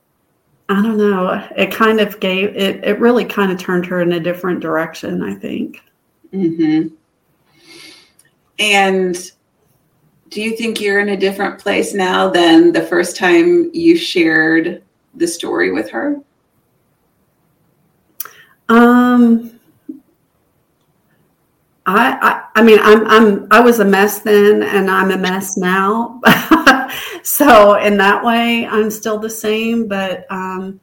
I 0.69 0.83
don't 0.83 0.99
know. 0.99 1.47
It 1.57 1.73
kind 1.73 2.01
of 2.01 2.19
gave 2.19 2.57
it. 2.57 2.85
It 2.85 2.99
really 2.99 3.25
kind 3.25 3.53
of 3.53 3.59
turned 3.59 3.87
her 3.87 4.03
in 4.03 4.13
a 4.13 4.21
different 4.21 4.61
direction. 4.61 5.23
I 5.23 5.35
think. 5.35 5.83
Hmm. 6.33 6.89
And 8.59 9.33
do 10.31 10.43
you 10.43 10.57
think 10.57 10.81
you're 10.81 11.01
in 11.01 11.11
a 11.11 11.17
different 11.17 11.61
place 11.61 11.95
now 11.95 12.29
than 12.29 12.73
the 12.73 12.83
first 12.83 13.17
time 13.17 13.71
you 13.73 13.97
shared 13.97 14.83
the 15.15 15.29
story 15.29 15.73
with 15.73 15.89
her? 15.91 16.21
Um. 18.69 19.53
I, 21.89 22.19
I, 22.21 22.61
I 22.61 22.63
mean 22.65 22.81
I'm 22.83 23.07
I'm 23.07 23.47
I 23.53 23.61
was 23.61 23.79
a 23.79 23.85
mess 23.85 24.19
then 24.19 24.65
and 24.65 24.91
I'm 24.91 25.13
a 25.13 25.17
mess 25.17 25.57
now. 25.57 26.21
so 27.23 27.75
in 27.77 27.97
that 27.99 28.25
way, 28.25 28.67
I'm 28.67 28.91
still 28.91 29.19
the 29.19 29.31
same. 29.31 29.89
But 29.89 30.27
um, 30.31 30.81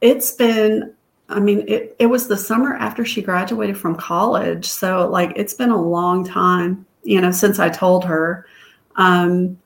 it's 0.00 0.32
been 0.32 0.94
I 1.30 1.38
mean, 1.38 1.64
it, 1.68 1.94
it 2.00 2.06
was 2.06 2.26
the 2.26 2.36
summer 2.36 2.74
after 2.74 3.04
she 3.04 3.22
graduated 3.22 3.78
from 3.78 3.94
college. 3.94 4.66
So, 4.66 5.08
like, 5.08 5.32
it's 5.36 5.54
been 5.54 5.70
a 5.70 5.80
long 5.80 6.24
time, 6.24 6.84
you 7.04 7.20
know, 7.20 7.30
since 7.30 7.60
I 7.60 7.68
told 7.68 8.04
her. 8.04 8.46
Um, 8.96 9.56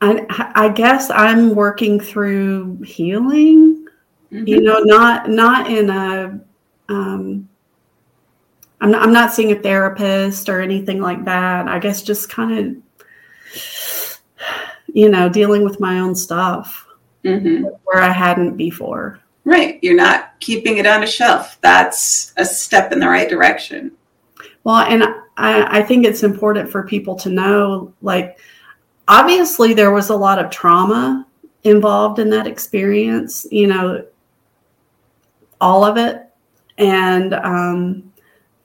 I, 0.00 0.52
I 0.54 0.68
guess 0.68 1.10
I'm 1.10 1.54
working 1.54 1.98
through 1.98 2.82
healing, 2.82 3.86
mm-hmm. 4.30 4.46
you 4.46 4.60
know, 4.60 4.80
not 4.80 5.28
not 5.28 5.70
in 5.70 5.90
a 5.90 6.40
um, 6.90 7.47
I'm 8.80 8.90
not, 8.92 9.02
I'm 9.02 9.12
not 9.12 9.32
seeing 9.32 9.52
a 9.52 9.60
therapist 9.60 10.48
or 10.48 10.60
anything 10.60 11.00
like 11.00 11.24
that. 11.24 11.66
I 11.68 11.78
guess 11.78 12.02
just 12.02 12.28
kind 12.28 12.58
of, 12.58 14.20
you 14.86 15.08
know, 15.08 15.28
dealing 15.28 15.64
with 15.64 15.80
my 15.80 15.98
own 15.98 16.14
stuff 16.14 16.86
mm-hmm. 17.24 17.64
where 17.84 18.02
I 18.02 18.10
hadn't 18.10 18.56
before. 18.56 19.20
Right. 19.44 19.78
You're 19.82 19.96
not 19.96 20.38
keeping 20.40 20.76
it 20.76 20.86
on 20.86 21.02
a 21.02 21.06
shelf. 21.06 21.58
That's 21.60 22.32
a 22.36 22.44
step 22.44 22.92
in 22.92 23.00
the 23.00 23.08
right 23.08 23.28
direction. 23.28 23.92
Well, 24.62 24.76
and 24.76 25.02
I, 25.36 25.78
I 25.78 25.82
think 25.82 26.04
it's 26.04 26.22
important 26.22 26.70
for 26.70 26.82
people 26.82 27.16
to 27.16 27.30
know 27.30 27.94
like, 28.02 28.38
obviously, 29.08 29.72
there 29.72 29.90
was 29.90 30.10
a 30.10 30.16
lot 30.16 30.38
of 30.38 30.50
trauma 30.50 31.26
involved 31.64 32.18
in 32.18 32.30
that 32.30 32.46
experience, 32.46 33.46
you 33.50 33.66
know, 33.66 34.04
all 35.60 35.84
of 35.84 35.96
it. 35.96 36.24
And, 36.76 37.34
um, 37.34 38.07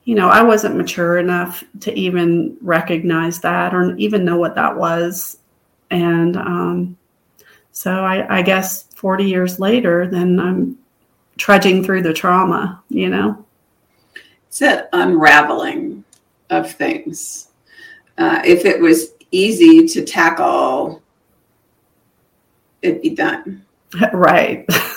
you 0.04 0.14
know, 0.14 0.28
I 0.28 0.42
wasn't 0.42 0.76
mature 0.76 1.18
enough 1.18 1.64
to 1.80 1.92
even 1.98 2.56
recognize 2.60 3.40
that 3.40 3.74
or 3.74 3.96
even 3.96 4.24
know 4.24 4.36
what 4.36 4.54
that 4.54 4.76
was. 4.76 5.38
And 5.90 6.36
um, 6.36 6.96
so 7.72 7.90
I, 7.90 8.38
I 8.38 8.42
guess 8.42 8.84
40 8.94 9.24
years 9.24 9.58
later, 9.58 10.06
then 10.06 10.38
I'm 10.38 10.78
trudging 11.38 11.82
through 11.82 12.02
the 12.02 12.12
trauma, 12.12 12.82
you 12.90 13.08
know? 13.08 13.44
It's 14.48 14.62
an 14.62 14.84
unraveling 14.92 16.04
of 16.50 16.70
things. 16.70 17.48
Uh, 18.18 18.42
if 18.44 18.64
it 18.64 18.80
was 18.80 19.14
easy 19.30 19.86
to 19.88 20.04
tackle, 20.04 21.02
it'd 22.82 23.02
be 23.02 23.10
done. 23.10 23.64
right. 24.12 24.68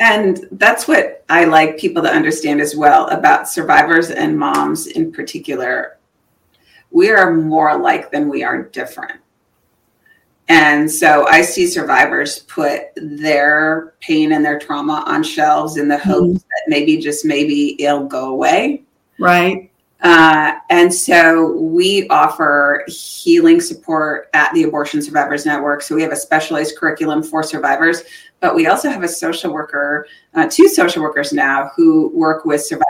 and 0.00 0.46
that's 0.52 0.88
what 0.88 1.24
I 1.28 1.44
like 1.44 1.78
people 1.78 2.02
to 2.02 2.10
understand 2.10 2.60
as 2.60 2.76
well 2.76 3.08
about 3.08 3.48
survivors 3.48 4.10
and 4.10 4.38
moms 4.38 4.88
in 4.88 5.12
particular. 5.12 5.98
We 6.90 7.10
are 7.10 7.32
more 7.32 7.70
alike 7.70 8.10
than 8.10 8.28
we 8.28 8.42
are 8.42 8.62
different. 8.62 9.20
And 10.48 10.90
so 10.90 11.26
I 11.26 11.42
see 11.42 11.66
survivors 11.66 12.40
put 12.40 12.82
their 12.96 13.94
pain 14.00 14.32
and 14.32 14.44
their 14.44 14.58
trauma 14.58 15.02
on 15.06 15.22
shelves 15.22 15.78
in 15.78 15.88
the 15.88 15.96
mm-hmm. 15.96 16.10
hopes 16.10 16.42
that 16.42 16.62
maybe, 16.68 16.98
just 16.98 17.24
maybe, 17.24 17.82
it'll 17.82 18.06
go 18.06 18.28
away. 18.28 18.82
Right. 19.18 19.70
Uh, 20.02 20.56
and 20.68 20.92
so 20.92 21.52
we 21.52 22.06
offer 22.08 22.84
healing 22.88 23.58
support 23.58 24.28
at 24.34 24.52
the 24.52 24.64
Abortion 24.64 25.00
Survivors 25.00 25.46
Network. 25.46 25.80
So 25.80 25.94
we 25.94 26.02
have 26.02 26.12
a 26.12 26.16
specialized 26.16 26.76
curriculum 26.76 27.22
for 27.22 27.42
survivors, 27.42 28.02
but 28.44 28.54
we 28.54 28.66
also 28.66 28.90
have 28.90 29.02
a 29.02 29.08
social 29.08 29.50
worker, 29.50 30.06
uh, 30.34 30.46
two 30.46 30.68
social 30.68 31.02
workers 31.02 31.32
now 31.32 31.70
who 31.74 32.10
work 32.10 32.44
with 32.44 32.60
survivors 32.60 32.84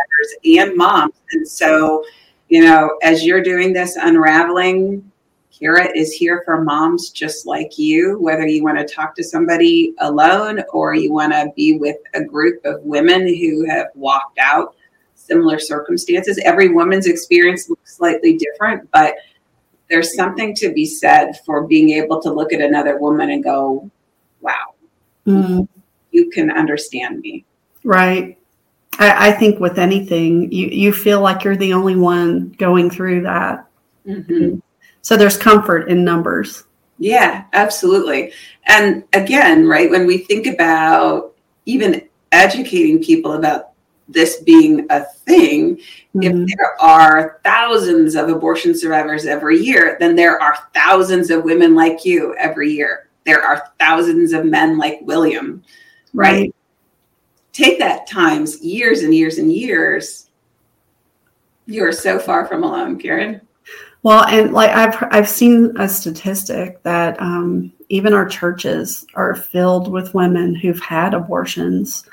and 0.44 0.76
moms. 0.76 1.14
And 1.30 1.46
so, 1.46 2.04
you 2.48 2.64
know, 2.64 2.98
as 3.04 3.24
you're 3.24 3.40
doing 3.40 3.72
this 3.72 3.94
unraveling, 3.94 5.08
Kira 5.52 5.92
is 5.94 6.12
here 6.12 6.42
for 6.44 6.64
moms 6.64 7.10
just 7.10 7.46
like 7.46 7.78
you, 7.78 8.18
whether 8.18 8.44
you 8.48 8.64
want 8.64 8.78
to 8.78 8.94
talk 8.94 9.14
to 9.14 9.22
somebody 9.22 9.94
alone 10.00 10.60
or 10.72 10.96
you 10.96 11.12
want 11.12 11.32
to 11.32 11.52
be 11.54 11.78
with 11.78 11.98
a 12.14 12.24
group 12.24 12.60
of 12.64 12.82
women 12.82 13.20
who 13.20 13.64
have 13.64 13.86
walked 13.94 14.40
out 14.40 14.74
similar 15.14 15.60
circumstances. 15.60 16.36
Every 16.44 16.70
woman's 16.70 17.06
experience 17.06 17.70
looks 17.70 17.96
slightly 17.96 18.36
different, 18.36 18.90
but 18.90 19.14
there's 19.88 20.16
something 20.16 20.52
to 20.56 20.72
be 20.72 20.84
said 20.84 21.34
for 21.46 21.64
being 21.64 21.90
able 21.90 22.20
to 22.22 22.32
look 22.32 22.52
at 22.52 22.60
another 22.60 22.98
woman 22.98 23.30
and 23.30 23.44
go, 23.44 23.88
wow, 24.40 24.73
mm-hmm. 25.26 25.62
you 26.10 26.30
can 26.30 26.50
understand 26.50 27.20
me. 27.20 27.44
Right. 27.82 28.38
I, 28.98 29.28
I, 29.28 29.32
think 29.32 29.58
with 29.60 29.78
anything, 29.78 30.50
you, 30.52 30.68
you 30.68 30.92
feel 30.92 31.20
like 31.20 31.44
you're 31.44 31.56
the 31.56 31.72
only 31.72 31.96
one 31.96 32.50
going 32.58 32.90
through 32.90 33.22
that. 33.22 33.66
Mm-hmm. 34.06 34.58
So 35.02 35.16
there's 35.16 35.36
comfort 35.36 35.88
in 35.88 36.04
numbers. 36.04 36.64
Yeah, 36.98 37.44
absolutely. 37.52 38.32
And 38.66 39.04
again, 39.12 39.66
right, 39.66 39.90
when 39.90 40.06
we 40.06 40.18
think 40.18 40.46
about 40.46 41.34
even 41.66 42.08
educating 42.32 43.02
people 43.02 43.32
about 43.32 43.70
this 44.08 44.36
being 44.42 44.86
a 44.90 45.04
thing, 45.04 45.76
mm-hmm. 45.76 46.22
if 46.22 46.56
there 46.56 46.80
are 46.80 47.40
thousands 47.44 48.14
of 48.14 48.28
abortion 48.28 48.76
survivors 48.76 49.26
every 49.26 49.58
year, 49.58 49.96
then 49.98 50.14
there 50.14 50.40
are 50.40 50.56
thousands 50.72 51.30
of 51.30 51.44
women 51.44 51.74
like 51.74 52.04
you 52.04 52.34
every 52.36 52.70
year. 52.70 53.03
There 53.24 53.42
are 53.42 53.72
thousands 53.78 54.32
of 54.32 54.44
men 54.44 54.78
like 54.78 55.00
William, 55.02 55.62
right? 56.12 56.32
right? 56.32 56.54
Take 57.52 57.78
that 57.78 58.06
times 58.06 58.62
years 58.62 59.02
and 59.02 59.14
years 59.14 59.38
and 59.38 59.52
years. 59.52 60.28
You 61.66 61.84
are 61.84 61.92
so 61.92 62.18
far 62.18 62.46
from 62.46 62.64
alone, 62.64 62.98
Karen. 62.98 63.40
Well, 64.02 64.24
and 64.26 64.52
like 64.52 64.70
I've 64.70 65.08
I've 65.10 65.28
seen 65.28 65.72
a 65.78 65.88
statistic 65.88 66.82
that 66.82 67.18
um, 67.20 67.72
even 67.88 68.12
our 68.12 68.28
churches 68.28 69.06
are 69.14 69.34
filled 69.34 69.90
with 69.90 70.12
women 70.12 70.54
who've 70.54 70.80
had 70.80 71.14
abortions 71.14 72.04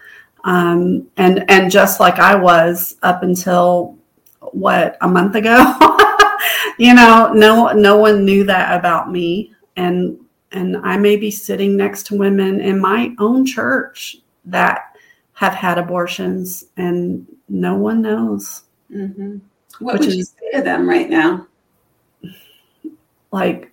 um, 0.44 1.08
and 1.18 1.46
and 1.50 1.72
just 1.72 2.00
like 2.00 2.20
I 2.20 2.36
was 2.36 2.96
up 3.04 3.24
until 3.24 3.98
what 4.40 4.98
a 5.02 5.08
month 5.08 5.36
ago, 5.36 5.56
you 6.80 6.94
know, 6.94 7.32
no 7.34 7.72
no 7.74 7.98
one 7.98 8.26
knew 8.26 8.44
that 8.46 8.78
about 8.78 9.12
me, 9.12 9.54
and 9.76 10.18
and 10.52 10.78
I 10.78 10.98
may 10.98 11.16
be 11.16 11.32
sitting 11.32 11.78
next 11.78 12.08
to 12.08 12.16
women 12.16 12.60
in 12.60 12.80
my 12.80 13.14
own 13.20 13.46
church 13.46 14.18
that 14.46 14.96
have 15.34 15.54
had 15.54 15.78
abortions, 15.78 16.66
and 16.78 17.26
no 17.50 17.76
one 17.76 18.02
knows. 18.02 18.64
Mm-hmm. 18.94 19.38
What 19.80 20.00
would 20.00 20.14
you 20.14 20.24
say 20.24 20.52
to 20.54 20.62
them 20.62 20.88
right 20.88 21.10
now? 21.10 21.48
Like, 23.32 23.72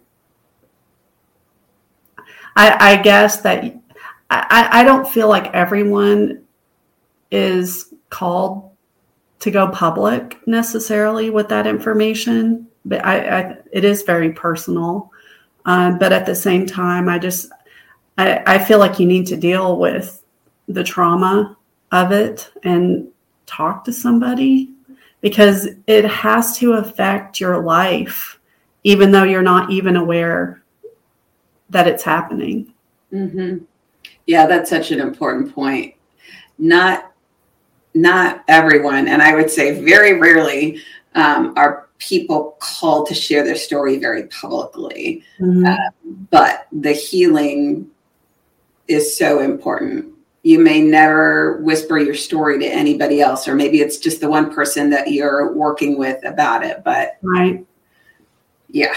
I, 2.56 2.92
I 2.92 3.02
guess 3.02 3.40
that 3.42 3.64
I, 4.30 4.68
I 4.72 4.84
don't 4.84 5.08
feel 5.08 5.28
like 5.28 5.54
everyone 5.54 6.44
is 7.30 7.92
called 8.10 8.70
to 9.40 9.50
go 9.50 9.68
public 9.68 10.40
necessarily 10.46 11.30
with 11.30 11.48
that 11.48 11.66
information, 11.66 12.66
but 12.84 13.04
I, 13.04 13.40
I 13.40 13.56
it 13.72 13.84
is 13.84 14.02
very 14.02 14.32
personal. 14.32 15.12
Um, 15.68 15.98
but 15.98 16.14
at 16.14 16.24
the 16.24 16.34
same 16.34 16.64
time, 16.64 17.10
I 17.10 17.18
just 17.18 17.52
I, 18.16 18.42
I 18.46 18.58
feel 18.58 18.78
like 18.78 18.98
you 18.98 19.06
need 19.06 19.26
to 19.26 19.36
deal 19.36 19.76
with 19.76 20.24
the 20.66 20.82
trauma 20.82 21.58
of 21.92 22.10
it 22.10 22.50
and 22.64 23.06
talk 23.44 23.84
to 23.84 23.92
somebody 23.92 24.72
because 25.20 25.68
it 25.86 26.06
has 26.06 26.56
to 26.58 26.72
affect 26.72 27.38
your 27.38 27.62
life, 27.62 28.40
even 28.84 29.10
though 29.10 29.24
you're 29.24 29.42
not 29.42 29.70
even 29.70 29.96
aware 29.96 30.62
that 31.68 31.86
it's 31.86 32.02
happening. 32.02 32.72
Mm-hmm. 33.12 33.58
Yeah, 34.26 34.46
that's 34.46 34.70
such 34.70 34.90
an 34.90 35.00
important 35.00 35.54
point. 35.54 35.94
Not 36.58 37.12
not 37.92 38.42
everyone, 38.48 39.06
and 39.06 39.20
I 39.20 39.34
would 39.34 39.50
say 39.50 39.84
very 39.84 40.18
rarely, 40.18 40.80
um, 41.14 41.52
are 41.58 41.87
people 41.98 42.56
called 42.60 43.08
to 43.08 43.14
share 43.14 43.44
their 43.44 43.56
story 43.56 43.98
very 43.98 44.24
publicly. 44.24 45.22
Mm-hmm. 45.40 45.66
Uh, 45.66 45.90
but 46.30 46.66
the 46.72 46.92
healing 46.92 47.90
is 48.86 49.16
so 49.16 49.40
important. 49.40 50.14
You 50.42 50.60
may 50.60 50.80
never 50.80 51.60
whisper 51.62 51.98
your 51.98 52.14
story 52.14 52.58
to 52.60 52.66
anybody 52.66 53.20
else, 53.20 53.48
or 53.48 53.54
maybe 53.54 53.80
it's 53.80 53.98
just 53.98 54.20
the 54.20 54.30
one 54.30 54.52
person 54.52 54.88
that 54.90 55.10
you're 55.10 55.52
working 55.52 55.98
with 55.98 56.24
about 56.24 56.64
it. 56.64 56.82
But 56.84 57.18
right, 57.22 57.66
yeah, 58.68 58.94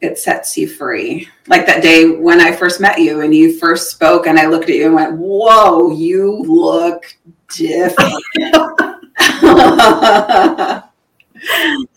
it 0.00 0.18
sets 0.18 0.56
you 0.58 0.68
free. 0.68 1.28
Like 1.46 1.64
that 1.66 1.82
day 1.82 2.10
when 2.10 2.40
I 2.40 2.54
first 2.54 2.80
met 2.80 2.98
you 2.98 3.20
and 3.20 3.34
you 3.34 3.58
first 3.58 3.90
spoke, 3.90 4.26
and 4.26 4.38
I 4.38 4.46
looked 4.46 4.68
at 4.68 4.76
you 4.76 4.86
and 4.86 4.94
went, 4.94 5.16
"Whoa, 5.16 5.92
you 5.92 6.42
look 6.42 7.04
different. 7.48 8.22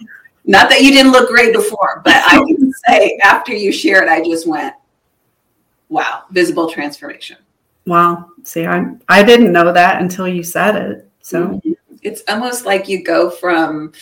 Not 0.46 0.70
that 0.70 0.82
you 0.82 0.91
didn't 0.91 1.12
look 1.12 1.30
great 1.30 1.54
before, 1.54 2.02
but 2.04 2.16
I 2.16 2.38
can 2.48 2.72
say 2.88 3.18
after 3.24 3.54
you 3.54 3.72
shared, 3.72 4.10
I 4.10 4.24
just 4.24 4.48
went, 4.48 4.76
wow, 5.89 6.24
visible 6.32 6.70
transformation. 6.70 7.38
Wow. 7.86 8.30
See, 8.44 8.66
I 8.66 8.86
I 9.10 9.24
didn't 9.24 9.52
know 9.52 9.72
that 9.72 10.02
until 10.02 10.28
you 10.28 10.44
said 10.44 10.76
it. 10.76 11.10
So 11.22 11.48
mm-hmm. 11.48 11.72
it's 12.02 12.24
almost 12.28 12.66
like 12.66 12.88
you 12.88 13.04
go 13.04 13.30
from 13.30 13.94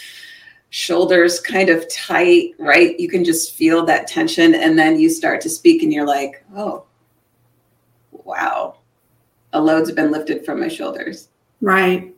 shoulders 0.69 1.39
kind 1.39 1.69
of 1.69 1.91
tight, 1.91 2.51
right? 2.57 2.99
You 2.99 3.09
can 3.09 3.23
just 3.23 3.55
feel 3.55 3.85
that 3.85 4.07
tension 4.07 4.55
and 4.55 4.77
then 4.77 4.99
you 4.99 5.09
start 5.09 5.41
to 5.41 5.49
speak 5.49 5.83
and 5.83 5.91
you're 5.91 6.07
like, 6.07 6.45
"Oh, 6.55 6.85
wow 8.11 8.75
a 9.53 9.61
load's 9.61 9.91
been 9.91 10.11
lifted 10.11 10.45
from 10.45 10.59
my 10.59 10.67
shoulders. 10.67 11.29
Right. 11.61 12.13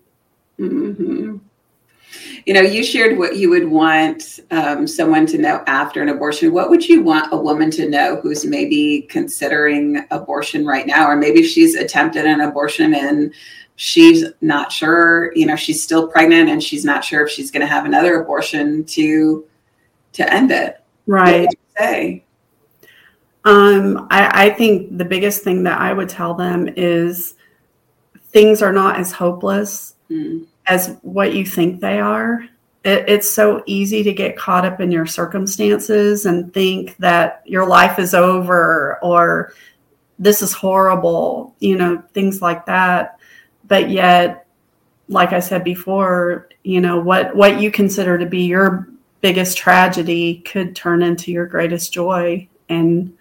Mm-hmm. 0.59 1.37
You 2.45 2.53
know, 2.53 2.61
you 2.61 2.83
shared 2.83 3.17
what 3.17 3.37
you 3.37 3.49
would 3.51 3.69
want 3.69 4.41
um, 4.51 4.85
someone 4.85 5.25
to 5.27 5.37
know 5.37 5.63
after 5.65 6.01
an 6.01 6.09
abortion. 6.09 6.51
What 6.51 6.69
would 6.69 6.85
you 6.87 7.01
want 7.01 7.31
a 7.31 7.37
woman 7.37 7.71
to 7.71 7.89
know 7.89 8.19
who's 8.21 8.45
maybe 8.45 9.03
considering 9.03 10.05
abortion 10.11 10.65
right 10.65 10.85
now, 10.85 11.07
or 11.07 11.15
maybe 11.15 11.41
she's 11.43 11.75
attempted 11.75 12.25
an 12.25 12.41
abortion 12.41 12.93
and 12.95 13.33
she's 13.77 14.25
not 14.41 14.73
sure, 14.73 15.31
you 15.35 15.45
know, 15.45 15.55
she's 15.55 15.81
still 15.81 16.07
pregnant 16.07 16.49
and 16.49 16.61
she's 16.61 16.83
not 16.83 17.05
sure 17.05 17.25
if 17.25 17.31
she's 17.31 17.49
going 17.49 17.61
to 17.61 17.67
have 17.67 17.85
another 17.85 18.21
abortion 18.21 18.83
to 18.85 19.45
to 20.13 20.33
end 20.33 20.51
it. 20.51 20.83
Right. 21.07 21.47
say? 21.77 22.23
Um, 23.45 24.07
I, 24.09 24.47
I 24.47 24.49
think 24.51 24.97
the 24.97 25.05
biggest 25.05 25.43
thing 25.43 25.63
that 25.63 25.79
I 25.79 25.91
would 25.91 26.09
tell 26.09 26.33
them 26.33 26.69
is 26.77 27.35
things 28.29 28.61
are 28.61 28.71
not 28.71 28.99
as 28.99 29.11
hopeless 29.11 29.95
mm. 30.09 30.45
As 30.67 30.97
what 31.01 31.33
you 31.33 31.45
think 31.45 31.79
they 31.79 31.99
are. 31.99 32.45
It, 32.83 33.05
it's 33.07 33.29
so 33.29 33.63
easy 33.65 34.03
to 34.03 34.13
get 34.13 34.37
caught 34.37 34.65
up 34.65 34.79
in 34.81 34.91
your 34.91 35.05
circumstances 35.05 36.25
and 36.25 36.53
think 36.53 36.97
that 36.97 37.41
your 37.45 37.65
life 37.65 37.99
is 37.99 38.13
over 38.13 38.99
or 39.01 39.53
this 40.19 40.41
is 40.41 40.53
horrible, 40.53 41.55
you 41.59 41.77
know, 41.77 42.03
things 42.13 42.41
like 42.41 42.65
that. 42.65 43.19
But 43.65 43.89
yet, 43.89 44.47
like 45.09 45.33
I 45.33 45.39
said 45.39 45.63
before, 45.63 46.49
you 46.63 46.81
know, 46.81 46.99
what, 46.99 47.35
what 47.35 47.59
you 47.59 47.71
consider 47.71 48.17
to 48.17 48.25
be 48.25 48.43
your 48.43 48.87
biggest 49.21 49.57
tragedy 49.57 50.39
could 50.39 50.75
turn 50.75 51.01
into 51.01 51.31
your 51.31 51.45
greatest 51.45 51.93
joy. 51.93 52.47
And 52.69 53.17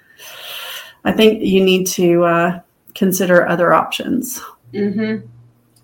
I 1.04 1.12
think 1.12 1.42
you 1.42 1.64
need 1.64 1.86
to 1.88 2.24
uh, 2.24 2.60
consider 2.94 3.48
other 3.48 3.72
options. 3.72 4.40
Mm-hmm. 4.72 5.26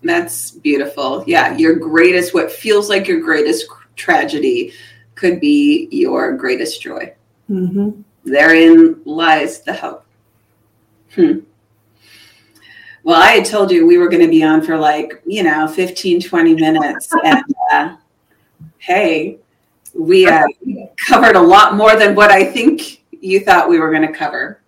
That's 0.03 0.51
beautiful. 0.51 1.23
Yeah, 1.27 1.57
your 1.57 1.75
greatest, 1.75 2.33
what 2.33 2.51
feels 2.51 2.89
like 2.89 3.07
your 3.07 3.19
greatest 3.19 3.67
tragedy 3.95 4.73
could 5.15 5.39
be 5.39 5.89
your 5.91 6.35
greatest 6.37 6.81
joy. 6.81 7.13
Mm-hmm. 7.49 8.01
Therein 8.23 9.01
lies 9.05 9.61
the 9.61 9.73
hope. 9.73 10.05
Hmm. 11.15 11.39
Well, 13.03 13.21
I 13.21 13.31
had 13.31 13.45
told 13.45 13.71
you 13.71 13.87
we 13.87 13.97
were 13.97 14.09
going 14.09 14.21
to 14.21 14.29
be 14.29 14.43
on 14.43 14.61
for 14.61 14.77
like, 14.77 15.21
you 15.25 15.43
know, 15.43 15.67
15, 15.67 16.21
20 16.21 16.55
minutes. 16.55 17.09
and 17.23 17.43
uh, 17.71 17.95
hey, 18.77 19.39
we 19.93 20.27
uh, 20.27 20.43
covered 21.07 21.35
a 21.35 21.41
lot 21.41 21.75
more 21.75 21.95
than 21.95 22.15
what 22.15 22.31
I 22.31 22.43
think 22.43 23.01
you 23.11 23.39
thought 23.39 23.69
we 23.69 23.79
were 23.79 23.89
going 23.91 24.07
to 24.07 24.13
cover. 24.13 24.61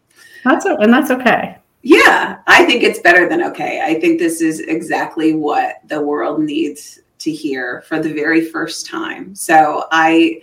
That's 0.44 0.66
and 0.66 0.92
that's 0.92 1.12
okay. 1.12 1.58
Yeah, 1.84 2.40
I 2.48 2.66
think 2.66 2.84
it's 2.84 3.00
better 3.00 3.28
than 3.28 3.44
okay. 3.44 3.82
I 3.84 4.00
think 4.00 4.20
this 4.20 4.42
is 4.42 4.60
exactly 4.60 5.34
what 5.34 5.78
the 5.88 6.02
world 6.02 6.42
needs 6.42 7.00
to 7.20 7.32
hear 7.32 7.82
for 7.88 8.00
the 8.00 8.14
very 8.14 8.46
first 8.46 8.86
time. 8.86 9.34
So 9.36 9.86
I 9.92 10.42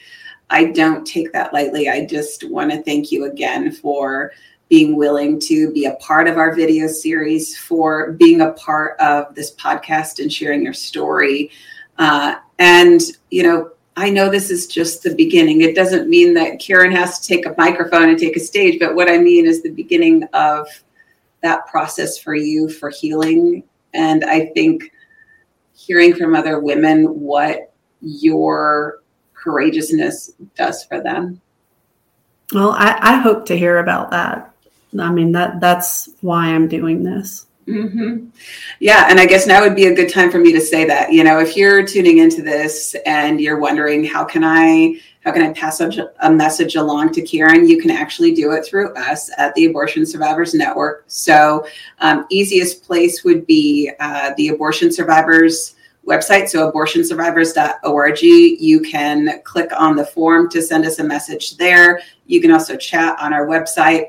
I 0.51 0.65
don't 0.65 1.07
take 1.07 1.33
that 1.33 1.53
lightly. 1.53 1.89
I 1.89 2.07
just 2.07 2.49
want 2.49 2.71
to 2.71 2.83
thank 2.83 3.13
you 3.13 3.27
again 3.27 3.71
for 3.71 4.33
being 4.69 4.97
willing 4.97 5.39
to 5.41 5.73
be 5.73 5.87
a 5.87 5.95
part 5.97 6.27
of 6.29 6.39
our 6.39 6.55
video 6.55 6.87
series, 6.87 7.57
for 7.57 8.13
being 8.13 8.41
a 8.41 8.53
part 8.53 8.99
of 9.01 9.35
this 9.35 9.55
podcast 9.55 10.19
and 10.21 10.33
sharing 10.33 10.63
your 10.63 10.75
story. 10.75 11.51
Uh, 11.99 12.37
and, 12.59 13.01
you 13.31 13.43
know, 13.43 13.71
I 13.97 14.11
know 14.11 14.29
this 14.31 14.51
is 14.51 14.67
just 14.67 15.03
the 15.03 15.15
beginning. 15.15 15.63
It 15.63 15.75
doesn't 15.75 16.09
mean 16.09 16.35
that 16.35 16.61
Karen 16.61 16.93
has 16.93 17.19
to 17.19 17.27
take 17.27 17.47
a 17.47 17.55
microphone 17.59 18.09
and 18.11 18.19
take 18.19 18.37
a 18.37 18.41
stage, 18.41 18.79
but 18.79 18.95
what 18.95 19.11
I 19.11 19.19
mean 19.19 19.47
is 19.47 19.63
the 19.63 19.71
beginning 19.71 20.25
of 20.35 20.69
that 21.43 21.67
process 21.67 22.19
for 22.19 22.35
you 22.35 22.69
for 22.69 22.91
healing. 22.91 23.63
And 23.95 24.25
I 24.25 24.47
think 24.55 24.93
hearing 25.75 26.15
from 26.15 26.35
other 26.35 26.61
women 26.61 27.21
what 27.21 27.73
your 28.01 29.01
courageousness 29.35 30.33
does 30.57 30.85
for 30.85 31.01
them. 31.01 31.41
Well, 32.53 32.71
I, 32.73 32.99
I 33.01 33.17
hope 33.17 33.47
to 33.47 33.59
hear 33.59 33.79
about 33.79 34.11
that. 34.11 34.55
I 34.99 35.13
mean 35.13 35.33
that 35.33 35.61
that's 35.61 36.09
why 36.23 36.47
I'm 36.47 36.67
doing 36.67 37.03
this. 37.03 37.47
Mm-hmm. 37.67 38.29
Yeah, 38.81 39.09
and 39.11 39.21
I 39.21 39.27
guess 39.27 39.47
now 39.47 39.61
would 39.61 39.77
be 39.77 39.87
a 39.87 39.95
good 39.95 40.11
time 40.11 40.31
for 40.31 40.39
me 40.39 40.53
to 40.53 40.61
say 40.61 40.87
that. 40.87 41.13
You 41.13 41.23
know, 41.23 41.39
if 41.39 41.55
you're 41.57 41.87
tuning 41.87 42.19
into 42.19 42.41
this 42.41 42.97
and 43.05 43.41
you're 43.41 43.59
wondering 43.59 44.05
how 44.05 44.25
can 44.25 44.43
I 44.43 44.99
how 45.25 45.33
can 45.33 45.43
I 45.43 45.53
pass 45.53 45.81
a 45.81 46.31
message 46.31 46.77
along 46.77 47.13
to 47.13 47.23
Karen, 47.23 47.69
you 47.69 47.81
can 47.81 47.91
actually 47.91 48.35
do 48.35 48.53
it 48.53 48.65
through 48.65 48.95
us 48.95 49.31
at 49.37 49.55
the 49.55 49.67
Abortion 49.67 50.07
Survivors 50.07 50.55
Network. 50.55 51.05
So, 51.07 51.67
um, 52.01 52.27
easiest 52.31 52.85
place 52.85 53.25
would 53.25 53.47
be 53.47 53.91
uh, 54.01 54.33
the 54.37 54.49
Abortion 54.49 54.93
Survivors 54.93 55.75
website, 56.07 56.49
so 56.49 56.71
abortionsurvivors.org. 56.71 58.23
You 58.23 58.81
can 58.81 59.43
click 59.45 59.71
on 59.77 59.97
the 59.97 60.07
form 60.07 60.49
to 60.51 60.63
send 60.63 60.87
us 60.87 60.99
a 60.99 61.05
message 61.05 61.57
there. 61.57 62.01
You 62.27 62.41
can 62.41 62.51
also 62.51 62.77
chat 62.77 63.19
on 63.21 63.33
our 63.33 63.47
website 63.47 64.07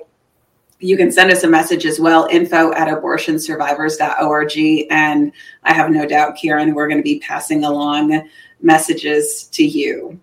you 0.81 0.95
can 0.95 1.11
send 1.11 1.29
us 1.29 1.43
a 1.43 1.49
message 1.49 1.85
as 1.85 1.99
well 1.99 2.25
info 2.31 2.73
at 2.73 2.87
abortionsurvivors.org 2.87 4.87
and 4.89 5.31
i 5.63 5.73
have 5.73 5.91
no 5.91 6.05
doubt 6.05 6.37
karen 6.37 6.73
we're 6.73 6.87
going 6.87 6.97
to 6.97 7.03
be 7.03 7.19
passing 7.19 7.65
along 7.65 8.25
messages 8.61 9.49
to 9.51 9.63
you 9.63 10.17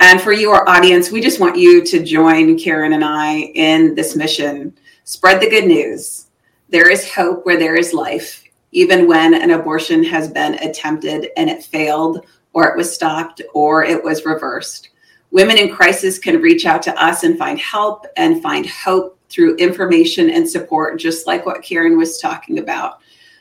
and 0.00 0.20
for 0.20 0.32
your 0.32 0.68
audience 0.68 1.10
we 1.10 1.20
just 1.20 1.40
want 1.40 1.56
you 1.56 1.84
to 1.84 2.02
join 2.02 2.58
karen 2.58 2.94
and 2.94 3.04
i 3.04 3.52
in 3.54 3.94
this 3.94 4.16
mission. 4.16 4.76
Spread 5.04 5.40
the 5.40 5.50
good 5.50 5.66
news. 5.66 6.26
There 6.68 6.90
is 6.90 7.12
hope 7.12 7.46
where 7.46 7.58
there 7.58 7.76
is 7.76 7.94
life 7.94 8.44
even 8.72 9.08
when 9.08 9.34
an 9.34 9.50
abortion 9.50 10.04
has 10.04 10.28
been 10.28 10.54
attempted 10.54 11.28
and 11.36 11.50
it 11.50 11.64
failed 11.64 12.24
or 12.52 12.68
it 12.68 12.76
was 12.76 12.92
stopped 12.92 13.42
or 13.54 13.84
it 13.84 14.02
was 14.02 14.24
reversed. 14.24 14.90
Women 15.30 15.58
in 15.58 15.74
crisis 15.74 16.18
can 16.18 16.40
reach 16.40 16.66
out 16.66 16.82
to 16.82 17.02
us 17.02 17.22
and 17.22 17.38
find 17.38 17.58
help 17.58 18.06
and 18.16 18.42
find 18.42 18.66
hope 18.66 19.18
through 19.28 19.56
information 19.56 20.30
and 20.30 20.48
support, 20.48 20.98
just 20.98 21.26
like 21.26 21.46
what 21.46 21.62
Karen 21.62 21.96
was 21.96 22.18
talking 22.18 22.58
about, 22.58 23.00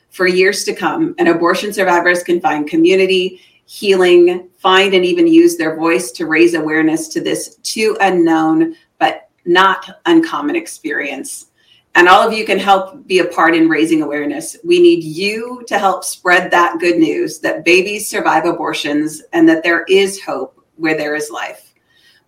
for 0.09 0.27
years 0.27 0.63
to 0.65 0.75
come. 0.75 1.15
And 1.17 1.27
abortion 1.27 1.73
survivors 1.73 2.21
can 2.21 2.39
find 2.39 2.69
community, 2.69 3.41
healing, 3.69 4.49
find 4.57 4.95
and 4.95 5.05
even 5.05 5.27
use 5.27 5.55
their 5.55 5.75
voice 5.75 6.11
to 6.11 6.25
raise 6.25 6.55
awareness 6.55 7.07
to 7.07 7.21
this 7.21 7.57
too 7.57 7.95
unknown 8.01 8.75
but 8.97 9.29
not 9.45 10.01
uncommon 10.07 10.55
experience. 10.55 11.51
And 11.93 12.07
all 12.09 12.27
of 12.27 12.33
you 12.33 12.45
can 12.45 12.57
help 12.57 13.05
be 13.05 13.19
a 13.19 13.25
part 13.25 13.53
in 13.53 13.69
raising 13.69 14.01
awareness. 14.01 14.57
We 14.63 14.79
need 14.79 15.03
you 15.03 15.63
to 15.67 15.77
help 15.77 16.03
spread 16.03 16.49
that 16.49 16.79
good 16.79 16.97
news 16.97 17.37
that 17.41 17.63
babies 17.63 18.07
survive 18.07 18.45
abortions 18.45 19.21
and 19.33 19.47
that 19.47 19.61
there 19.61 19.83
is 19.83 20.19
hope 20.19 20.65
where 20.77 20.97
there 20.97 21.13
is 21.13 21.29
life. 21.29 21.71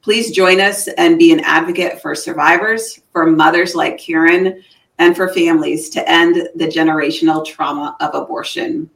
Please 0.03 0.29
join 0.29 0.61
us 0.61 0.89
and 0.89 1.17
be 1.17 1.33
an 1.33 1.39
advocate 1.39 2.03
for 2.03 2.13
survivors, 2.13 2.99
for 3.11 3.25
mothers 3.25 3.73
like 3.73 3.97
Karen, 3.97 4.63
and 4.99 5.15
for 5.15 5.33
families 5.33 5.89
to 5.89 6.07
end 6.07 6.35
the 6.53 6.67
generational 6.67 7.43
trauma 7.43 7.97
of 7.99 8.13
abortion. 8.13 8.87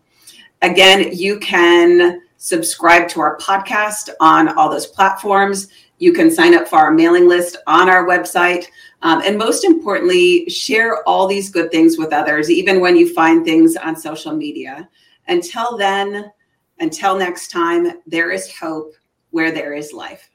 Again, 0.61 1.09
you 1.11 1.39
can 1.39 2.21
subscribe 2.45 3.07
to 3.09 3.19
our 3.19 3.37
podcast 3.39 4.09
on 4.19 4.49
all 4.49 4.69
those 4.69 4.85
platforms. 4.85 5.67
You 5.97 6.13
can 6.13 6.29
sign 6.29 6.53
up 6.53 6.67
for 6.67 6.77
our 6.77 6.91
mailing 6.91 7.27
list 7.27 7.57
on 7.65 7.89
our 7.89 8.05
website. 8.05 8.67
Um, 9.01 9.23
and 9.25 9.35
most 9.35 9.63
importantly, 9.63 10.47
share 10.47 11.01
all 11.09 11.25
these 11.25 11.49
good 11.49 11.71
things 11.71 11.97
with 11.97 12.13
others, 12.13 12.51
even 12.51 12.81
when 12.81 12.95
you 12.95 13.11
find 13.15 13.43
things 13.43 13.75
on 13.75 13.95
social 13.95 14.35
media. 14.35 14.87
Until 15.27 15.75
then, 15.75 16.31
until 16.79 17.17
next 17.17 17.49
time, 17.49 18.01
there 18.05 18.29
is 18.29 18.55
hope 18.55 18.93
where 19.31 19.51
there 19.51 19.73
is 19.73 19.91
life. 19.91 20.29